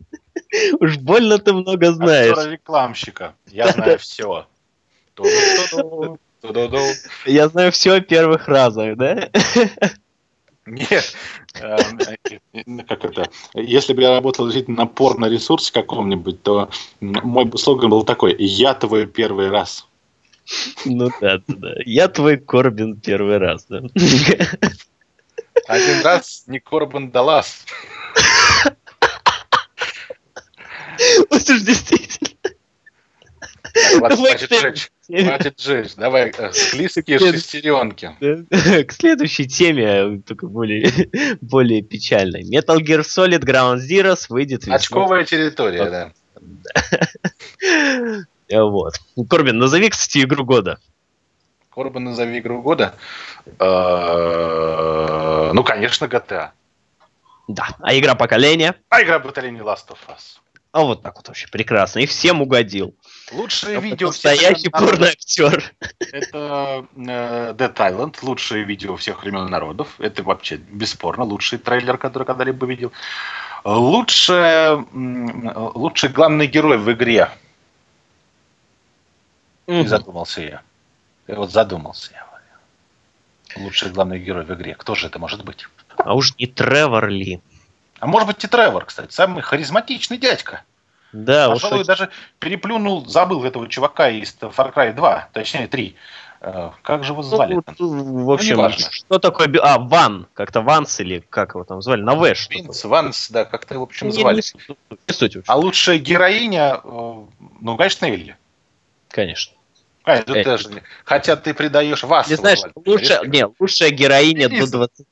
Уж 0.79 0.97
больно 0.97 1.37
ты 1.39 1.53
много 1.53 1.91
знаешь. 1.93 2.31
Актера-рекламщика. 2.31 3.33
Я 3.47 3.71
знаю 3.71 3.97
все. 3.97 4.45
Я 7.25 7.49
знаю 7.49 7.71
все 7.71 8.01
первых 8.01 8.47
разах, 8.47 8.97
да? 8.97 9.29
Нет. 10.65 11.15
Эм, 11.55 11.99
э, 11.99 12.17
как 12.87 13.05
это? 13.05 13.29
Если 13.55 13.93
бы 13.93 14.03
я 14.03 14.11
работал 14.11 14.51
на 14.67 14.85
порно-ресурсе 14.85 15.73
каком-нибудь, 15.73 16.43
то 16.43 16.69
мой 17.01 17.51
слоган 17.57 17.89
был 17.89 18.03
такой 18.03 18.35
«Я 18.37 18.75
твой 18.75 19.07
первый 19.07 19.49
раз». 19.49 19.87
Ну 20.85 21.09
да, 21.21 21.41
да. 21.47 21.73
Я 21.85 22.07
твой 22.07 22.37
Корбин 22.37 22.99
первый 22.99 23.37
раз, 23.37 23.65
да. 23.69 23.81
Один 25.67 26.01
раз 26.03 26.43
не 26.47 26.59
Корбин 26.59 27.11
Даллас. 27.11 27.65
Вот 31.29 31.49
уж 31.49 31.61
действительно. 31.61 32.55
Хватит 35.09 35.59
жечь. 35.59 35.95
Давай, 35.95 36.31
э, 36.37 36.51
склизкие 36.53 37.17
шестеренки. 37.17 38.15
К 38.85 38.91
следующей 38.91 39.47
теме, 39.47 40.21
только 40.21 40.47
более, 40.47 41.37
более 41.41 41.81
печальной. 41.81 42.43
Metal 42.43 42.77
Gear 42.77 43.01
Solid 43.01 43.39
Ground 43.39 43.77
Zeroes 43.77 44.27
выйдет 44.29 44.67
Очковая 44.67 45.25
территория, 45.25 45.89
да. 45.89 46.11
Вот. 48.51 48.95
Корбин, 49.29 49.57
назови, 49.57 49.89
кстати, 49.89 50.23
игру 50.23 50.45
года. 50.45 50.79
Корбин, 51.71 52.03
назови 52.03 52.39
игру 52.39 52.61
года. 52.61 52.93
Ну, 53.59 55.63
конечно, 55.63 56.05
GTA. 56.05 56.51
Да. 57.47 57.67
А 57.79 57.97
игра 57.97 58.15
поколения? 58.15 58.75
А 58.89 59.01
игра 59.01 59.19
поколения 59.19 59.61
Last 59.61 59.89
of 59.89 59.97
Us. 60.07 60.39
А 60.71 60.83
вот 60.83 61.01
так 61.01 61.15
вот 61.15 61.27
вообще 61.27 61.47
прекрасно. 61.47 61.99
И 61.99 62.05
всем 62.05 62.41
угодил. 62.41 62.93
Лучшее 63.31 63.77
Это 63.77 63.85
видео 63.85 64.07
настоящий 64.07 64.69
всех 64.69 64.73
времен 64.73 64.87
порно 64.89 65.07
актер. 65.07 65.73
Это 66.11 66.85
э, 66.95 67.53
Dead 67.53 67.73
Island, 67.73 68.15
лучшее 68.21 68.63
видео 68.65 68.95
всех 68.95 69.23
времен 69.23 69.47
и 69.47 69.49
народов. 69.49 69.99
Это 69.99 70.21
вообще 70.21 70.57
бесспорно 70.57 71.23
лучший 71.23 71.57
трейлер, 71.57 71.97
который 71.97 72.25
когда-либо 72.25 72.67
видел. 72.67 72.91
Лучшее, 73.65 74.85
м, 74.93 75.51
лучший 75.75 76.09
главный 76.09 76.45
герой 76.47 76.77
в 76.77 76.91
игре. 76.91 77.29
И 79.67 79.71
Мгм. 79.71 79.87
задумался 79.87 80.41
я. 80.41 80.61
И 81.27 81.33
вот 81.33 81.51
задумался 81.51 82.11
я. 82.13 82.29
Лучший 83.55 83.89
главный 83.89 84.19
герой 84.19 84.45
в 84.45 84.53
игре. 84.53 84.75
Кто 84.75 84.93
же 84.93 85.07
это 85.07 85.17
может 85.17 85.43
быть? 85.43 85.67
А 85.97 86.13
уж 86.13 86.35
не 86.37 86.45
Тревор 86.45 87.07
Ли. 87.09 87.41
А 87.99 88.07
может 88.07 88.27
быть 88.27 88.43
и 88.43 88.47
Тревор, 88.47 88.85
кстати. 88.85 89.11
Самый 89.11 89.41
харизматичный 89.41 90.17
дядька. 90.17 90.63
Да, 91.11 91.49
Пожалуй, 91.49 91.79
очень- 91.79 91.87
даже 91.87 92.09
переплюнул, 92.37 93.05
забыл 93.05 93.43
этого 93.43 93.67
чувака 93.67 94.09
из 94.09 94.35
Far 94.39 94.73
Cry 94.73 94.93
2, 94.93 95.29
точнее 95.33 95.67
3. 95.67 95.95
Э, 96.41 96.69
Как 96.83 97.03
же 97.03 97.11
его 97.13 97.21
звали? 97.23 97.55
Ну, 97.55 97.63
ну, 97.79 98.23
в 98.25 98.31
общем, 98.31 98.57
неважно. 98.57 98.87
что 98.91 99.19
такое... 99.19 99.49
А, 99.61 99.77
Ван. 99.79 100.27
Как-то 100.33 100.61
Ванс 100.61 100.99
или 101.01 101.19
как 101.29 101.55
его 101.55 101.65
там 101.65 101.81
звали? 101.81 102.01
На 102.01 102.15
В. 102.15 102.23
Винс, 102.49 102.85
Ванс, 102.85 103.29
да, 103.29 103.43
как-то 103.43 103.73
его, 103.73 103.85
в 103.85 103.89
общем, 103.89 104.07
Не- 104.07 104.13
звали. 104.13 104.35
не 104.37 104.41
суть, 104.43 104.77
не 105.07 105.13
суть 105.13 105.35
вообще. 105.35 105.51
А 105.51 105.55
лучшая 105.57 105.97
героиня, 105.97 106.79
э, 106.81 107.23
ну, 107.59 107.75
конечно, 107.77 108.05
Элли. 108.05 108.37
Конечно. 109.09 109.57
А, 110.11 110.23
тут 110.23 110.35
Элли. 110.35 110.43
даже, 110.43 110.83
хотя 111.05 111.35
ты 111.35 111.53
придаешь 111.53 112.03
вас. 112.03 112.29
Не 112.29 112.35
знаешь, 112.35 112.59
лучшая, 112.75 113.23
не, 113.25 113.45
лучшая 113.59 113.91
героиня 113.91 114.49
до 114.49 114.55
Элиза. 114.55 114.77
20... 114.77 115.07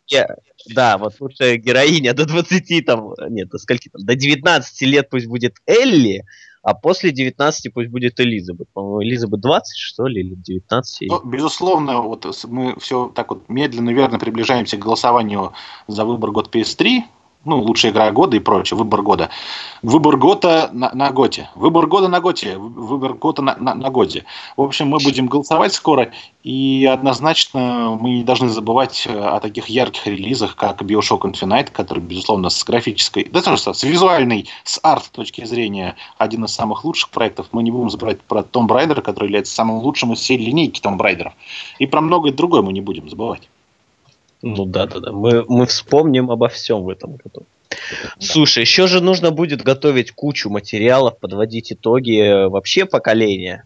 Да, 0.73 0.97
вот 0.97 1.13
лучшая 1.19 1.57
героиня 1.57 2.13
до 2.13 2.25
20, 2.25 2.85
там, 2.85 3.13
нет, 3.29 3.49
до 3.49 3.57
скольки 3.57 3.89
там, 3.89 4.03
до 4.03 4.15
19 4.15 4.81
лет 4.81 5.09
пусть 5.09 5.27
будет 5.27 5.55
Элли, 5.65 6.23
а 6.63 6.73
после 6.73 7.11
19 7.11 7.73
пусть 7.73 7.89
будет 7.89 8.19
Элизабет. 8.19 8.67
По-моему, 8.73 9.03
Элизабет 9.03 9.39
20, 9.39 9.77
что 9.77 10.07
ли, 10.07 10.21
или 10.21 10.35
19? 10.35 11.09
Ну, 11.09 11.21
безусловно, 11.23 12.01
вот 12.01 12.25
мы 12.45 12.77
все 12.79 13.11
так 13.15 13.29
вот 13.29 13.47
медленно, 13.47 13.91
верно 13.91 14.19
приближаемся 14.19 14.77
к 14.77 14.81
голосованию 14.81 15.53
за 15.87 16.03
выбор 16.03 16.31
год 16.31 16.53
PS3, 16.53 17.03
ну, 17.47 17.61
лучшая 17.61 17.91
игра 17.91 18.11
года 18.11 18.35
и 18.35 18.39
прочее, 18.39 18.77
выбор 18.77 19.01
года. 19.01 19.29
Выбор 19.81 20.17
года 20.17 20.69
на, 20.73 20.91
на 20.93 21.11
готе. 21.11 21.49
Выбор 21.55 21.87
года 21.87 22.07
на 22.07 22.19
готе. 22.19 22.57
Выбор 22.57 23.13
года 23.13 23.41
на, 23.41 23.55
на, 23.57 23.73
на 23.73 23.89
годе. 23.89 24.25
В 24.55 24.61
общем, 24.61 24.89
мы 24.89 24.99
будем 24.99 25.27
голосовать 25.27 25.73
скоро, 25.73 26.11
и 26.43 26.85
однозначно 26.85 27.97
мы 27.99 28.09
не 28.09 28.23
должны 28.23 28.49
забывать 28.49 29.07
э, 29.07 29.17
о 29.17 29.39
таких 29.39 29.67
ярких 29.67 30.05
релизах, 30.07 30.55
как 30.55 30.81
Bioshock 30.81 31.21
Infinite, 31.21 31.71
который, 31.71 31.99
безусловно, 31.99 32.49
с 32.49 32.63
графической, 32.63 33.27
да, 33.31 33.41
тоже 33.41 33.73
с 33.73 33.83
визуальной, 33.83 34.47
с 34.63 34.79
арт 34.83 35.09
точки 35.11 35.45
зрения, 35.45 35.95
один 36.17 36.45
из 36.45 36.53
самых 36.53 36.85
лучших 36.85 37.09
проектов. 37.09 37.47
Мы 37.53 37.63
не 37.63 37.71
будем 37.71 37.89
забывать 37.89 38.21
про 38.21 38.41
Tomb 38.41 38.67
Raider, 38.67 39.01
который 39.01 39.25
является 39.25 39.53
самым 39.53 39.77
лучшим 39.77 40.13
из 40.13 40.19
всей 40.19 40.37
линейки 40.37 40.81
Tomb 40.81 40.97
Raider. 40.97 41.31
И 41.79 41.87
про 41.87 42.01
многое 42.01 42.31
другое 42.33 42.61
мы 42.61 42.73
не 42.73 42.81
будем 42.81 43.09
забывать. 43.09 43.47
Ну 44.41 44.65
да, 44.65 44.85
да, 44.85 44.99
да. 44.99 45.11
Мы, 45.11 45.45
мы 45.47 45.65
вспомним 45.65 46.31
обо 46.31 46.47
всем 46.47 46.83
в 46.83 46.89
этом 46.89 47.15
году. 47.15 47.45
Слушай, 48.19 48.61
еще 48.61 48.87
же 48.87 49.01
нужно 49.01 49.31
будет 49.31 49.61
готовить 49.61 50.11
кучу 50.11 50.49
материалов, 50.49 51.19
подводить 51.19 51.71
итоги 51.71 52.19
э, 52.19 52.47
вообще 52.47 52.85
поколения. 52.85 53.63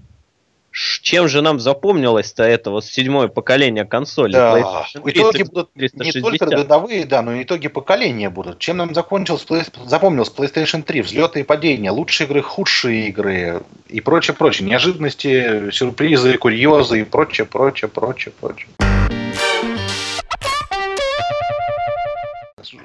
Чем 0.71 1.27
же 1.27 1.41
нам 1.41 1.59
запомнилось-то 1.59 2.43
это 2.43 2.71
вот 2.71 2.85
седьмое 2.85 3.27
поколение 3.27 3.83
консолей? 3.83 4.33
Да, 4.33 4.85
PlayStation 4.95 5.03
3, 5.03 5.11
итоги 5.11 5.43
будут 5.43 5.69
не 5.75 5.89
360. 5.89 6.21
только 6.21 6.45
годовые, 6.45 7.05
да, 7.05 7.21
но 7.21 7.33
и 7.33 7.43
итоги 7.43 7.67
поколения 7.67 8.29
будут. 8.29 8.59
Чем 8.59 8.77
нам 8.77 8.93
закончилось, 8.93 9.45
запомнился 9.85 10.31
PlayStation 10.31 10.81
3? 10.81 11.01
Взлеты 11.01 11.41
и 11.41 11.43
падения, 11.43 11.91
лучшие 11.91 12.27
игры, 12.27 12.41
худшие 12.41 13.09
игры 13.09 13.63
и 13.89 13.99
прочее, 13.99 14.33
прочее. 14.33 14.69
Неожиданности, 14.69 15.71
сюрпризы, 15.71 16.37
курьезы 16.37 17.01
и 17.01 17.03
прочее, 17.03 17.45
прочее, 17.45 17.89
прочее, 17.89 18.33
прочее. 18.39 18.67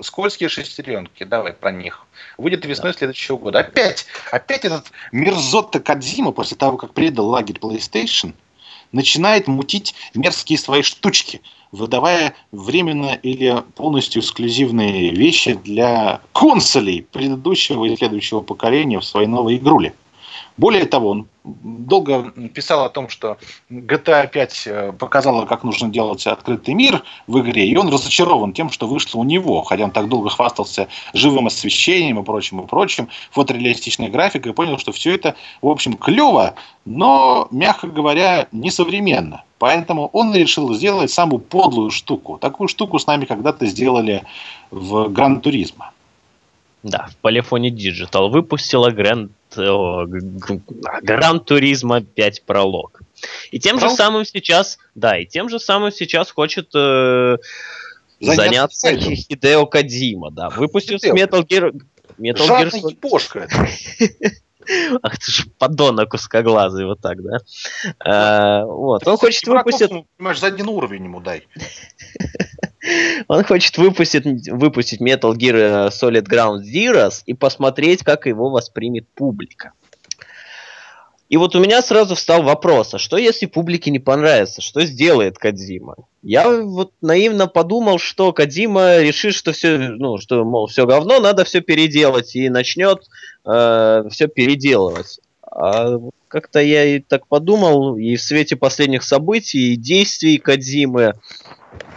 Скользкие 0.01 0.49
шестеренки, 0.49 1.25
давай 1.25 1.53
про 1.53 1.71
них. 1.71 2.07
Выйдет 2.39 2.65
весной 2.65 2.95
следующего 2.95 3.37
года. 3.37 3.61
Опять, 3.61 4.07
опять 4.31 4.65
этот 4.65 4.91
мерзотта 5.13 5.81
Кадзима 5.81 6.33
после 6.33 6.57
того, 6.57 6.77
как 6.77 6.93
предал 6.95 7.27
лагерь 7.29 7.59
PlayStation, 7.59 8.35
начинает 8.93 9.47
мутить 9.47 9.95
мерзкие 10.15 10.59
свои 10.59 10.83
штучки, 10.83 11.41
выдавая 11.73 12.35
временно 12.53 13.19
или 13.23 13.63
полностью 13.75 14.23
эксклюзивные 14.23 15.11
вещи 15.11 15.55
для 15.55 16.21
консолей 16.33 17.03
предыдущего 17.03 17.85
и 17.85 17.97
следующего 17.97 18.41
поколения 18.41 19.01
в 19.01 19.05
своей 19.05 19.27
новой 19.27 19.57
игруле. 19.57 19.95
Более 20.57 20.87
того, 20.87 21.11
он 21.11 21.29
долго 21.45 22.33
писал 22.49 22.85
о 22.85 22.89
том, 22.89 23.09
что 23.09 23.37
GTA 23.71 24.27
5 24.27 24.99
показала, 24.99 25.45
как 25.45 25.65
нужно 25.65 25.89
делать 25.89 26.27
открытый 26.27 26.75
мир 26.75 27.03
в 27.27 27.39
игре, 27.41 27.67
и 27.67 27.77
он 27.77 27.89
разочарован 27.89 28.53
тем, 28.53 28.71
что 28.71 28.87
вышло 28.87 29.19
у 29.19 29.25
него, 29.25 29.63
хотя 29.63 29.85
он 29.85 29.91
так 29.91 30.09
долго 30.09 30.31
хвастался 30.31 30.89
живым 31.13 31.47
освещением 31.47 32.19
и 32.21 32.25
прочим, 32.25 32.61
и 32.61 32.67
прочим, 32.67 33.09
фотореалистичной 33.33 34.09
графикой, 34.09 34.53
и 34.53 34.55
понял, 34.55 34.79
что 34.79 34.93
все 34.93 35.15
это, 35.15 35.37
в 35.61 35.69
общем, 35.69 35.95
клево, 35.95 36.55
но, 36.85 37.49
мягко 37.51 37.89
говоря, 37.89 38.49
несовременно. 38.53 39.45
Поэтому 39.59 40.09
он 40.13 40.35
решил 40.35 40.73
сделать 40.75 41.11
самую 41.11 41.41
подлую 41.41 41.91
штуку. 41.91 42.39
Такую 42.39 42.69
штуку 42.69 42.99
с 42.99 43.07
нами 43.07 43.25
когда-то 43.25 43.67
сделали 43.67 44.23
в 44.71 45.09
Гран 45.09 45.41
Туризма. 45.41 45.93
Да, 46.83 47.09
в 47.09 47.27
Polyphony 47.27 47.71
Digital 47.71 48.29
выпустила 48.29 48.91
Grand, 48.91 49.31
Гран 51.03 51.41
Туризма 51.41 52.01
5 52.03 52.43
пролог. 52.43 53.01
И 53.51 53.59
тем 53.59 53.77
же 53.77 53.87
Пролог? 53.87 53.97
самым 53.97 54.25
сейчас, 54.25 54.79
да, 54.95 55.19
и 55.19 55.27
тем 55.27 55.49
же 55.49 55.59
самым 55.59 55.91
сейчас 55.91 56.31
хочет 56.31 56.69
э, 56.75 57.39
заняться 58.21 58.89
этим. 58.89 59.17
Хидео 59.17 59.67
Кадзима, 59.67 60.31
да. 60.31 60.51
Выпустил 60.51 60.99
Хидео. 60.99 61.15
Metal 61.15 61.47
Gear... 61.47 61.73
Metal 62.19 62.47
Gear 62.47 62.71
Жадная 62.71 63.45
это. 63.45 63.69
Ах 65.03 65.19
ты 65.19 65.31
ж 65.31 65.47
подонок 65.59 66.15
узкоглазый, 66.15 66.87
вот 66.87 67.01
так, 67.01 67.19
да? 67.23 67.39
Э, 68.05 68.65
вот, 68.65 69.07
он 69.07 69.17
хочет 69.17 69.47
выпустить... 69.47 69.91
ну, 69.91 70.07
Понимаешь, 70.17 70.41
за 70.41 70.49
один 70.49 70.69
уровень 70.69 71.05
ему 71.05 71.21
дай. 71.21 71.47
Он 73.29 73.45
хочет 73.45 73.79
выпустить, 73.79 74.49
выпустить 74.49 75.01
Metal 75.01 75.35
Gear 75.35 75.89
Solid 75.89 76.27
Ground 76.29 76.63
Zeroes 76.63 77.23
и 77.27 77.35
посмотреть, 77.35 78.03
как 78.03 78.27
его 78.27 78.51
воспримет 78.51 79.07
публика. 79.15 79.73
И 81.29 81.37
вот 81.37 81.57
у 81.57 81.61
меня 81.61 81.83
сразу 81.83 82.15
встал 82.15 82.45
вопрос, 82.45 82.95
а 82.95 82.99
что 82.99 83.17
если 83.17 83.47
публике 83.47 83.91
не 83.91 83.99
понравится? 83.99 84.63
Что 84.63 84.83
сделает 84.83 85.39
Кадзима? 85.39 85.97
Я 86.23 86.49
вот 86.49 86.93
наивно 87.01 87.49
подумал, 87.49 87.99
что 87.99 88.33
Кадзима 88.33 88.99
решит, 89.01 89.35
что 89.35 89.51
все, 89.51 89.77
ну, 89.77 90.19
что, 90.19 90.45
мол, 90.45 90.69
все 90.69 90.87
говно, 90.87 91.19
надо 91.19 91.45
все 91.45 91.61
переделать, 91.61 92.37
и 92.37 92.49
начнет 92.49 93.03
все 93.43 94.29
переделывать. 94.33 95.19
А 95.43 95.97
как-то 96.29 96.61
я 96.61 96.85
и 96.85 97.01
так 97.01 97.27
подумал, 97.27 97.97
и 97.97 98.15
в 98.15 98.23
свете 98.23 98.55
последних 98.55 99.03
событий 99.03 99.73
и 99.73 99.77
действий 99.77 100.39
Кадзимы, 100.39 101.15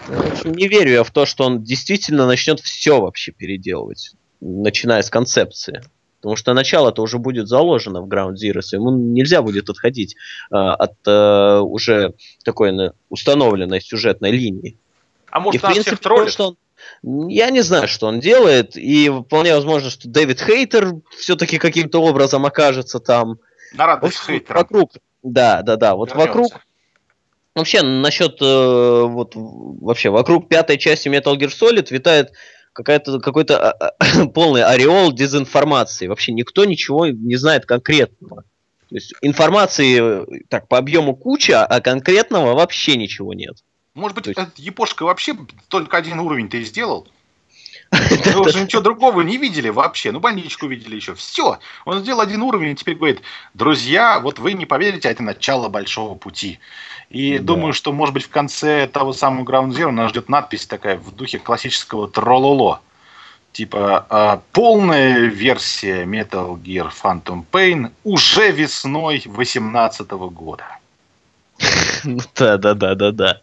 в 0.07 0.31
общем, 0.31 0.53
не 0.53 0.67
верю 0.67 0.91
я 0.91 1.03
в 1.03 1.11
то, 1.11 1.25
что 1.25 1.45
он 1.45 1.63
действительно 1.63 2.25
начнет 2.25 2.59
все 2.59 2.99
вообще 2.99 3.31
переделывать, 3.31 4.13
начиная 4.41 5.01
с 5.01 5.09
концепции. 5.09 5.83
Потому 6.21 6.35
что 6.35 6.53
начало-то 6.53 7.01
уже 7.01 7.17
будет 7.17 7.47
заложено 7.47 8.01
в 8.01 8.07
Ground 8.09 8.33
Zero, 8.33 8.59
ему 8.73 8.91
нельзя 8.91 9.41
будет 9.41 9.69
отходить 9.69 10.15
э, 10.51 10.55
от 10.55 10.95
э, 11.07 11.59
уже 11.59 12.13
такой 12.43 12.71
э, 12.71 12.91
установленной 13.07 13.79
сюжетной 13.79 14.31
линии. 14.31 14.77
А 15.31 15.39
И, 15.39 15.41
может, 15.41 15.61
в 15.61 15.63
нас 15.63 15.71
принципе, 15.73 15.95
всех 15.95 16.03
троллит? 16.03 16.25
то, 16.25 16.31
что 16.31 16.47
он... 16.49 17.29
Я 17.29 17.49
не 17.51 17.61
знаю, 17.61 17.87
что 17.87 18.07
он 18.07 18.19
делает, 18.19 18.75
и 18.75 19.09
вполне 19.09 19.53
возможно, 19.53 19.89
что 19.89 20.09
Дэвид 20.09 20.41
Хейтер 20.41 20.95
все-таки 21.17 21.57
каким-то 21.57 22.01
образом 22.01 22.45
окажется 22.45 22.99
там. 22.99 23.39
На 23.73 23.85
В 23.85 23.87
радость 23.87 24.19
общем, 24.27 24.43
вокруг, 24.49 24.91
да, 25.23 25.61
да, 25.61 25.75
да, 25.77 25.95
вот 25.95 26.09
вернется. 26.09 26.27
вокруг 26.27 26.65
Вообще, 27.59 27.81
насчет 27.81 28.41
э, 28.41 29.03
вот 29.03 29.33
вообще 29.35 30.09
вокруг 30.09 30.49
пятой 30.49 30.77
части 30.77 31.07
Metal 31.07 31.35
Gear 31.37 31.49
Solid 31.49 31.87
витает 31.91 32.31
какая-то 32.73 33.19
какой-то 33.19 33.71
а, 33.71 33.93
а, 33.99 34.27
полный 34.33 34.63
ореол 34.63 35.11
дезинформации. 35.11 36.07
Вообще 36.07 36.31
никто 36.31 36.65
ничего 36.65 37.07
не 37.07 37.35
знает 37.35 37.65
конкретного. 37.65 38.43
То 38.89 38.95
есть 38.95 39.13
информации 39.21 39.99
э, 40.01 40.41
так 40.49 40.67
по 40.67 40.77
объему 40.77 41.15
куча, 41.15 41.63
а 41.63 41.79
конкретного 41.81 42.55
вообще 42.55 42.95
ничего 42.95 43.33
нет. 43.33 43.57
Может 43.93 44.15
быть, 44.15 44.27
есть- 44.27 44.39
этот 44.39 44.57
епошка 44.57 45.03
вообще 45.03 45.35
только 45.67 45.97
один 45.97 46.19
уровень 46.19 46.49
ты 46.49 46.63
сделал? 46.63 47.07
Вы 47.91 48.41
уже 48.41 48.61
ничего 48.61 48.81
другого 48.81 49.21
не 49.21 49.37
видели 49.37 49.69
вообще. 49.69 50.11
Ну, 50.11 50.19
больничку 50.19 50.67
видели 50.67 50.95
еще. 50.95 51.15
Все. 51.15 51.59
Он 51.85 51.99
сделал 52.01 52.21
один 52.21 52.41
уровень 52.43 52.71
и 52.71 52.75
теперь 52.75 52.95
говорит, 52.95 53.21
друзья, 53.53 54.19
вот 54.19 54.39
вы 54.39 54.53
не 54.53 54.65
поверите, 54.65 55.09
а 55.09 55.11
это 55.11 55.23
начало 55.23 55.69
большого 55.69 56.15
пути. 56.15 56.59
И 57.09 57.39
Да. 57.39 57.45
думаю, 57.45 57.73
что, 57.73 57.91
может 57.91 58.13
быть, 58.13 58.25
в 58.25 58.29
конце 58.29 58.87
того 58.87 59.13
самого 59.13 59.43
Ground 59.43 59.71
Zero 59.71 59.91
нас 59.91 60.11
ждет 60.11 60.29
надпись 60.29 60.67
такая 60.67 60.97
в 60.97 61.15
духе 61.15 61.39
классического 61.39 62.07
трололо. 62.07 62.81
Типа 63.51 64.05
э, 64.09 64.39
полная 64.51 65.21
версия 65.25 66.03
Metal 66.05 66.55
Gear 66.61 66.91
Phantom 66.91 67.43
Pain 67.51 67.91
уже 68.03 68.51
весной 68.51 69.19
2018 69.25 70.11
года. 70.11 70.65
Да, 72.35 72.57
да, 72.57 72.73
да, 72.75 72.95
да, 72.95 73.11
да. 73.11 73.41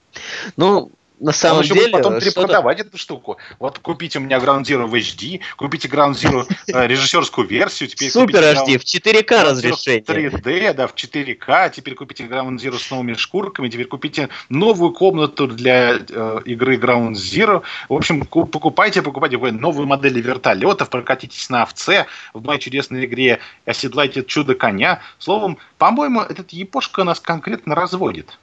Ну, 0.57 0.90
на 1.18 1.32
самом 1.32 1.60
Он 1.60 1.64
деле... 1.64 1.88
потом 1.88 2.18
перепродавать 2.18 2.80
эту 2.80 2.98
штуку. 2.98 3.38
Вот 3.58 3.78
купите 3.78 4.18
у 4.18 4.22
меня 4.22 4.38
Ground 4.38 4.62
Zero 4.62 4.86
в 4.86 4.94
HD, 4.94 5.40
купите 5.56 5.88
Ground 5.88 6.12
Zero 6.12 6.46
э, 6.66 6.86
режиссерскую 6.86 7.46
версию. 7.46 7.88
Теперь 7.88 8.10
Супер 8.10 8.42
HD, 8.42 8.78
в 8.78 8.84
4К 8.84 9.44
разрешение. 9.44 10.02
3D, 10.02 10.74
да, 10.74 10.86
в 10.86 10.94
4К. 10.94 11.70
Теперь 11.74 11.94
купите 11.94 12.24
Ground 12.24 12.58
Zero 12.58 12.78
с 12.78 12.90
новыми 12.90 13.14
шкурками. 13.14 13.68
Теперь 13.68 13.86
купите 13.86 14.28
новую 14.48 14.92
комнату 14.92 15.46
для 15.46 15.98
э, 15.98 16.40
игры 16.44 16.76
Ground 16.76 17.12
Zero. 17.12 17.62
В 17.88 17.94
общем, 17.94 18.24
покупайте, 18.26 19.00
покупайте 19.02 19.38
новые 19.38 19.86
модели 19.86 20.20
вертолетов, 20.20 20.90
прокатитесь 20.90 21.48
на 21.48 21.62
овце 21.62 22.06
в 22.34 22.44
моей 22.44 22.60
чудесной 22.60 23.06
игре, 23.06 23.40
оседлайте 23.64 24.22
чудо 24.22 24.54
коня. 24.54 25.00
Словом, 25.18 25.58
по-моему, 25.78 26.20
этот 26.20 26.52
япошка 26.52 27.04
нас 27.04 27.20
конкретно 27.20 27.74
разводит. 27.74 28.38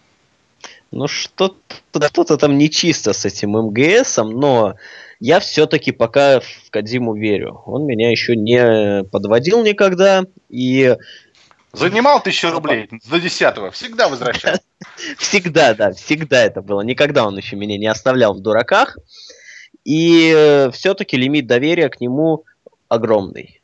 Ну, 0.93 1.07
что-то 1.07 1.55
что 2.07 2.37
там 2.37 2.57
нечисто 2.57 3.13
с 3.13 3.25
этим 3.25 3.51
МГСом, 3.51 4.31
но 4.31 4.75
я 5.19 5.39
все-таки 5.39 5.91
пока 5.91 6.39
в 6.39 6.69
Кадзиму 6.69 7.15
верю. 7.15 7.61
Он 7.65 7.85
меня 7.85 8.11
еще 8.11 8.35
не 8.35 9.03
подводил 9.05 9.63
никогда, 9.63 10.25
и... 10.49 10.95
Занимал 11.71 12.21
тысячу 12.21 12.51
рублей 12.51 12.87
до 13.09 13.19
десятого, 13.19 13.71
всегда 13.71 14.07
возвращал. 14.07 14.57
Всегда, 15.17 15.73
да, 15.73 15.91
всегда 15.93 16.43
это 16.43 16.61
было. 16.61 16.81
Никогда 16.81 17.25
он 17.25 17.35
еще 17.37 17.55
меня 17.55 17.79
не 17.79 17.87
оставлял 17.87 18.35
в 18.35 18.41
дураках. 18.41 18.97
И 19.83 20.31
э, 20.35 20.69
все-таки 20.71 21.17
лимит 21.17 21.47
доверия 21.47 21.89
к 21.89 21.99
нему 21.99 22.43
огромный. 22.89 23.61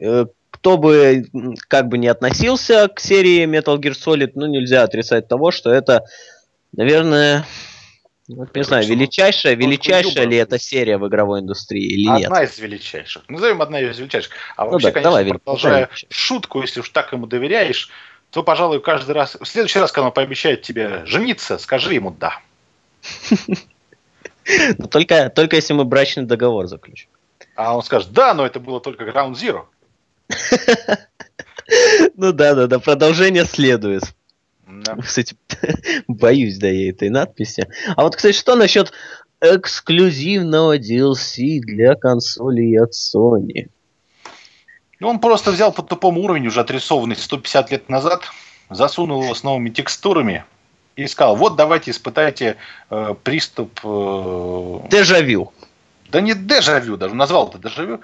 Э, 0.00 0.24
кто 0.50 0.78
бы 0.78 1.26
как 1.68 1.88
бы 1.88 1.98
не 1.98 2.08
относился 2.08 2.88
к 2.88 2.98
серии 2.98 3.44
Metal 3.44 3.76
Gear 3.76 3.92
Solid, 3.92 4.32
ну 4.36 4.46
нельзя 4.46 4.82
отрицать 4.82 5.28
того, 5.28 5.50
что 5.50 5.70
это 5.70 6.04
Наверное, 6.76 7.46
вот, 8.26 8.54
не 8.56 8.64
знаю, 8.64 8.86
величайшая, 8.86 9.54
величайшая 9.54 10.26
ли 10.26 10.36
эта 10.36 10.58
серия 10.58 10.96
в 10.96 11.06
игровой 11.06 11.40
индустрии 11.40 11.84
или 11.84 12.06
одна 12.06 12.18
нет? 12.18 12.26
Одна 12.26 12.44
из 12.44 12.58
величайших. 12.58 13.22
Назовем 13.28 13.60
одна 13.60 13.80
из 13.80 13.98
величайших. 13.98 14.32
А 14.56 14.64
ну 14.64 14.72
вообще, 14.72 14.88
да, 14.88 14.92
конечно, 14.92 15.10
давай, 15.10 15.28
продолжая 15.28 15.90
шутку, 16.08 16.62
если 16.62 16.80
уж 16.80 16.88
так 16.88 17.12
ему 17.12 17.26
доверяешь, 17.26 17.90
то, 18.30 18.42
пожалуй, 18.42 18.80
каждый 18.80 19.12
раз... 19.12 19.36
В 19.38 19.44
следующий 19.44 19.78
раз, 19.78 19.92
когда 19.92 20.06
он 20.08 20.12
пообещает 20.12 20.62
тебе 20.62 21.04
жениться, 21.06 21.58
скажи 21.58 21.94
ему 21.94 22.10
«да». 22.10 22.40
Но 24.78 24.86
только, 24.88 25.30
только 25.30 25.56
если 25.56 25.74
мы 25.74 25.84
брачный 25.84 26.24
договор 26.24 26.66
заключим. 26.66 27.08
А 27.54 27.76
он 27.76 27.82
скажет 27.82 28.12
«да, 28.12 28.34
но 28.34 28.44
это 28.44 28.58
было 28.58 28.80
только 28.80 29.04
Ground 29.04 29.34
Zero». 29.34 29.66
Ну 32.16 32.32
да, 32.32 32.54
да, 32.54 32.66
да, 32.66 32.78
продолжение 32.78 33.46
следует. 33.46 34.02
Да. 34.66 34.96
Кстати, 35.02 35.36
боюсь, 36.08 36.58
да, 36.58 36.68
я 36.68 36.90
этой 36.90 37.10
надписи. 37.10 37.68
А 37.96 38.02
вот, 38.02 38.16
кстати, 38.16 38.36
что 38.36 38.56
насчет 38.56 38.92
эксклюзивного 39.40 40.78
DLC 40.78 41.60
для 41.60 41.94
консолей 41.94 42.78
от 42.80 42.92
Sony? 42.92 43.68
Ну, 45.00 45.08
он 45.08 45.20
просто 45.20 45.50
взял 45.50 45.72
по 45.72 45.82
тупому 45.82 46.22
уровню, 46.22 46.48
уже 46.48 46.60
отрисованный 46.60 47.16
150 47.16 47.70
лет 47.70 47.88
назад, 47.88 48.22
засунул 48.70 49.22
его 49.22 49.34
с 49.34 49.42
новыми 49.42 49.68
текстурами 49.68 50.44
и 50.96 51.06
сказал, 51.06 51.36
вот 51.36 51.56
давайте 51.56 51.90
испытайте 51.90 52.56
э, 52.88 53.14
приступ... 53.22 53.80
Э... 53.82 54.88
Дежавю. 54.90 55.52
Да 56.08 56.20
не 56.20 56.34
дежавю 56.34 56.96
даже, 56.96 57.14
назвал 57.14 57.48
это 57.48 57.58
дежавю. 57.58 58.00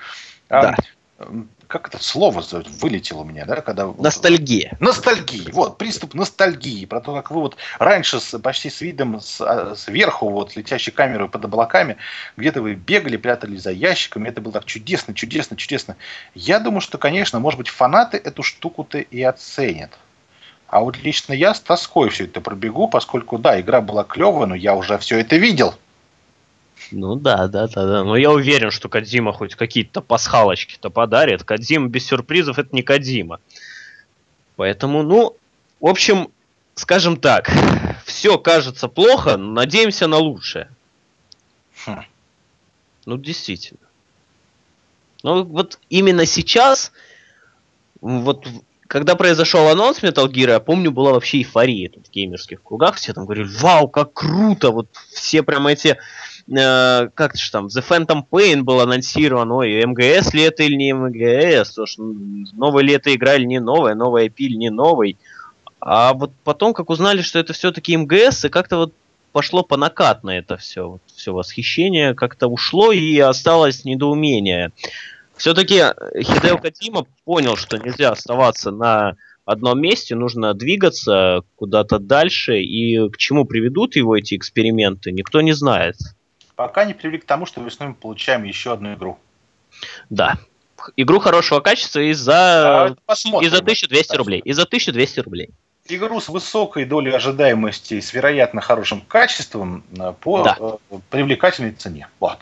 А, 0.49 0.63
да 0.63 0.77
как 1.67 1.89
это 1.89 2.03
слово 2.03 2.43
вылетело 2.81 3.21
у 3.21 3.25
меня, 3.25 3.45
да, 3.45 3.61
когда... 3.61 3.87
Ностальгия. 3.87 4.77
Ностальгия, 4.81 5.53
вот, 5.53 5.79
приступ 5.79 6.15
ностальгии, 6.15 6.87
про 6.87 7.01
то, 7.01 7.15
как 7.15 7.31
вы 7.31 7.43
вот 7.43 7.57
раньше 7.79 8.21
с, 8.21 8.39
почти 8.39 8.71
с 8.71 8.81
видом 8.81 9.21
с, 9.21 9.41
а, 9.41 9.77
сверху, 9.77 10.31
вот, 10.31 10.57
летящей 10.57 10.93
камерой 10.93 11.29
под 11.29 11.45
облаками, 11.45 11.97
где-то 12.37 12.63
вы 12.63 12.75
бегали, 12.75 13.17
прятались 13.17 13.63
за 13.63 13.71
ящиками, 13.71 14.29
это 14.29 14.41
было 14.41 14.53
так 14.55 14.65
чудесно, 14.65 15.15
чудесно, 15.15 15.57
чудесно. 15.57 15.97
Я 16.35 16.59
думаю, 16.59 16.81
что, 16.81 16.99
конечно, 16.99 17.39
может 17.39 17.59
быть, 17.59 17.69
фанаты 17.69 18.17
эту 18.17 18.43
штуку-то 18.43 18.99
и 18.99 19.23
оценят. 19.23 19.93
А 20.67 20.81
вот 20.81 20.97
лично 20.99 21.33
я 21.33 21.53
с 21.53 21.61
тоской 21.61 22.11
все 22.11 22.25
это 22.25 22.41
пробегу, 22.41 22.89
поскольку, 22.89 23.39
да, 23.39 23.61
игра 23.61 23.81
была 23.81 24.05
клевая, 24.05 24.47
но 24.47 24.55
я 24.55 24.75
уже 24.75 24.99
все 24.99 25.19
это 25.21 25.37
видел. 25.37 25.75
Ну 26.91 27.17
да, 27.17 27.47
да, 27.49 27.69
да, 27.69 27.87
да. 27.87 28.05
Но 28.05 28.17
я 28.17 28.31
уверен, 28.31 28.71
что 28.71 28.89
Кадзима 28.89 29.33
хоть 29.33 29.55
какие-то 29.55 30.01
пасхалочки-то 30.01 30.91
подарит. 30.91 31.45
Кадзима 31.45 31.89
без 31.89 32.07
сюрпризов 32.07 32.59
это 32.59 32.75
не 32.75 32.83
Кадзима. 32.83 33.41
Поэтому, 34.57 35.03
ну, 35.03 35.37
в 35.81 35.87
общем, 35.87 36.29
скажем 36.75 37.17
так, 37.17 37.51
все 38.05 38.39
кажется 38.39 38.89
плохо, 38.89 39.37
надеемся 39.37 40.07
на 40.07 40.19
лучшее. 40.19 40.71
Хм. 41.87 42.03
Ну, 43.07 43.17
действительно. 43.17 43.81
Ну, 45.23 45.45
вот 45.45 45.79
именно 45.89 46.27
сейчас, 46.27 46.93
вот 48.01 48.47
когда 48.91 49.15
произошел 49.15 49.69
анонс 49.69 50.03
Metal 50.03 50.27
Gear, 50.27 50.51
я 50.51 50.61
помню, 50.61 50.91
была 50.91 51.13
вообще 51.13 51.39
эйфория 51.39 51.89
тут 51.89 52.09
в 52.09 52.11
геймерских 52.11 52.63
кругах. 52.63 52.97
Все 52.97 53.13
там 53.13 53.25
говорили, 53.25 53.49
вау, 53.61 53.89
как 53.89 54.13
круто! 54.13 54.71
Вот 54.73 54.89
все 55.13 55.43
прям 55.43 55.69
эти 55.69 55.97
э, 56.51 57.09
как 57.15 57.37
же 57.37 57.51
там, 57.51 57.67
The 57.67 57.85
Phantom 57.87 58.23
Pain 58.31 58.63
был 58.63 58.81
анонсирован, 58.81 59.51
ой, 59.53 59.85
МГС 59.85 60.35
ли 60.35 60.43
это 60.43 60.63
или 60.63 60.75
не 60.75 60.93
МГС, 60.93 61.75
то 61.75 61.87
что 61.87 62.03
новая 62.03 62.83
ли 62.83 62.95
это 62.95 63.15
игра 63.15 63.35
или 63.35 63.45
не 63.45 63.61
новая, 63.61 63.95
новая 63.95 64.27
IP 64.27 64.35
или 64.39 64.57
не 64.57 64.71
новый. 64.71 65.17
А 65.81 66.13
вот 66.13 66.33
потом, 66.45 66.75
как 66.75 66.91
узнали, 66.91 67.23
что 67.23 67.39
это 67.39 67.53
все-таки 67.53 67.97
МГС, 67.97 68.45
и 68.45 68.49
как-то 68.49 68.77
вот 68.77 68.93
пошло 69.33 69.63
по 69.63 69.77
накатно 69.77 70.31
это 70.31 70.57
все, 70.57 70.89
вот, 70.89 71.03
все 71.15 71.33
восхищение 71.33 72.15
как-то 72.15 72.49
ушло 72.49 72.93
и 72.93 73.19
осталось 73.19 73.85
недоумение. 73.85 74.73
Все-таки 75.37 75.83
Хидео 76.21 76.59
Кадима 76.59 77.07
понял, 77.25 77.57
что 77.57 77.79
нельзя 77.79 78.11
оставаться 78.11 78.71
на 78.71 79.17
одном 79.47 79.81
месте, 79.81 80.15
нужно 80.15 80.53
двигаться 80.53 81.43
куда-то 81.57 81.99
дальше, 81.99 82.61
и 82.61 83.09
к 83.09 83.17
чему 83.17 83.47
приведут 83.47 83.97
его 83.97 84.17
эти 84.17 84.37
эксперименты, 84.37 85.13
никто 85.13 85.41
не 85.41 85.53
знает 85.53 85.97
пока 86.61 86.85
не 86.85 86.93
привели 86.93 87.17
к 87.17 87.25
тому, 87.25 87.47
что 87.47 87.63
весной 87.63 87.89
мы 87.89 87.95
получаем 87.95 88.45
еще 88.45 88.75
одну 88.75 88.93
игру. 88.93 89.19
Да. 90.11 90.37
Игру 90.95 91.19
хорошего 91.19 91.61
качества 91.61 92.01
и 92.01 92.13
за, 92.13 92.89
а, 92.89 93.15
и 93.41 93.49
за 93.49 93.61
1200 93.61 94.17
рублей. 94.17 94.43
И 94.45 94.53
за 94.53 94.65
1200 94.65 95.21
рублей. 95.21 95.49
Игру 95.89 96.21
с 96.21 96.29
высокой 96.29 96.85
долей 96.85 97.13
ожидаемости 97.13 97.99
с 98.01 98.13
вероятно 98.13 98.61
хорошим 98.61 99.01
качеством 99.01 99.85
э, 99.99 100.13
по 100.21 100.43
да. 100.43 100.59
Э, 100.61 100.99
привлекательной 101.09 101.73
цене. 101.73 102.09
Вот. 102.21 102.41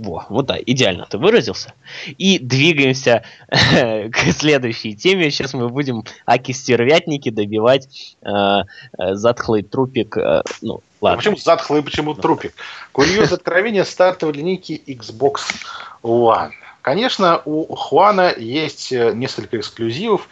Во, 0.00 0.24
вот 0.30 0.46
да, 0.46 0.56
идеально 0.64 1.04
ты 1.04 1.18
выразился. 1.18 1.74
И 2.16 2.38
двигаемся 2.38 3.22
к 3.48 4.32
следующей 4.32 4.96
теме. 4.96 5.30
Сейчас 5.30 5.52
мы 5.52 5.68
будем 5.68 6.04
аки-стервятники 6.26 7.28
добивать 7.28 8.16
э, 8.22 8.28
э, 8.30 9.14
затхлый 9.14 9.62
трупик. 9.62 10.16
Э, 10.16 10.42
ну, 10.62 10.80
ладно. 11.02 11.18
Почему 11.18 11.36
затхлый, 11.36 11.82
почему 11.82 12.14
трупик? 12.14 12.54
Курьез 12.92 13.30
откровения 13.30 13.84
стартовой 13.84 14.34
линейки 14.34 14.80
Xbox 14.86 15.40
One. 16.02 16.52
Конечно, 16.80 17.42
у 17.44 17.74
Хуана 17.76 18.34
есть 18.34 18.92
э, 18.92 19.12
несколько 19.12 19.58
эксклюзивов, 19.58 20.28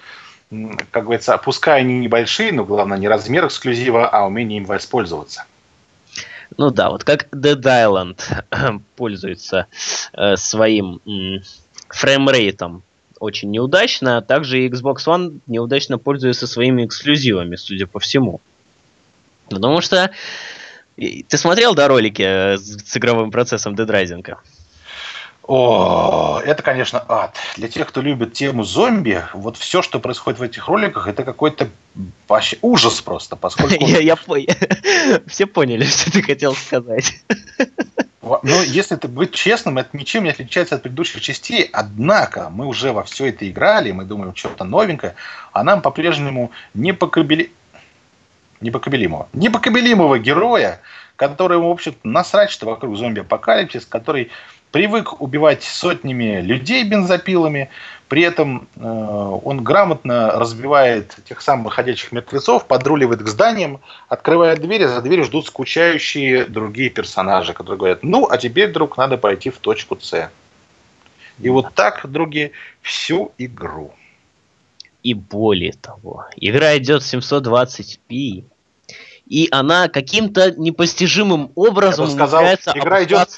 как 0.90 1.04
говорится, 1.04 1.36
пускай 1.36 1.80
они 1.80 1.98
небольшие, 1.98 2.52
но 2.52 2.64
главное 2.64 2.96
не 2.96 3.06
размер 3.06 3.46
эксклюзива, 3.46 4.08
а 4.08 4.26
умение 4.26 4.56
им 4.56 4.64
воспользоваться. 4.64 5.44
Ну 6.56 6.70
да, 6.70 6.90
вот 6.90 7.04
как 7.04 7.28
Dead 7.32 7.60
Island 7.60 8.20
пользуется 8.96 9.66
э, 10.12 10.36
своим 10.36 11.00
э, 11.06 11.40
фреймрейтом 11.88 12.82
очень 13.20 13.50
неудачно, 13.50 14.18
а 14.18 14.22
также 14.22 14.64
и 14.64 14.68
Xbox 14.68 15.06
One 15.06 15.40
неудачно 15.46 15.98
пользуется 15.98 16.46
своими 16.46 16.86
эксклюзивами, 16.86 17.56
судя 17.56 17.86
по 17.86 17.98
всему. 17.98 18.40
Потому 19.48 19.80
что 19.80 20.10
ты 20.96 21.36
смотрел, 21.36 21.74
да, 21.74 21.88
ролики 21.88 22.22
э, 22.22 22.58
с 22.58 22.96
игровым 22.96 23.30
процессом 23.30 23.74
Dead 23.74 23.86
Rising? 23.86 24.36
О, 25.48 26.42
это, 26.44 26.62
конечно, 26.62 27.02
ад. 27.08 27.34
Для 27.56 27.68
тех, 27.68 27.88
кто 27.88 28.02
любит 28.02 28.34
тему 28.34 28.64
зомби, 28.64 29.24
вот 29.32 29.56
все, 29.56 29.80
что 29.80 29.98
происходит 29.98 30.38
в 30.38 30.42
этих 30.42 30.68
роликах, 30.68 31.08
это 31.08 31.24
какой-то 31.24 31.70
вообще 32.28 32.58
ужас 32.60 33.00
просто, 33.00 33.34
поскольку... 33.34 33.82
Я, 33.82 33.98
я 34.00 34.16
понял. 34.16 34.54
Все 35.26 35.46
поняли, 35.46 35.84
что 35.86 36.12
ты 36.12 36.22
хотел 36.22 36.54
сказать. 36.54 37.14
Ну, 38.20 38.62
если 38.62 38.98
это 38.98 39.08
быть 39.08 39.32
честным, 39.32 39.78
это 39.78 39.96
ничем 39.96 40.24
не 40.24 40.30
отличается 40.30 40.74
от 40.74 40.82
предыдущих 40.82 41.22
частей, 41.22 41.66
однако 41.72 42.50
мы 42.50 42.66
уже 42.66 42.92
во 42.92 43.02
все 43.02 43.28
это 43.28 43.48
играли, 43.48 43.90
мы 43.90 44.04
думаем, 44.04 44.36
что-то 44.36 44.64
новенькое, 44.64 45.14
а 45.54 45.64
нам 45.64 45.80
по-прежнему 45.80 46.50
непокобели... 46.74 47.50
непокобелимого, 48.60 49.30
непокобелимого 49.32 50.18
героя, 50.18 50.82
который, 51.16 51.56
в 51.56 51.66
общем 51.66 51.94
насрать, 52.04 52.50
что 52.50 52.66
вокруг 52.66 52.98
зомби-апокалипсис, 52.98 53.86
который 53.86 54.30
привык 54.70 55.20
убивать 55.20 55.62
сотнями 55.62 56.40
людей 56.40 56.84
бензопилами, 56.84 57.70
при 58.08 58.22
этом 58.22 58.68
э, 58.76 58.80
он 58.82 59.62
грамотно 59.62 60.32
разбивает 60.32 61.16
тех 61.28 61.42
самых 61.42 61.74
ходячих 61.74 62.10
мертвецов, 62.12 62.66
подруливает 62.66 63.22
к 63.22 63.28
зданиям, 63.28 63.80
открывает 64.08 64.60
двери, 64.60 64.86
за 64.86 65.02
дверью 65.02 65.24
ждут 65.24 65.46
скучающие 65.46 66.46
другие 66.46 66.88
персонажи, 66.88 67.52
которые 67.52 67.78
говорят, 67.78 68.02
ну, 68.02 68.26
а 68.28 68.38
теперь, 68.38 68.72
друг, 68.72 68.96
надо 68.96 69.18
пойти 69.18 69.50
в 69.50 69.58
точку 69.58 69.98
С. 70.00 70.30
И 71.38 71.48
вот 71.50 71.74
так, 71.74 72.10
други, 72.10 72.52
всю 72.80 73.32
игру. 73.36 73.92
И 75.02 75.14
более 75.14 75.72
того, 75.72 76.26
игра 76.36 76.76
идет 76.78 77.02
720p, 77.02 78.44
и 79.26 79.48
она 79.50 79.88
каким-то 79.88 80.52
непостижимым 80.52 81.52
образом 81.54 82.06
Я 82.06 82.10
бы 82.10 82.16
сказал, 82.16 82.44
игра 82.74 83.04
идет 83.04 83.28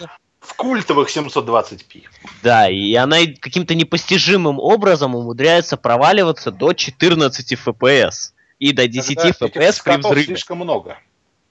в 0.40 0.54
культовых 0.54 1.14
720p. 1.14 2.04
Да, 2.42 2.68
и 2.68 2.94
она 2.94 3.18
каким-то 3.40 3.74
непостижимым 3.74 4.58
образом 4.58 5.14
умудряется 5.14 5.76
проваливаться 5.76 6.50
до 6.50 6.72
14 6.72 7.52
FPS. 7.52 8.32
И 8.58 8.72
до 8.72 8.86
10 8.88 9.16
Когда 9.16 9.46
FPS 9.46 9.82
при 9.82 9.96
взрыве. 9.96 10.24
слишком 10.26 10.58
много. 10.58 10.98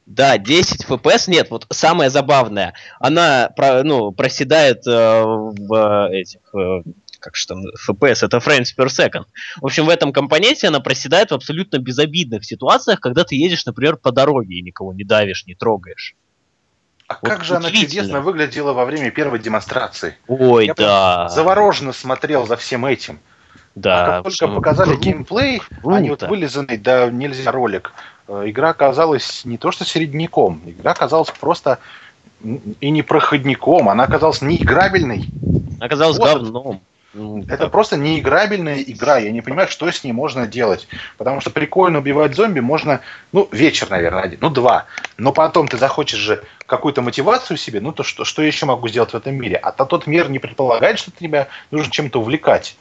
Да, 0.06 0.38
10 0.38 0.86
FPS 0.86 1.30
нет. 1.30 1.50
Вот 1.52 1.68
самое 1.70 2.10
забавное, 2.10 2.74
она 3.00 3.52
ну, 3.84 4.12
проседает 4.12 4.86
э, 4.88 5.24
в 5.24 6.10
этих 6.12 6.40
э, 6.56 6.82
как 7.20 7.36
же 7.36 7.48
там, 7.48 7.64
FPS, 7.88 8.26
это 8.26 8.38
frames 8.38 8.70
per 8.78 8.88
second. 8.88 9.26
В 9.62 9.66
общем, 9.66 9.86
в 9.86 9.90
этом 9.90 10.12
компоненте 10.12 10.68
она 10.68 10.80
проседает 10.80 11.32
в 11.32 11.36
абсолютно 11.36 11.78
безобидных 11.78 12.46
ситуациях, 12.46 13.00
когда 13.00 13.24
ты 13.24 13.36
едешь, 13.36 13.66
например, 13.66 13.98
по 13.98 14.12
дороге 14.12 14.56
и 14.56 14.62
никого 14.62 14.94
не 14.94 15.04
давишь, 15.04 15.46
не 15.46 15.56
трогаешь. 15.56 16.16
А 17.10 17.18
вот 17.24 17.32
как 17.32 17.44
же 17.44 17.56
она 17.56 17.72
чудесно 17.72 18.22
выглядела 18.22 18.72
во 18.74 18.86
время 18.86 19.10
первой 19.10 19.40
демонстрации. 19.40 20.16
Ой, 20.28 20.68
Я 20.68 20.76
да. 20.76 21.28
Завороженно 21.30 21.92
смотрел 21.92 22.46
за 22.46 22.56
всем 22.56 22.86
этим. 22.86 23.20
Да. 23.74 24.04
А 24.04 24.22
как 24.22 24.32
только 24.32 24.48
показали 24.54 24.92
круто, 24.92 25.04
геймплей, 25.04 25.60
круто. 25.82 25.98
они 25.98 26.10
вот 26.12 26.22
вылизанный, 26.22 26.78
да 26.78 27.10
нельзя 27.10 27.52
ролик, 27.52 27.94
э, 28.28 28.44
игра 28.46 28.70
оказалась 28.70 29.44
не 29.44 29.58
то 29.58 29.72
что 29.72 29.86
середняком, 29.86 30.62
игра 30.68 30.92
оказалась 30.92 31.32
просто 31.32 31.80
и 32.44 32.90
не 32.92 33.02
проходником, 33.02 33.90
она 33.90 34.04
оказалась 34.04 34.44
неиграбельной. 34.44 35.30
Оказалась 35.80 36.20
вот 36.20 36.44
говном. 36.44 36.82
Это 37.14 37.70
просто 37.70 37.98
неиграбельная 37.98 38.82
игра. 38.84 39.18
Я 39.18 39.32
не 39.32 39.42
понимаю, 39.42 39.68
что 39.68 39.92
с 39.92 40.04
ней 40.04 40.12
можно 40.12 40.46
делать. 40.46 40.88
Потому 41.18 41.42
что 41.42 41.50
прикольно 41.50 42.00
убивать 42.00 42.36
зомби 42.36 42.60
можно, 42.60 43.02
ну, 43.32 43.50
вечер, 43.52 43.90
наверное, 43.90 44.24
один, 44.24 44.40
ну, 44.42 44.50
два. 44.50 44.86
Но 45.18 45.34
потом 45.34 45.68
ты 45.68 45.78
захочешь 45.78 46.20
же 46.20 46.44
какую-то 46.68 47.02
мотивацию 47.02 47.58
себе, 47.58 47.82
ну, 47.82 47.92
то 47.92 48.04
что, 48.04 48.26
что 48.26 48.44
я 48.44 48.48
еще 48.48 48.68
могу 48.68 48.88
сделать 48.88 49.12
в 49.12 49.16
этом 49.16 49.36
мире? 49.36 49.56
А 49.56 49.72
то 49.72 49.86
тот 49.86 50.06
мир 50.06 50.30
не 50.30 50.38
предполагает, 50.38 51.00
что 51.00 51.12
тебя 51.12 51.48
нужно 51.72 51.92
чем-то 51.92 52.20
увлекать. 52.20 52.78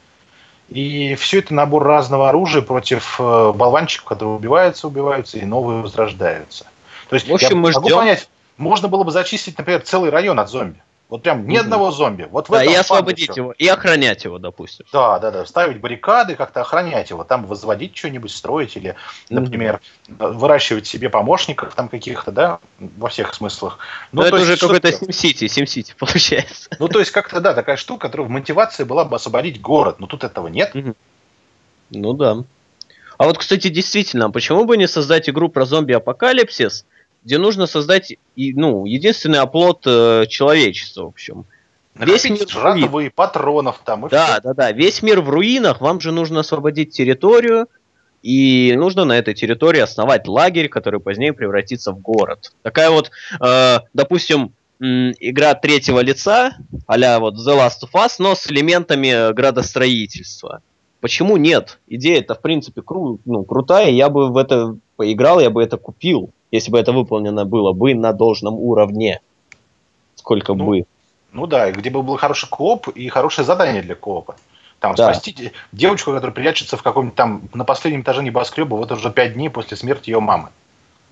И 0.69 1.15
все 1.15 1.39
это 1.39 1.55
набор 1.55 1.83
разного 1.83 2.29
оружия 2.29 2.61
против 2.61 3.19
э, 3.19 3.51
болванчиков, 3.53 4.05
которые 4.05 4.35
убиваются, 4.35 4.87
убиваются, 4.87 5.39
и 5.39 5.45
новые 5.45 5.81
возрождаются. 5.81 6.67
То 7.09 7.15
есть, 7.15 7.27
в 7.27 7.33
общем, 7.33 7.49
я 7.49 7.55
мы 7.55 7.71
могу 7.71 7.87
ждем... 7.87 7.97
понять, 7.97 8.29
можно 8.57 8.87
было 8.87 9.03
бы 9.03 9.09
зачистить, 9.09 9.57
например, 9.57 9.81
целый 9.81 10.11
район 10.11 10.39
от 10.39 10.49
зомби. 10.49 10.79
Вот 11.09 11.23
прям 11.23 11.47
ни 11.47 11.57
одного 11.57 11.89
зомби. 11.89 12.27
Вот 12.29 12.49
в 12.49 12.51
да, 12.51 12.63
и 12.63 12.71
освободить 12.75 13.35
его, 13.35 13.51
и 13.57 13.67
охранять 13.67 14.25
его, 14.25 14.37
допустим. 14.37 14.85
Да, 14.93 15.17
да, 15.17 15.31
да. 15.31 15.43
Ставить 15.43 15.81
баррикады, 15.81 16.35
как-то 16.35 16.61
охранять 16.61 17.09
его. 17.09 17.23
Там 17.23 17.47
возводить 17.47 17.97
что-нибудь, 17.97 18.29
строить 18.29 18.77
или, 18.77 18.95
например, 19.31 19.81
угу. 20.07 20.33
выращивать 20.33 20.85
себе 20.85 21.09
помощников 21.09 21.73
там 21.73 21.89
каких-то, 21.89 22.31
да, 22.31 22.59
во 22.77 23.09
всех 23.09 23.33
смыслах. 23.33 23.79
Ну, 24.11 24.21
это 24.21 24.35
уже 24.35 24.55
какой-то 24.55 24.89
SimCity, 24.89 25.47
SimCity 25.47 25.93
получается. 25.97 26.69
Ну, 26.77 26.87
то 26.87 26.99
есть 26.99 27.09
как-то, 27.09 27.41
да, 27.41 27.55
такая 27.55 27.77
штука, 27.77 28.07
которая 28.07 28.27
в 28.27 28.31
мотивации 28.31 28.83
была 28.83 29.03
бы 29.03 29.15
освободить 29.15 29.59
город, 29.59 29.99
но 29.99 30.05
тут 30.05 30.23
этого 30.23 30.47
нет. 30.47 30.75
Угу. 30.75 30.93
Ну 31.89 32.13
да. 32.13 32.43
А 33.17 33.25
вот, 33.25 33.39
кстати, 33.39 33.67
действительно, 33.69 34.25
а 34.25 34.29
почему 34.29 34.65
бы 34.65 34.77
не 34.77 34.87
создать 34.87 35.27
игру 35.27 35.49
про 35.49 35.65
зомби-апокалипсис, 35.65 36.85
где 37.23 37.37
нужно 37.37 37.67
создать 37.67 38.13
ну, 38.35 38.85
единственный 38.85 39.39
оплот 39.39 39.83
э, 39.85 40.25
человечества, 40.27 41.03
в 41.03 41.07
общем. 41.07 41.45
Весь 41.95 42.29
мир 42.29 42.47
жратвы, 42.47 43.11
патронов 43.13 43.81
там. 43.83 44.07
И 44.07 44.09
да, 44.09 44.33
все. 44.33 44.41
да, 44.41 44.53
да. 44.53 44.71
Весь 44.71 45.01
мир 45.01 45.21
в 45.21 45.29
руинах. 45.29 45.81
Вам 45.81 45.99
же 45.99 46.11
нужно 46.11 46.41
освободить 46.41 46.91
территорию. 46.91 47.67
И 48.21 48.73
нужно 48.77 49.05
на 49.05 49.17
этой 49.17 49.33
территории 49.33 49.79
основать 49.79 50.27
лагерь, 50.27 50.67
который 50.67 50.99
позднее 50.99 51.33
превратится 51.33 51.91
в 51.93 51.99
город. 51.99 52.53
Такая 52.63 52.89
вот, 52.89 53.11
э, 53.41 53.79
допустим, 53.93 54.53
игра 54.79 55.55
третьего 55.55 55.99
лица, 55.99 56.53
а 56.87 57.19
вот 57.19 57.35
The 57.35 57.57
Last 57.57 57.83
of 57.83 57.91
Us, 57.93 58.13
но 58.19 58.35
с 58.35 58.49
элементами 58.49 59.33
градостроительства. 59.33 60.61
Почему 61.01 61.37
нет? 61.37 61.79
Идея-то, 61.87 62.35
в 62.35 62.41
принципе, 62.41 62.81
кру 62.81 63.19
ну, 63.25 63.43
крутая, 63.43 63.89
я 63.89 64.09
бы 64.09 64.31
в 64.31 64.37
это 64.37 64.77
поиграл, 64.97 65.39
я 65.39 65.49
бы 65.49 65.63
это 65.63 65.77
купил 65.77 66.31
если 66.51 66.71
бы 66.71 66.79
это 66.79 66.91
выполнено 66.91 67.45
было 67.45 67.73
бы 67.73 67.93
на 67.95 68.13
должном 68.13 68.55
уровне. 68.55 69.21
Сколько 70.15 70.53
ну, 70.53 70.65
бы. 70.65 70.85
Ну 71.31 71.47
да, 71.47 71.71
где 71.71 71.89
бы 71.89 72.01
был 72.01 72.17
хороший 72.17 72.49
кооп 72.49 72.87
и 72.89 73.07
хорошее 73.09 73.45
задание 73.45 73.81
для 73.81 73.95
коопа. 73.95 74.35
Там 74.79 74.95
да. 74.95 75.13
спасти 75.13 75.51
девочку, 75.71 76.11
которая 76.11 76.33
прячется 76.33 76.77
в 76.77 76.83
каком-нибудь 76.83 77.15
там 77.15 77.41
на 77.53 77.65
последнем 77.65 78.01
этаже 78.01 78.23
небоскреба 78.23 78.75
вот 78.75 78.91
уже 78.91 79.11
пять 79.11 79.33
дней 79.33 79.49
после 79.49 79.75
смерти 79.75 80.09
ее 80.09 80.19
мамы. 80.19 80.49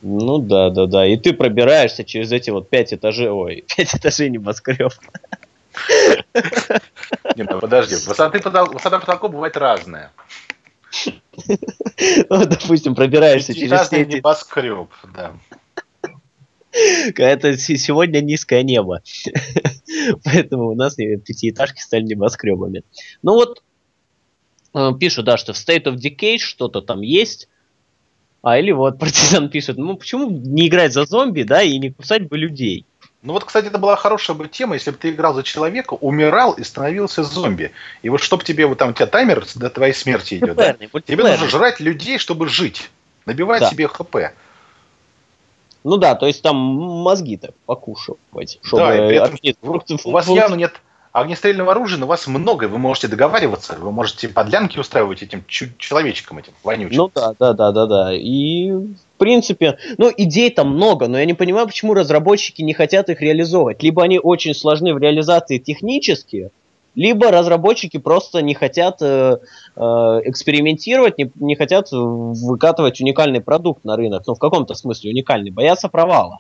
Ну 0.02 0.38
да, 0.38 0.70
да, 0.70 0.86
да. 0.86 1.06
И 1.06 1.18
ты 1.18 1.34
пробираешься 1.34 2.04
через 2.04 2.32
эти 2.32 2.50
вот 2.50 2.70
пять 2.70 2.94
этажей, 2.94 3.30
ой, 3.30 3.66
пять 3.76 3.94
этажей 3.96 4.30
небоскреб. 4.30 4.94
Не, 7.36 7.44
ну 7.44 7.60
подожди, 7.60 7.96
высота 7.96 8.30
потолка 8.30 9.28
бывает 9.28 9.58
разная. 9.58 10.12
Ну, 12.30 12.46
допустим, 12.46 12.96
пробираешься 12.96 13.54
через 13.54 13.88
все 13.88 14.02
эти... 14.02 14.18
небоскреб, 14.18 14.90
да. 15.14 15.34
Это 17.16 17.58
сегодня 17.58 18.22
низкое 18.22 18.64
небо. 18.64 19.02
Поэтому 20.24 20.70
у 20.70 20.76
нас 20.76 20.96
пятиэтажки 20.96 21.82
стали 21.82 22.04
небоскребами. 22.04 22.84
Ну 23.24 23.34
вот, 23.34 23.64
э, 24.76 24.92
пишут, 25.00 25.26
да, 25.26 25.38
что 25.38 25.54
в 25.54 25.56
State 25.56 25.86
of 25.86 25.96
Decay 25.96 26.38
что-то 26.38 26.82
там 26.82 27.02
есть. 27.02 27.50
А 28.44 28.60
или 28.60 28.72
вот 28.72 29.00
партизан 29.00 29.50
пишет, 29.50 29.78
ну 29.78 29.98
почему 29.98 30.30
не 30.30 30.68
играть 30.68 30.94
за 30.94 31.06
зомби, 31.06 31.44
да, 31.44 31.64
и 31.64 31.78
не 31.80 31.92
кусать 31.92 32.28
бы 32.28 32.38
людей? 32.38 32.86
Ну 33.28 33.34
вот, 33.34 33.44
кстати, 33.44 33.66
это 33.66 33.78
была 33.78 33.98
хорошая 33.98 34.38
бы 34.38 34.48
тема, 34.48 34.76
если 34.76 34.90
бы 34.90 34.96
ты 34.96 35.10
играл 35.10 35.34
за 35.34 35.44
человека, 35.44 35.96
умирал 35.96 36.54
и 36.54 36.64
становился 36.64 37.24
зомби. 37.24 37.74
И 38.02 38.08
вот 38.08 38.22
чтобы 38.22 38.46
тебе, 38.46 38.66
вот 38.66 38.78
там 38.78 38.92
у 38.92 38.94
тебя 38.94 39.06
таймер 39.06 39.46
до 39.54 39.70
твоей 39.70 39.94
смерти 39.94 40.36
идет, 40.36 40.56
да? 40.56 40.76
тебе 40.76 41.24
нужно 41.24 41.50
жрать 41.50 41.82
людей, 41.82 42.20
чтобы 42.20 42.48
жить. 42.48 42.90
Набивать 43.26 43.60
да. 43.60 43.70
себе 43.70 43.90
хп. 43.90 44.16
Ну 45.84 45.98
да, 45.98 46.16
то 46.16 46.26
есть 46.26 46.42
там 46.42 46.56
мозги-то 46.56 47.52
покушивать. 47.66 48.60
Чтобы 48.62 48.84
да, 48.84 49.12
и 49.12 49.16
этом, 49.16 50.00
у 50.06 50.12
вас 50.12 50.30
явно 50.30 50.56
нет 50.56 50.80
огнестрельного 51.12 51.72
оружия, 51.72 52.00
но 52.00 52.06
у 52.06 52.10
вас 52.10 52.28
много, 52.28 52.70
вы 52.70 52.78
можете 52.78 53.10
договариваться, 53.10 53.76
вы 53.78 53.92
можете 53.92 54.30
подлянки 54.30 54.80
устраивать 54.80 55.22
этим 55.22 55.44
человечкам, 55.48 56.38
этим 56.38 56.54
вонючим. 56.64 56.96
Ну 56.96 57.12
да, 57.14 57.34
да, 57.38 57.52
да, 57.52 57.74
да, 57.74 57.86
да. 57.88 58.14
И 58.14 58.72
принципе, 59.18 59.78
ну 59.98 60.12
идей 60.16 60.50
там 60.50 60.70
много, 60.70 61.08
но 61.08 61.20
я 61.20 61.26
не 61.26 61.34
понимаю, 61.34 61.68
почему 61.68 61.94
разработчики 61.94 62.62
не 62.62 62.74
хотят 62.74 63.10
их 63.10 63.22
реализовывать. 63.22 63.84
Либо 63.84 64.04
они 64.04 64.20
очень 64.20 64.54
сложны 64.54 64.94
в 64.94 64.98
реализации 64.98 65.58
технически, 65.58 66.52
либо 66.96 67.32
разработчики 67.32 67.98
просто 67.98 68.42
не 68.42 68.56
хотят 68.56 69.02
э, 69.02 69.38
э, 69.76 69.82
экспериментировать, 70.26 71.18
не, 71.20 71.32
не 71.36 71.56
хотят 71.56 71.90
выкатывать 71.92 73.00
уникальный 73.02 73.40
продукт 73.40 73.86
на 73.86 73.96
рынок, 73.96 74.24
ну 74.26 74.34
в 74.34 74.40
каком-то 74.40 74.74
смысле 74.74 75.12
уникальный, 75.12 75.52
боятся 75.52 75.90
провала. 75.90 76.40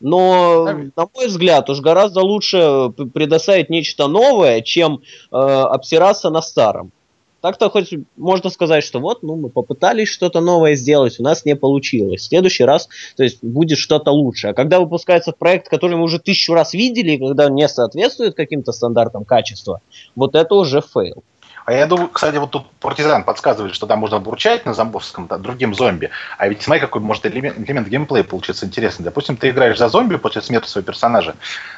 Но, 0.00 0.64
на 0.96 1.08
мой 1.14 1.26
взгляд, 1.26 1.68
уж 1.70 1.80
гораздо 1.80 2.20
лучше 2.20 2.92
предоставить 3.14 3.68
нечто 3.68 4.06
новое, 4.06 4.60
чем 4.60 5.00
э, 5.30 5.36
обсираться 5.36 6.30
на 6.30 6.40
старом. 6.40 6.92
Так-то 7.40 7.70
хоть 7.70 7.94
можно 8.16 8.50
сказать, 8.50 8.82
что 8.82 8.98
вот, 8.98 9.22
ну, 9.22 9.36
мы 9.36 9.48
попытались 9.48 10.08
что-то 10.08 10.40
новое 10.40 10.74
сделать, 10.74 11.20
у 11.20 11.22
нас 11.22 11.44
не 11.44 11.54
получилось. 11.54 12.22
В 12.22 12.24
следующий 12.24 12.64
раз, 12.64 12.88
то 13.16 13.22
есть, 13.22 13.42
будет 13.42 13.78
что-то 13.78 14.10
лучше. 14.10 14.48
А 14.48 14.54
когда 14.54 14.80
выпускается 14.80 15.32
проект, 15.32 15.68
который 15.68 15.96
мы 15.96 16.02
уже 16.02 16.18
тысячу 16.18 16.54
раз 16.54 16.74
видели, 16.74 17.12
и 17.12 17.18
когда 17.18 17.48
не 17.48 17.68
соответствует 17.68 18.34
каким-то 18.34 18.72
стандартам 18.72 19.24
качества, 19.24 19.80
вот 20.16 20.34
это 20.34 20.54
уже 20.56 20.80
fail. 20.80 21.22
А 21.68 21.72
я 21.74 21.86
думаю, 21.86 22.08
кстати, 22.08 22.36
вот 22.36 22.50
тут 22.50 22.70
партизан 22.80 23.24
подсказывает, 23.24 23.74
что 23.74 23.86
там 23.86 23.98
можно 23.98 24.18
бурчать 24.18 24.64
на 24.64 24.72
зомбовском, 24.72 25.26
да, 25.26 25.36
другим 25.36 25.74
зомби. 25.74 26.08
А 26.38 26.48
ведь 26.48 26.62
смотри, 26.62 26.80
какой 26.80 27.02
может 27.02 27.26
элемент, 27.26 27.58
элемент 27.58 27.88
геймплея 27.88 28.24
получиться 28.24 28.64
интересный. 28.64 29.04
Допустим, 29.04 29.36
ты 29.36 29.50
играешь 29.50 29.76
за 29.76 29.90
зомби 29.90 30.16
после 30.16 30.40
смерти 30.40 30.66
своего 30.66 30.86
персонажа, 30.86 31.34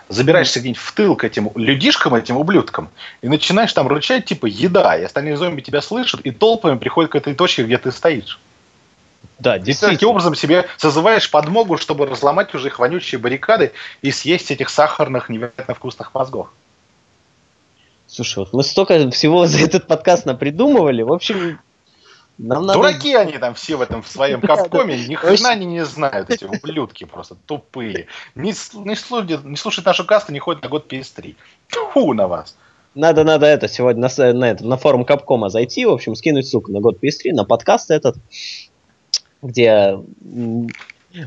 забираешься 0.09 0.61
где-нибудь 0.61 0.81
в 0.81 0.93
тыл 0.93 1.17
к 1.17 1.25
этим 1.25 1.51
людишкам, 1.57 2.15
этим 2.15 2.37
ублюдкам, 2.37 2.89
и 3.21 3.29
начинаешь 3.29 3.73
там 3.73 3.89
рычать, 3.89 4.27
типа, 4.27 4.47
еда, 4.47 4.97
и 4.97 5.03
остальные 5.03 5.37
зомби 5.37 5.61
тебя 5.61 5.81
слышат, 5.81 6.21
и 6.21 6.31
толпами 6.31 6.79
приходят 6.79 7.11
к 7.11 7.17
этой 7.17 7.35
точке, 7.35 7.65
где 7.65 7.77
ты 7.77 7.91
стоишь. 7.91 8.39
Да, 9.41 9.59
действительно. 9.59 9.95
Таким 9.95 10.11
образом 10.11 10.37
себе 10.37 10.69
созываешь 10.77 11.29
подмогу, 11.29 11.79
чтобы 11.79 12.07
разломать 12.07 12.55
уже 12.55 12.69
их 12.69 12.79
вонючие 12.79 13.19
баррикады 13.19 13.73
и 14.03 14.13
съесть 14.13 14.53
этих 14.53 14.71
сахарных, 14.71 15.29
невероятно 15.29 15.75
вкусных 15.75 16.15
мозгов. 16.15 16.49
Слушай, 18.11 18.41
вот 18.41 18.53
мы 18.53 18.65
столько 18.65 19.09
всего 19.11 19.47
за 19.47 19.61
этот 19.61 19.87
подкаст 19.87 20.27
напридумывали. 20.27 21.03
В 21.03 21.13
общем, 21.13 21.61
нам 22.39 22.67
надо... 22.67 22.81
Дураки 22.81 23.15
они 23.15 23.39
там 23.39 23.55
все 23.55 23.77
в 23.77 23.83
этом 23.83 24.03
в 24.03 24.09
своем 24.09 24.41
капкоме, 24.41 24.97
ни 25.07 25.15
хрена 25.15 25.51
они 25.51 25.67
не 25.67 25.85
знают, 25.85 26.29
эти 26.29 26.45
ублюдки 26.45 27.05
просто 27.05 27.37
тупые. 27.47 28.09
Не, 28.35 28.53
не, 28.75 28.97
слушают, 28.97 29.45
не 29.45 29.57
слушают 29.57 29.87
нашу 29.87 30.05
касту, 30.05 30.33
не 30.33 30.41
ходят 30.41 30.63
на 30.63 30.69
год 30.69 30.93
PS3. 30.93 31.37
Фу 31.69 32.13
на 32.13 32.27
вас. 32.27 32.57
Надо, 32.97 33.23
надо 33.23 33.47
это 33.47 33.69
сегодня 33.69 34.09
на, 34.09 34.33
на, 34.33 34.51
это, 34.51 34.67
на 34.67 34.77
форум 34.77 35.05
Капкома 35.05 35.49
зайти, 35.49 35.87
в 35.87 35.91
общем, 35.91 36.17
скинуть 36.17 36.49
ссылку 36.49 36.73
на 36.73 36.81
год 36.81 36.99
PS3, 37.01 37.33
на 37.33 37.45
подкаст 37.45 37.93
этот, 37.93 38.17
где 39.41 39.97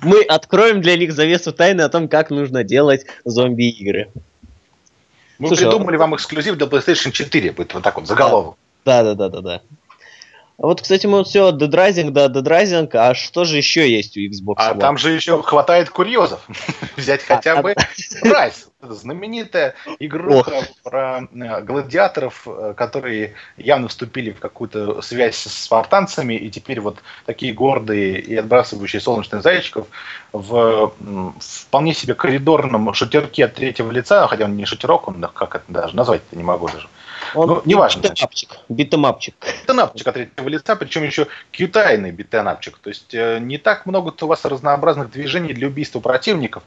мы 0.01 0.21
откроем 0.23 0.81
для 0.81 0.97
них 0.97 1.13
завесу 1.13 1.53
тайны 1.53 1.81
о 1.81 1.89
том, 1.89 2.09
как 2.09 2.29
нужно 2.29 2.65
делать 2.65 3.05
зомби-игры. 3.23 4.09
Мы 5.43 5.49
Слушай, 5.49 5.67
придумали 5.67 5.97
а... 5.97 5.99
вам 5.99 6.15
эксклюзив 6.15 6.55
для 6.55 6.67
PlayStation 6.67 7.11
4, 7.11 7.51
будет 7.51 7.73
вот 7.73 7.83
так 7.83 7.97
вот, 7.97 8.07
заголовок. 8.07 8.55
Да, 8.85 9.03
да, 9.03 9.13
да, 9.13 9.27
да, 9.27 9.41
да. 9.41 9.61
Вот, 10.57 10.81
кстати, 10.81 11.07
мы 11.07 11.19
вот 11.19 11.27
все 11.27 11.49
Dead 11.49 11.69
Rising, 11.69 12.11
да, 12.11 12.27
Dead 12.27 12.43
Rising, 12.43 12.89
а 12.93 13.15
что 13.15 13.43
же 13.43 13.57
еще 13.57 13.91
есть 13.91 14.15
у 14.17 14.19
Xbox 14.19 14.53
А 14.57 14.75
там 14.75 14.97
же 14.97 15.11
еще 15.11 15.41
хватает 15.41 15.89
курьезов. 15.89 16.47
Взять 16.95 17.21
а, 17.27 17.35
хотя 17.35 17.61
бы 17.61 17.75
Ryse, 18.23 18.67
знаменитая 18.81 19.73
игруха 19.99 20.67
про 20.83 21.21
э, 21.33 21.61
гладиаторов, 21.61 22.43
э, 22.45 22.73
которые 22.77 23.33
явно 23.57 23.87
вступили 23.87 24.31
в 24.31 24.39
какую-то 24.39 25.01
связь 25.01 25.37
с 25.37 25.63
спартанцами, 25.63 26.35
и 26.35 26.49
теперь 26.51 26.79
вот 26.79 26.99
такие 27.25 27.51
гордые 27.51 28.19
и 28.19 28.35
отбрасывающие 28.35 29.01
солнечных 29.01 29.41
зайчиков 29.41 29.87
в 30.33 30.93
вполне 31.39 31.95
себе 31.95 32.13
коридорном 32.13 32.93
шутерке 32.93 33.45
от 33.45 33.55
третьего 33.55 33.91
лица, 33.91 34.27
хотя 34.27 34.45
он 34.45 34.55
не 34.55 34.65
шутерок, 34.65 35.07
он 35.07 35.21
как 35.33 35.55
это 35.55 35.65
даже 35.67 35.95
назвать-то 35.95 36.35
не 36.35 36.43
могу 36.43 36.69
даже. 36.69 36.87
Он 37.35 37.47
ну, 37.47 37.61
неважно. 37.65 38.01
Битэмапчик. 38.01 38.57
Битэмапчик. 38.69 39.35
Битэмапчик 39.61 40.07
от 40.07 40.13
третьего 40.13 40.49
лица, 40.49 40.75
причем 40.75 41.03
еще 41.03 41.27
QTE 41.51 41.77
йный 41.77 42.11
битэмапчик. 42.11 42.77
То 42.77 42.89
есть 42.89 43.13
э, 43.13 43.39
не 43.39 43.57
так 43.57 43.85
много 43.85 44.13
у 44.21 44.27
вас 44.27 44.45
разнообразных 44.45 45.11
движений 45.11 45.53
для 45.53 45.67
убийства 45.67 45.99
противников. 45.99 46.63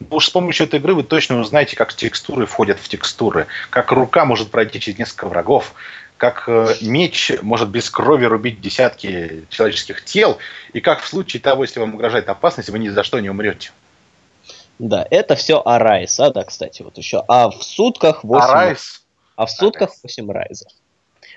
Но 0.00 0.16
уж 0.16 0.26
с 0.26 0.30
помощью 0.30 0.66
этой 0.66 0.80
игры 0.80 0.94
вы 0.94 1.02
точно 1.02 1.38
узнаете, 1.40 1.76
как 1.76 1.94
текстуры 1.94 2.46
входят 2.46 2.78
в 2.78 2.88
текстуры, 2.88 3.46
как 3.70 3.92
рука 3.92 4.24
может 4.24 4.50
пройти 4.50 4.80
через 4.80 4.98
несколько 4.98 5.26
врагов, 5.26 5.74
как 6.16 6.44
э, 6.48 6.74
меч 6.80 7.32
может 7.42 7.68
без 7.68 7.90
крови 7.90 8.24
рубить 8.24 8.60
десятки 8.60 9.44
человеческих 9.50 10.04
тел, 10.04 10.38
и 10.72 10.80
как 10.80 11.00
в 11.00 11.08
случае 11.08 11.40
того, 11.40 11.64
если 11.64 11.80
вам 11.80 11.94
угрожает 11.94 12.28
опасность, 12.28 12.70
вы 12.70 12.78
ни 12.78 12.88
за 12.88 13.02
что 13.04 13.20
не 13.20 13.30
умрете. 13.30 13.70
Да, 14.78 15.06
это 15.10 15.36
все 15.36 15.62
о 15.64 15.73
Ryse, 15.73 16.20
а, 16.20 16.30
да, 16.30 16.44
кстати, 16.44 16.82
вот 16.82 16.98
еще. 16.98 17.24
А 17.28 17.50
в 17.50 17.62
сутках 17.62 18.24
8... 18.24 18.46
А 18.46 18.58
Ryse 18.58 19.05
а 19.36 19.46
в 19.46 19.50
сутках 19.50 19.90
8 20.02 20.30
Ryse 20.30 20.54
ов. 20.54 20.72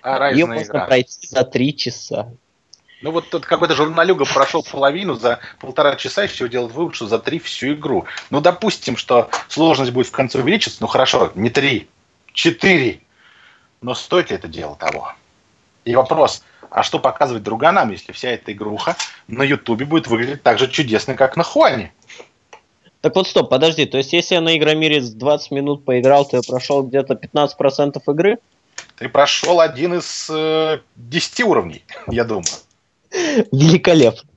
А, 0.01 0.31
Ее 0.31 0.45
можно 0.45 0.63
игра. 0.63 0.85
пройти 0.85 1.27
за 1.27 1.43
3 1.43 1.77
часа. 1.77 2.31
Ну 3.01 3.11
вот 3.11 3.29
тут 3.29 3.45
какой-то 3.45 3.75
журналюга 3.75 4.25
прошел 4.25 4.61
половину 4.61 5.13
за 5.15 5.39
полтора 5.59 5.95
часа 5.95 6.25
и 6.25 6.27
все 6.27 6.49
делает 6.49 6.73
вывод, 6.73 6.95
что 6.95 7.07
за 7.07 7.17
три 7.17 7.39
всю 7.39 7.73
игру. 7.73 8.05
Ну, 8.29 8.41
допустим, 8.41 8.97
что 8.97 9.29
сложность 9.47 9.91
будет 9.91 10.07
в 10.07 10.11
конце 10.11 10.39
увеличиться, 10.39 10.79
ну 10.81 10.87
хорошо, 10.87 11.31
не 11.35 11.49
три, 11.49 11.87
четыре. 12.33 12.99
Но 13.81 13.95
стоит 13.95 14.31
ли 14.31 14.35
это 14.35 14.49
дело 14.49 14.75
того? 14.75 15.13
И 15.85 15.95
вопрос, 15.95 16.43
а 16.69 16.83
что 16.83 16.99
показывать 16.99 17.43
друганам, 17.43 17.89
если 17.89 18.11
вся 18.11 18.31
эта 18.31 18.51
игруха 18.51 18.97
на 19.27 19.43
Ютубе 19.43 19.85
будет 19.85 20.07
выглядеть 20.07 20.43
так 20.43 20.59
же 20.59 20.67
чудесно, 20.67 21.15
как 21.15 21.37
на 21.37 21.43
Хуане? 21.43 21.93
Так 23.01 23.15
вот, 23.15 23.27
стоп, 23.27 23.49
подожди, 23.49 23.85
то 23.85 23.97
есть 23.97 24.11
если 24.11 24.35
я 24.35 24.41
на 24.41 24.57
Игромире 24.57 25.01
20 25.01 25.51
минут 25.51 25.85
поиграл, 25.85 26.25
то 26.25 26.37
я 26.37 26.43
прошел 26.45 26.83
где-то 26.83 27.13
15% 27.13 28.01
игры? 28.07 28.39
Ты 28.97 29.07
прошел 29.07 29.61
один 29.61 29.93
из 29.93 30.29
э, 30.29 30.79
10 30.97 31.41
уровней, 31.41 31.83
я 32.07 32.25
думаю. 32.25 32.45
Великолепно. 33.51 34.29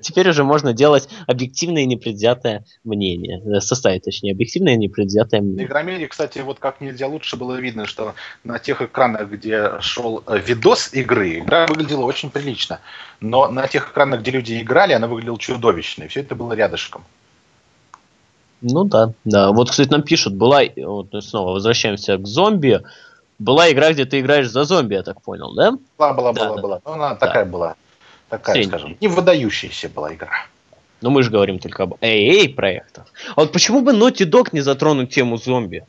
Теперь 0.00 0.28
уже 0.28 0.44
можно 0.44 0.72
делать 0.72 1.08
объективное 1.26 1.82
и 1.82 1.86
непредвзятое 1.86 2.64
мнение. 2.84 3.42
Э, 3.44 3.60
составить, 3.60 4.04
точнее, 4.04 4.32
объективное 4.32 4.74
и 4.74 4.76
непредвзятое 4.76 5.40
мнение. 5.40 5.66
На 5.66 5.68
Игромире, 5.68 6.06
кстати, 6.06 6.38
вот 6.38 6.58
как 6.58 6.80
нельзя 6.80 7.08
лучше 7.08 7.36
было 7.36 7.56
видно, 7.56 7.86
что 7.86 8.14
на 8.44 8.58
тех 8.58 8.80
экранах, 8.82 9.28
где 9.28 9.80
шел 9.80 10.22
э, 10.26 10.38
видос 10.38 10.94
игры, 10.94 11.40
игра 11.40 11.66
выглядела 11.66 12.04
очень 12.04 12.30
прилично. 12.30 12.80
Но 13.20 13.48
на 13.48 13.66
тех 13.66 13.90
экранах, 13.90 14.20
где 14.20 14.30
люди 14.30 14.60
играли, 14.60 14.92
она 14.92 15.08
выглядела 15.08 15.38
чудовищно. 15.38 16.04
И 16.04 16.08
все 16.08 16.20
это 16.20 16.34
было 16.34 16.52
рядышком. 16.52 17.04
Ну 18.66 18.84
да, 18.84 19.12
да. 19.24 19.52
Вот, 19.52 19.70
кстати, 19.70 19.90
нам 19.90 20.02
пишут, 20.02 20.34
была, 20.34 20.62
вот 20.76 21.08
снова 21.22 21.52
возвращаемся 21.52 22.16
к 22.16 22.26
зомби, 22.26 22.82
была 23.38 23.70
игра, 23.70 23.92
где 23.92 24.06
ты 24.06 24.20
играешь 24.20 24.48
за 24.48 24.64
зомби, 24.64 24.94
я 24.94 25.02
так 25.02 25.20
понял, 25.20 25.52
да? 25.54 25.72
Была, 25.98 26.12
была, 26.14 26.32
да, 26.32 26.44
была, 26.44 26.56
да. 26.56 26.62
была. 26.62 26.80
Ну, 26.84 26.92
она 26.92 27.10
да. 27.10 27.16
такая 27.16 27.44
была, 27.44 27.74
такая, 28.30 28.54
Средний. 28.54 28.70
скажем, 28.70 28.96
не 29.00 29.08
выдающаяся 29.08 29.90
была 29.90 30.14
игра. 30.14 30.30
Но 31.02 31.10
мы 31.10 31.22
же 31.22 31.30
говорим 31.30 31.58
только 31.58 31.82
об 31.82 31.94
AA 32.00 32.48
проектах. 32.48 33.04
А 33.36 33.42
вот 33.42 33.52
почему 33.52 33.82
бы 33.82 33.92
Naughty 33.92 34.24
Dog 34.24 34.48
не 34.52 34.62
затронуть 34.62 35.10
тему 35.12 35.36
зомби? 35.36 35.84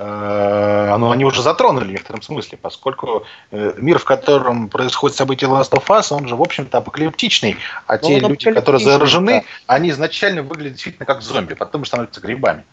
Э, 0.00 0.96
ну, 0.96 1.10
они 1.10 1.24
уже 1.24 1.42
затронули 1.42 1.86
в 1.86 1.90
некотором 1.90 2.22
смысле, 2.22 2.56
поскольку 2.56 3.24
э, 3.50 3.74
мир, 3.78 3.98
в 3.98 4.04
котором 4.04 4.68
происходит 4.68 5.16
событие 5.16 5.50
Last 5.50 5.72
of 5.72 5.84
Us, 5.88 6.16
он 6.16 6.28
же, 6.28 6.36
в 6.36 6.40
общем-то, 6.40 6.78
апокалиптичный, 6.78 7.56
а 7.88 7.94
Но 7.94 7.98
те 7.98 8.20
люди, 8.20 8.52
которые 8.52 8.80
заражены, 8.80 9.40
да. 9.40 9.44
они 9.66 9.90
изначально 9.90 10.44
выглядят 10.44 10.74
действительно 10.74 11.04
как 11.04 11.20
зомби, 11.20 11.54
потом 11.54 11.84
становятся 11.84 12.20
грибами. 12.20 12.64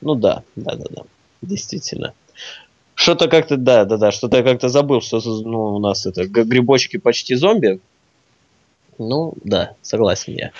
Ну 0.00 0.14
да, 0.14 0.42
да, 0.56 0.74
да, 0.74 0.86
да, 0.88 1.02
действительно. 1.42 2.14
Что-то 2.94 3.28
как-то, 3.28 3.58
да, 3.58 3.84
да, 3.84 3.98
да, 3.98 4.10
что-то 4.10 4.38
я 4.38 4.42
как-то 4.42 4.70
забыл, 4.70 5.02
что 5.02 5.20
ну, 5.22 5.74
у 5.74 5.78
нас 5.80 6.06
это 6.06 6.26
грибочки 6.26 6.96
почти 6.96 7.34
зомби. 7.34 7.78
Ну, 8.96 9.34
да, 9.44 9.74
согласен 9.82 10.32
я. 10.32 10.52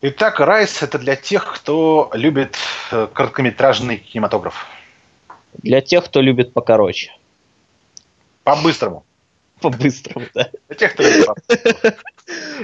Итак, 0.00 0.38
Райс 0.38 0.80
это 0.80 1.00
для 1.00 1.16
тех, 1.16 1.52
кто 1.56 2.08
любит 2.14 2.56
э, 2.92 3.08
короткометражный 3.12 3.96
кинематограф. 3.96 4.68
Для 5.62 5.80
тех, 5.80 6.04
кто 6.04 6.20
любит 6.20 6.52
покороче. 6.52 7.12
По-быстрому. 8.42 9.04
По-быстрому, 9.60 10.26
да. 10.34 10.50
Для 10.68 10.76
тех, 10.76 10.94
кто 10.94 11.02
любит 11.02 11.28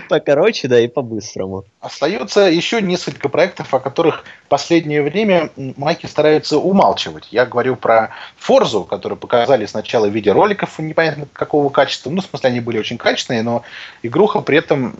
Покороче, 0.08 0.68
да, 0.68 0.80
и 0.80 0.88
по-быстрому. 0.88 1.64
Остается 1.80 2.40
еще 2.40 2.80
несколько 2.80 3.28
проектов, 3.28 3.72
о 3.74 3.80
которых 3.80 4.24
в 4.46 4.48
последнее 4.48 5.02
время 5.02 5.50
майки 5.56 6.06
стараются 6.06 6.58
умалчивать. 6.58 7.28
Я 7.30 7.44
говорю 7.44 7.76
про 7.76 8.10
Форзу, 8.38 8.84
которую 8.84 9.18
показали 9.18 9.66
сначала 9.66 10.06
в 10.06 10.12
виде 10.12 10.32
роликов 10.32 10.78
непонятно 10.78 11.26
какого 11.32 11.68
качества. 11.68 12.10
Ну, 12.10 12.22
в 12.22 12.24
смысле, 12.24 12.50
они 12.50 12.60
были 12.60 12.78
очень 12.78 12.98
качественные, 12.98 13.42
но 13.42 13.62
игруха 14.02 14.40
при 14.40 14.58
этом 14.58 14.94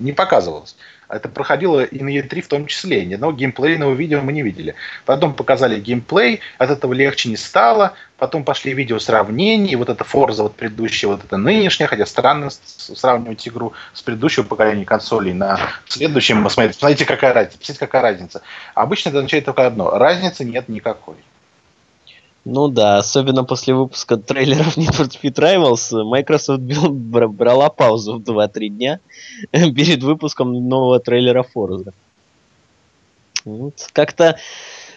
не 0.00 0.12
показывалась. 0.12 0.76
Это 1.12 1.28
проходило 1.28 1.84
и 1.84 2.02
на 2.02 2.08
E3 2.08 2.40
в 2.40 2.48
том 2.48 2.66
числе. 2.66 3.04
Ни 3.04 3.14
одного 3.14 3.34
геймплейного 3.34 3.92
видео 3.92 4.22
мы 4.22 4.32
не 4.32 4.42
видели. 4.42 4.74
Потом 5.04 5.34
показали 5.34 5.78
геймплей, 5.78 6.40
от 6.56 6.70
этого 6.70 6.94
легче 6.94 7.28
не 7.28 7.36
стало. 7.36 7.92
Потом 8.16 8.44
пошли 8.44 8.72
видео 8.72 8.98
сравнений. 8.98 9.76
Вот 9.76 9.90
это 9.90 10.04
Forza, 10.04 10.42
вот 10.42 10.56
предыдущая, 10.56 11.10
вот 11.10 11.22
это 11.22 11.36
нынешняя. 11.36 11.86
Хотя 11.86 12.06
странно 12.06 12.48
сравнивать 12.50 13.46
игру 13.46 13.74
с 13.92 14.00
предыдущего 14.00 14.44
поколения 14.44 14.86
консолей 14.86 15.34
на 15.34 15.60
следующем. 15.86 16.48
Смотрите, 16.48 16.78
смотрите 16.78 17.04
какая 17.04 17.34
разница. 17.34 17.58
Посмотрите, 17.58 17.80
какая 17.80 18.02
разница. 18.02 18.42
Обычно 18.74 19.10
это 19.10 19.18
означает 19.18 19.44
только 19.44 19.66
одно. 19.66 19.90
Разницы 19.90 20.44
нет 20.44 20.68
никакой. 20.68 21.16
Ну 22.44 22.68
да, 22.68 22.98
особенно 22.98 23.44
после 23.44 23.74
выпуска 23.74 24.16
трейлеров 24.16 24.76
Need 24.76 24.90
for 24.90 25.08
Speed 25.08 25.34
Rivals, 25.34 26.02
Microsoft 26.02 26.60
брала 26.60 27.70
паузу 27.70 28.18
в 28.18 28.22
2-3 28.22 28.68
дня 28.68 29.00
перед 29.52 30.02
выпуском 30.02 30.68
нового 30.68 30.98
трейлера 30.98 31.44
Forza. 31.54 31.92
Вот. 33.44 33.74
Как-то 33.92 34.38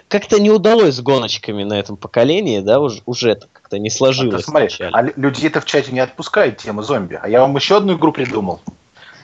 как-то 0.08 0.40
не 0.40 0.52
удалось 0.52 0.96
с 0.96 1.02
гоночками 1.02 1.64
на 1.64 1.80
этом 1.80 1.98
поколении, 1.98 2.60
да, 2.60 2.80
уже, 2.80 3.02
уже 3.06 3.32
это 3.32 3.48
как-то 3.52 3.80
не 3.80 3.90
сложилось. 3.90 4.44
А, 4.44 4.52
смотри, 4.52 4.70
а 4.80 5.02
люди 5.02 5.48
это 5.48 5.62
в 5.62 5.66
чате 5.66 5.92
не 5.92 6.00
отпускают 6.00 6.58
тему 6.58 6.84
зомби. 6.84 7.20
А 7.20 7.28
я 7.28 7.42
вам 7.42 7.56
еще 7.56 7.78
одну 7.78 7.96
игру 7.96 8.12
придумал. 8.12 8.62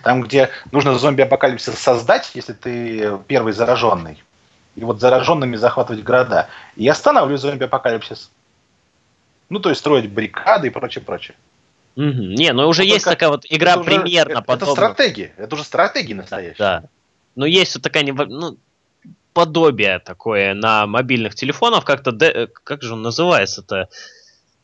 Там, 0.03 0.23
где 0.23 0.49
нужно 0.71 0.97
зомби-апокалипсис 0.97 1.75
создать, 1.75 2.31
если 2.33 2.53
ты 2.53 3.19
первый 3.27 3.53
зараженный 3.53 4.23
и 4.75 4.83
вот 4.83 4.99
зараженными 4.99 5.55
захватывать 5.55 6.03
города. 6.03 6.47
И 6.75 6.87
останавливать 6.87 7.41
зомби-апокалипсис. 7.41 8.29
Ну, 9.49 9.59
то 9.59 9.69
есть 9.69 9.79
строить 9.79 10.09
баррикады 10.09 10.67
и 10.67 10.69
прочее, 10.69 11.03
прочее. 11.03 11.35
Угу. 11.95 12.05
Не, 12.05 12.53
ну 12.53 12.67
уже 12.67 12.83
ну, 12.83 12.87
есть 12.87 13.03
такая 13.03 13.29
вот 13.29 13.45
игра 13.49 13.73
это 13.73 13.83
примерно 13.83 14.35
уже, 14.35 14.43
подобная. 14.43 14.73
Это 14.73 14.93
стратегия, 14.93 15.33
это 15.35 15.55
уже 15.55 15.63
стратегия 15.65 16.15
настоящая. 16.15 16.57
Да, 16.57 16.79
да. 16.79 16.89
Ну, 17.35 17.45
есть 17.45 17.75
вот 17.75 17.83
такая, 17.83 18.03
ну, 18.05 18.57
подобие 19.33 19.99
такое 19.99 20.53
на 20.53 20.87
мобильных 20.87 21.35
телефонах, 21.35 21.85
как-то, 21.85 22.11
де... 22.11 22.47
как 22.47 22.81
же 22.81 22.93
он 22.93 23.01
называется-то, 23.01 23.89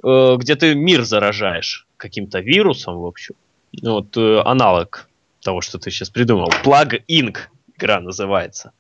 э, 0.04 0.36
где 0.38 0.56
ты 0.56 0.76
мир 0.76 1.04
заражаешь 1.04 1.86
каким-то 1.98 2.40
вирусом, 2.40 2.98
в 2.98 3.06
общем. 3.06 3.36
Ну, 3.74 3.94
вот 3.94 4.16
э, 4.16 4.42
аналог 4.46 5.10
того, 5.42 5.62
что 5.62 5.80
ты 5.80 5.92
сейчас 5.92 6.10
придумал. 6.10 6.50
Plug 6.64 7.02
Inc. 7.10 7.38
игра 7.76 8.00
называется. 8.00 8.72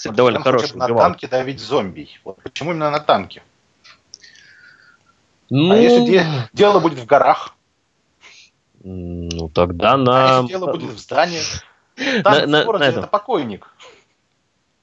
Кстати, 0.00 0.16
довольно 0.16 0.40
хороший. 0.40 0.76
На 0.76 0.88
танке 0.88 1.28
давить 1.28 1.60
зомби. 1.60 2.08
Вот 2.24 2.42
почему 2.42 2.70
именно 2.70 2.90
на 2.90 3.00
танке? 3.00 3.42
Ну... 5.50 5.72
А 5.72 5.76
если 5.76 6.06
де- 6.06 6.26
дело 6.54 6.80
будет 6.80 6.98
в 6.98 7.04
горах? 7.06 7.54
Ну, 8.82 9.50
тогда 9.50 9.92
А 9.92 9.96
на... 9.98 10.36
если 10.38 10.48
дело 10.48 10.72
будет 10.72 10.90
в 10.92 10.98
здании? 10.98 11.40
На- 11.96 12.22
Танк 12.22 12.46
на- 12.46 12.62
в 12.62 12.64
городе 12.64 12.84
на 12.84 12.88
это 12.88 12.98
этом. 13.00 13.10
покойник. 13.10 13.68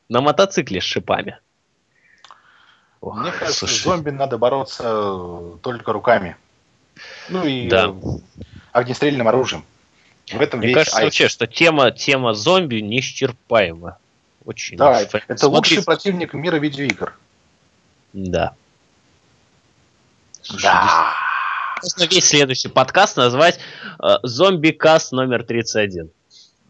на 0.07 0.22
мотоцикле 0.22 0.82
с 0.82 0.84
шипами. 0.84 1.39
Ох, 3.01 3.15
Мне 3.18 3.32
кажется, 3.32 3.53
с 3.53 3.57
слушай, 3.57 3.84
зомби 3.84 4.11
надо 4.11 4.38
бороться 4.38 4.84
э, 4.86 5.51
только 5.63 5.93
руками. 5.93 6.38
Ну 7.30 7.43
и 7.43 7.68
Да. 7.68 7.91
огнестрельным 8.72 9.28
оружием. 9.28 9.65
В 10.32 10.39
этом 10.41 10.59
Мне 10.59 10.74
кажется 10.76 10.97
айс. 10.97 11.05
вообще, 11.05 11.28
что 11.28 11.47
тема, 11.47 11.89
тема 11.89 12.34
зомби 12.36 12.82
неисчерпаема. 12.82 13.97
Очень. 14.48 14.78
Да, 14.78 15.02
Ф- 15.02 15.14
это 15.14 15.36
смотри- 15.38 15.56
лучший 15.76 15.84
противник 15.84 16.34
мира 16.34 16.56
видеоигр. 16.56 17.14
Да. 18.14 18.54
Слушай, 20.41 20.64
Да. 20.64 21.14
Можно 21.84 22.04
весь 22.10 22.26
следующий 22.26 22.70
подкаст 22.70 23.18
назвать 23.18 23.60
э, 24.02 24.16
«Зомби-каст 24.24 25.12
номер 25.12 25.41
31». 25.43 26.10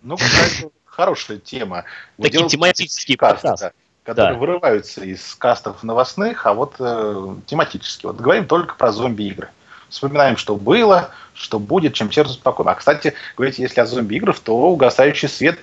Ну, 0.02 0.18
кстати, 0.18 0.70
хорошая 0.86 1.38
тема. 1.38 1.84
Такие 2.20 2.48
тематические 2.50 3.16
касты, 3.16 3.44
подкасты. 3.44 3.66
да, 3.68 3.72
которые 4.12 4.34
Да. 4.34 4.40
вырываются 4.40 5.04
из 5.04 5.36
кастов 5.36 5.84
новостных, 5.84 6.48
а 6.48 6.54
вот 6.56 6.78
э, 6.80 7.36
тематически. 7.46 8.08
Вот 8.08 8.16
говорим 8.20 8.48
только 8.48 8.74
про 8.74 8.92
зомби-игры. 8.92 9.50
Вспоминаем, 9.90 10.36
что 10.36 10.56
было, 10.56 11.12
что 11.36 11.60
будет, 11.60 11.94
чем 11.94 12.12
сердце 12.12 12.34
спокойно. 12.34 12.72
А, 12.72 12.76
кстати, 12.76 13.14
говорите, 13.38 13.62
если 13.62 13.80
о 13.82 13.86
зомби-играх, 13.86 14.40
то 14.40 14.58
угасающий 14.58 15.30
свет 15.30 15.60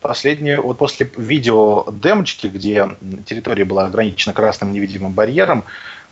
последнее, 0.00 0.60
вот 0.60 0.78
после 0.78 1.10
видео 1.16 1.84
демочки, 1.90 2.46
где 2.46 2.88
территория 3.26 3.64
была 3.64 3.86
ограничена 3.86 4.34
красным 4.34 4.72
невидимым 4.72 5.12
барьером, 5.12 5.64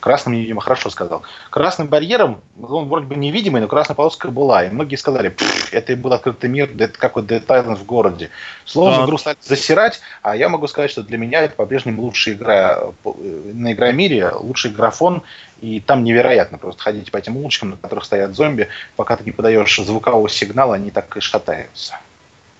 красным 0.04 0.34
невидимым, 0.34 0.60
хорошо 0.60 0.90
сказал, 0.90 1.22
красным 1.48 1.88
барьером, 1.88 2.42
он 2.60 2.88
вроде 2.88 3.06
бы 3.06 3.14
невидимый, 3.14 3.62
но 3.62 3.68
красная 3.68 3.94
полоска 3.94 4.28
была, 4.30 4.64
и 4.64 4.68
многие 4.68 4.96
сказали, 4.96 5.30
«Пф, 5.30 5.72
это 5.72 5.92
и 5.92 5.96
был 5.96 6.12
открытый 6.12 6.50
мир, 6.50 6.70
это 6.78 6.98
как 6.98 7.16
вот 7.16 7.24
Dead 7.24 7.74
в 7.74 7.86
городе. 7.86 8.28
Словом, 8.66 8.98
Да. 8.98 9.04
игру 9.06 9.16
стали 9.16 9.38
засирать, 9.40 10.02
а 10.20 10.36
я 10.36 10.50
могу 10.50 10.68
сказать, 10.68 10.90
что 10.90 11.02
для 11.02 11.16
меня 11.16 11.40
это 11.40 11.54
по-прежнему 11.54 12.02
лучшая 12.02 12.34
игра 12.34 12.80
э, 13.04 13.12
на 13.54 13.72
Игромире, 13.72 14.30
лучший 14.32 14.72
графон, 14.72 15.22
и 15.62 15.80
там 15.80 16.04
невероятно 16.04 16.58
просто 16.58 16.82
ходить 16.82 17.10
по 17.10 17.16
этим 17.16 17.38
улочкам, 17.38 17.70
на 17.70 17.76
которых 17.78 18.04
стоят 18.04 18.34
зомби, 18.34 18.68
пока 18.96 19.16
ты 19.16 19.24
не 19.24 19.30
подаешь 19.30 19.74
звукового 19.74 20.28
сигнала, 20.28 20.74
они 20.74 20.90
так 20.90 21.16
и 21.16 21.20
шатаются. 21.20 21.98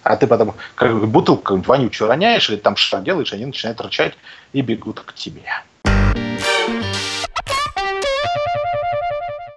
А 0.04 0.16
ты 0.16 0.26
потом 0.26 0.54
как 0.74 1.08
бутылку 1.08 1.56
вонючую 1.56 2.08
роняешь, 2.08 2.50
или 2.50 2.56
там 2.56 2.76
что 2.76 3.00
делаешь, 3.00 3.32
они 3.32 3.46
начинают 3.46 3.80
рычать 3.80 4.14
и 4.52 4.60
бегут 4.60 5.00
к 5.00 5.14
тебе. 5.14 5.42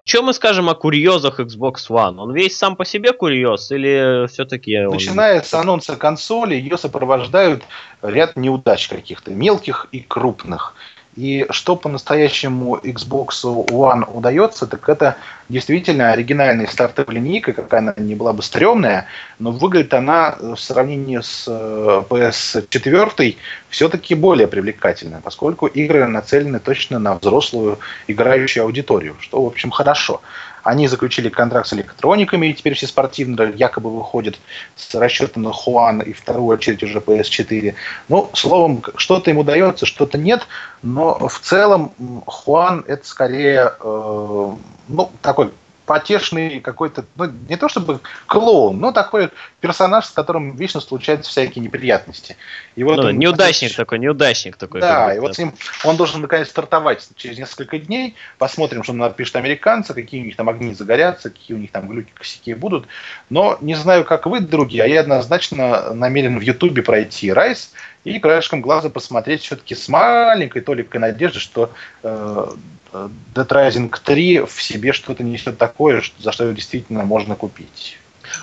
Что 0.06 0.22
мы 0.22 0.34
скажем 0.34 0.70
о 0.70 0.74
курьезах 0.74 1.42
Xbox 1.42 1.90
One? 1.90 2.18
Он 2.20 2.34
весь 2.34 2.58
сам 2.58 2.78
по 2.78 2.86
себе 2.86 3.12
курьез 3.12 3.70
или 3.72 4.26
все-таки 4.28 4.86
он... 4.86 4.94
Начиная 4.94 5.42
с 5.42 5.54
анонса 5.54 5.98
консоли, 5.98 6.56
ее 6.56 6.78
сопровождают 6.78 7.64
ряд 8.02 8.38
неудач 8.38 8.88
каких-то, 8.88 9.32
мелких 9.32 9.90
и 9.92 10.00
крупных. 10.00 10.76
И 11.18 11.48
что 11.50 11.76
по-настоящему 11.76 12.78
Xbox 12.78 13.44
One 13.44 14.08
удается, 14.14 14.68
так 14.68 14.88
это 14.88 15.18
действительно 15.50 16.12
оригинальная 16.12 16.68
стартовая 16.68 17.16
линейка, 17.16 17.54
какая 17.54 17.80
она 17.80 17.94
не 17.98 18.14
была 18.14 18.34
бы 18.34 18.44
стрёмная, 18.44 19.08
но 19.40 19.52
выглядит 19.52 19.96
она 19.96 20.36
э, 20.40 20.54
в 20.54 20.60
сравнении 20.60 21.20
с 21.20 21.46
э, 21.48 22.04
PS4 22.08 23.36
все-таки 23.70 24.14
более 24.14 24.48
привлекательная, 24.48 25.20
поскольку 25.22 25.66
игры 25.66 26.06
нацелены 26.06 26.60
точно 26.60 27.00
на 27.00 27.16
взрослую 27.16 27.80
играющую 28.08 28.64
аудиторию, 28.64 29.16
что, 29.20 29.44
в 29.44 29.48
общем, 29.48 29.72
хорошо. 29.72 30.22
Они 30.68 30.90
заключили 30.90 31.30
контракт 31.30 31.70
с 31.70 31.74
электрониками, 31.74 32.48
и 32.48 32.54
теперь 32.54 32.74
все 32.74 32.88
спортивные 32.88 33.54
якобы 33.56 33.90
выходят 33.90 34.38
с 34.76 34.94
расчетом 34.96 35.44
на 35.44 35.54
Хуан 35.54 36.02
и 36.02 36.12
вторую 36.12 36.48
очередь 36.48 36.84
уже 36.84 37.00
PS4. 37.00 37.74
Ну, 38.10 38.30
словом, 38.34 38.84
что-то 38.98 39.32
им 39.32 39.38
удается, 39.38 39.86
что-то 39.86 40.18
нет, 40.18 40.46
но 40.84 41.30
в 41.30 41.40
целом 41.40 41.94
Хуан 42.26 42.84
это 42.86 43.08
скорее, 43.08 43.76
э, 43.80 44.56
ну, 44.90 45.12
такой 45.22 45.54
потешный 45.88 46.60
какой-то, 46.60 47.06
ну, 47.16 47.32
не 47.50 47.56
то 47.56 47.70
чтобы 47.70 48.02
клоун, 48.28 48.78
но 48.78 48.92
такой 48.92 49.30
персонаж, 49.62 50.06
с 50.06 50.12
которым 50.12 50.56
вечно 50.58 50.82
случаются 50.82 51.32
всякие 51.32 51.64
неприятности. 51.64 52.36
И 52.76 52.84
вот 52.84 52.98
Ну, 52.98 53.04
он- 53.08 53.18
неудачник 53.18 53.74
такой, 53.76 53.98
неудачник 53.98 54.58
такой. 54.58 54.82
да, 54.82 55.16
и 55.16 55.20
вот 55.20 55.36
с 55.36 55.40
ним 55.40 55.54
он 55.86 55.96
должен 55.96 56.22
наконец 56.22 56.50
стартовать 56.50 57.08
через 57.16 57.38
несколько 57.40 57.80
дней. 57.80 58.16
Посмотрим, 58.38 58.84
что 58.84 58.94
напишут 58.94 59.38
американцы, 59.38 59.94
какие 59.94 60.22
у 60.22 60.26
них 60.26 60.36
там 60.36 60.50
огни 60.50 60.74
загорятся, 60.76 61.30
какие 61.30 61.56
у 61.56 61.60
них 61.60 61.72
там 61.72 61.88
глюки 61.88 62.12
косяки 62.14 62.54
будут. 62.54 62.86
Но 63.30 63.58
не 63.62 63.76
знаю, 63.76 64.04
как 64.04 64.26
вы, 64.26 64.42
другие, 64.42 64.84
а 64.84 64.88
я 64.88 65.00
однозначно 65.00 65.94
намерен 65.94 66.38
в 66.38 66.42
Ютубе 66.42 66.84
пройти 66.84 67.32
Райс 67.32 67.72
и 68.04 68.20
краешком 68.20 68.62
глаза 68.62 68.90
посмотреть 68.90 69.42
все-таки 69.42 69.74
с 69.74 69.88
маленькой 69.88 70.62
толикой 70.62 71.00
надежды, 71.00 71.40
что 71.40 71.72
э, 72.04 72.48
Dead 72.92 73.48
Rising 73.48 73.94
3 74.04 74.42
в 74.42 74.62
себе 74.62 74.94
что-то 74.94 75.24
несет 75.24 75.58
такое, 75.58 76.02
за 76.20 76.32
что 76.32 76.52
действительно 76.54 77.04
можно 77.04 77.36
купить. 77.36 77.98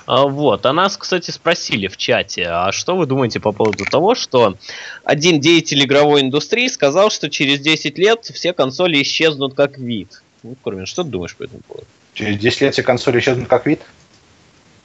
А, 0.07 0.27
Вот, 0.27 0.67
а 0.67 0.73
нас, 0.73 0.97
кстати, 0.97 1.31
спросили 1.31 1.89
в 1.89 1.97
чате, 1.97 2.47
а 2.49 2.73
что 2.73 2.97
вы 2.97 3.07
думаете 3.07 3.41
по 3.41 3.53
поводу 3.53 3.85
того, 3.85 4.15
что 4.15 4.57
один 5.05 5.41
деятель 5.41 5.85
игровой 5.85 6.23
индустрии 6.23 6.69
сказал, 6.69 7.11
что 7.11 7.31
через 7.31 7.61
10 7.61 7.99
лет 7.99 8.25
все 8.25 8.53
консоли 8.53 9.03
исчезнут 9.03 9.55
как 9.55 9.79
вид. 9.79 10.23
Ну, 10.43 10.57
Кормин, 10.63 10.87
что 10.87 11.05
ты 11.05 11.11
думаешь 11.11 11.37
по 11.37 11.45
этому 11.45 11.61
поводу? 11.61 11.87
Через 12.13 12.39
10 12.39 12.61
лет 12.63 12.73
все 12.75 12.83
консоли 12.83 13.19
исчезнут 13.19 13.49
как 13.49 13.67
вид? 13.67 13.81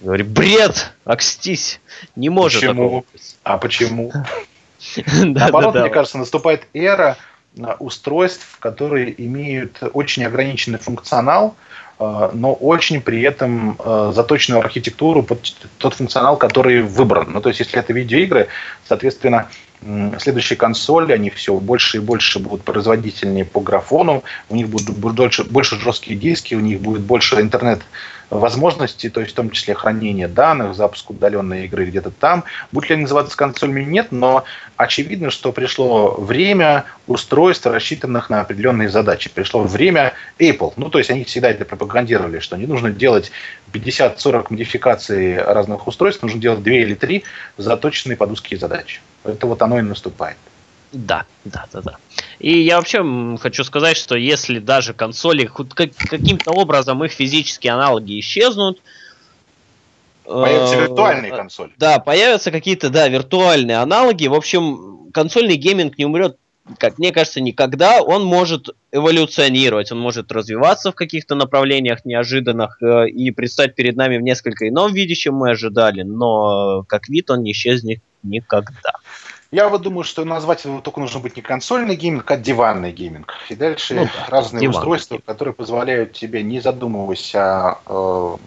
Говорит, 0.01 0.27
бред, 0.27 0.91
окстись, 1.03 1.81
не 2.15 2.29
может 2.29 2.61
Почему? 2.61 2.83
такого 2.83 3.03
быть. 3.11 3.35
А 3.43 3.57
почему? 3.57 4.13
Наоборот, 5.23 5.75
мне 5.75 5.89
кажется, 5.89 6.17
наступает 6.17 6.67
эра 6.73 7.17
устройств, 7.79 8.57
которые 8.59 9.13
имеют 9.25 9.81
очень 9.93 10.23
ограниченный 10.23 10.79
функционал, 10.79 11.55
а, 11.97 12.31
но 12.33 12.53
очень 12.53 13.01
при 13.01 13.21
этом 13.21 13.75
а, 13.79 14.11
заточенную 14.13 14.61
архитектуру 14.61 15.23
под 15.23 15.41
тот 15.77 15.93
функционал, 15.95 16.37
который 16.37 16.81
выбран. 16.81 17.31
Ну, 17.33 17.41
то 17.41 17.49
есть, 17.49 17.59
если 17.59 17.79
это 17.79 17.91
видеоигры, 17.91 18.47
соответственно, 18.87 19.49
следующие 20.19 20.57
консоли, 20.57 21.13
они 21.13 21.29
все 21.29 21.55
больше 21.55 21.97
и 21.97 21.99
больше 22.01 22.39
будут 22.39 22.63
производительнее 22.63 23.45
по 23.45 23.61
графону, 23.61 24.23
у 24.49 24.55
них 24.55 24.67
будут 24.67 24.97
больше, 24.97 25.45
больше 25.45 25.79
жесткие 25.79 26.17
диски, 26.17 26.53
у 26.53 26.59
них 26.59 26.81
будет 26.81 27.01
больше 27.01 27.39
интернет 27.39 27.79
возможностей, 28.29 29.09
то 29.09 29.21
есть 29.21 29.33
в 29.33 29.35
том 29.35 29.49
числе 29.49 29.73
хранение 29.73 30.27
данных, 30.27 30.75
запуск 30.75 31.09
удаленной 31.09 31.65
игры 31.65 31.85
где-то 31.85 32.11
там. 32.11 32.43
Будет 32.71 32.89
ли 32.89 32.95
они 32.95 33.03
называться 33.03 33.35
консолями, 33.35 33.83
нет, 33.83 34.11
но 34.11 34.43
очевидно, 34.77 35.29
что 35.29 35.51
пришло 35.51 36.15
время 36.15 36.85
устройств, 37.07 37.65
рассчитанных 37.65 38.29
на 38.29 38.41
определенные 38.41 38.89
задачи. 38.89 39.29
Пришло 39.29 39.63
время 39.63 40.13
Apple. 40.37 40.73
Ну, 40.77 40.89
то 40.89 40.97
есть 40.99 41.09
они 41.09 41.23
всегда 41.23 41.49
это 41.49 41.65
пропагандировали, 41.65 42.39
что 42.39 42.55
не 42.57 42.67
нужно 42.67 42.91
делать 42.91 43.31
50-40 43.73 44.47
модификаций 44.49 45.41
разных 45.41 45.87
устройств, 45.87 46.21
нужно 46.23 46.39
делать 46.39 46.63
2 46.63 46.73
или 46.73 46.93
3 46.93 47.23
заточенные 47.57 48.17
под 48.17 48.31
узкие 48.31 48.59
задачи. 48.59 49.01
Это 49.23 49.47
вот 49.47 49.61
оно 49.61 49.79
и 49.79 49.81
наступает. 49.81 50.37
Да, 50.91 51.25
да, 51.45 51.65
да, 51.71 51.81
да. 51.81 51.97
И 52.39 52.59
я 52.59 52.77
вообще 52.77 53.37
хочу 53.39 53.63
сказать, 53.63 53.97
что 53.97 54.15
если 54.15 54.59
даже 54.59 54.93
консоли 54.93 55.45
как- 55.45 55.95
каким-то 55.95 56.51
образом 56.51 57.03
их 57.03 57.11
физические 57.11 57.73
аналоги 57.73 58.19
исчезнут, 58.19 58.79
Появятся 60.29 60.75
э, 60.75 60.81
виртуальные 60.81 61.31
консоли. 61.31 61.71
Да, 61.77 61.99
появятся 61.99 62.51
какие-то, 62.51 62.89
да, 62.89 63.07
виртуальные 63.07 63.77
аналоги. 63.77 64.27
В 64.27 64.35
общем, 64.35 65.09
консольный 65.11 65.55
гейминг 65.55 65.97
не 65.97 66.05
умрет, 66.05 66.37
как 66.77 66.99
мне 66.99 67.11
кажется, 67.11 67.41
никогда. 67.41 68.03
Он 68.03 68.23
может 68.23 68.69
эволюционировать, 68.91 69.91
он 69.91 69.99
может 69.99 70.31
развиваться 70.31 70.91
в 70.91 70.95
каких-то 70.95 71.33
направлениях 71.33 72.05
неожиданных 72.05 72.81
э, 72.81 73.09
и 73.09 73.31
предстать 73.31 73.73
перед 73.73 73.95
нами 73.95 74.17
в 74.17 74.21
несколько 74.21 74.67
ином 74.69 74.93
виде, 74.93 75.15
чем 75.15 75.35
мы 75.35 75.51
ожидали. 75.51 76.03
Но 76.03 76.81
э, 76.81 76.85
как 76.87 77.09
вид 77.09 77.31
он 77.31 77.41
не 77.41 77.53
исчезнет 77.53 78.01
никогда. 78.21 78.93
Я 79.51 79.67
вот 79.67 79.81
думаю, 79.81 80.03
что 80.03 80.25
назвать 80.25 80.63
его 80.63 80.79
только 80.79 80.99
нужно 80.99 81.19
быть 81.19 81.35
не 81.35 81.41
консольный 81.41 81.95
гейминг, 81.95 82.29
а 82.29 82.37
диванный 82.37 82.91
гейминг. 82.91 83.33
И 83.49 83.55
дальше 83.55 83.95
Ну 83.95 84.07
разные 84.27 84.61
диванный 84.61 84.77
устройства, 84.77 85.19
которые 85.25 85.55
позволяют 85.55 86.13
тебе, 86.13 86.43
не 86.43 86.59
задумываясь 86.59 87.33
о 87.33 87.79
э, 87.87 88.37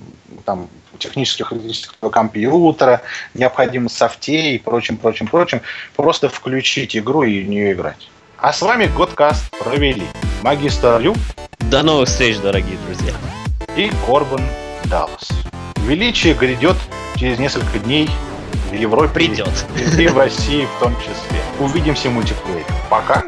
там, 0.45 0.69
технических 0.99 1.49
характеристиках 1.49 2.13
компьютера, 2.13 3.03
необходимых 3.35 3.91
софтей 3.91 4.55
и 4.55 4.59
прочим, 4.59 4.97
прочим, 4.97 5.27
прочим, 5.27 5.61
просто 5.97 6.29
включить 6.29 6.97
игру 6.97 7.25
и 7.25 7.43
в 7.43 7.49
нее 7.49 7.73
играть. 7.73 8.09
А 8.39 8.53
с 8.53 8.63
вами 8.63 8.87
Годкаст 8.87 9.51
провели 9.59 10.07
Магистр 10.43 11.01
Лю 11.01 11.17
До 11.59 11.83
новых 11.83 12.09
встреч, 12.09 12.39
дорогие 12.39 12.79
друзья. 12.87 13.13
и 13.77 13.91
Корбан 14.07 14.43
Даллас. 14.85 15.31
Величие 15.79 16.35
грядет 16.35 16.77
через 17.17 17.41
несколько 17.41 17.81
дней 17.81 18.09
В 18.71 18.75
Европе 18.75 19.09
Придет. 19.09 19.67
И 19.99 20.07
в 20.09 20.17
России 20.17 20.67
в 20.77 20.83
том 20.83 20.95
числе. 20.97 21.41
Увидимся 21.61 22.09
в 22.09 22.13
мультиплеере. 22.13 22.65
Пока. 22.89 23.25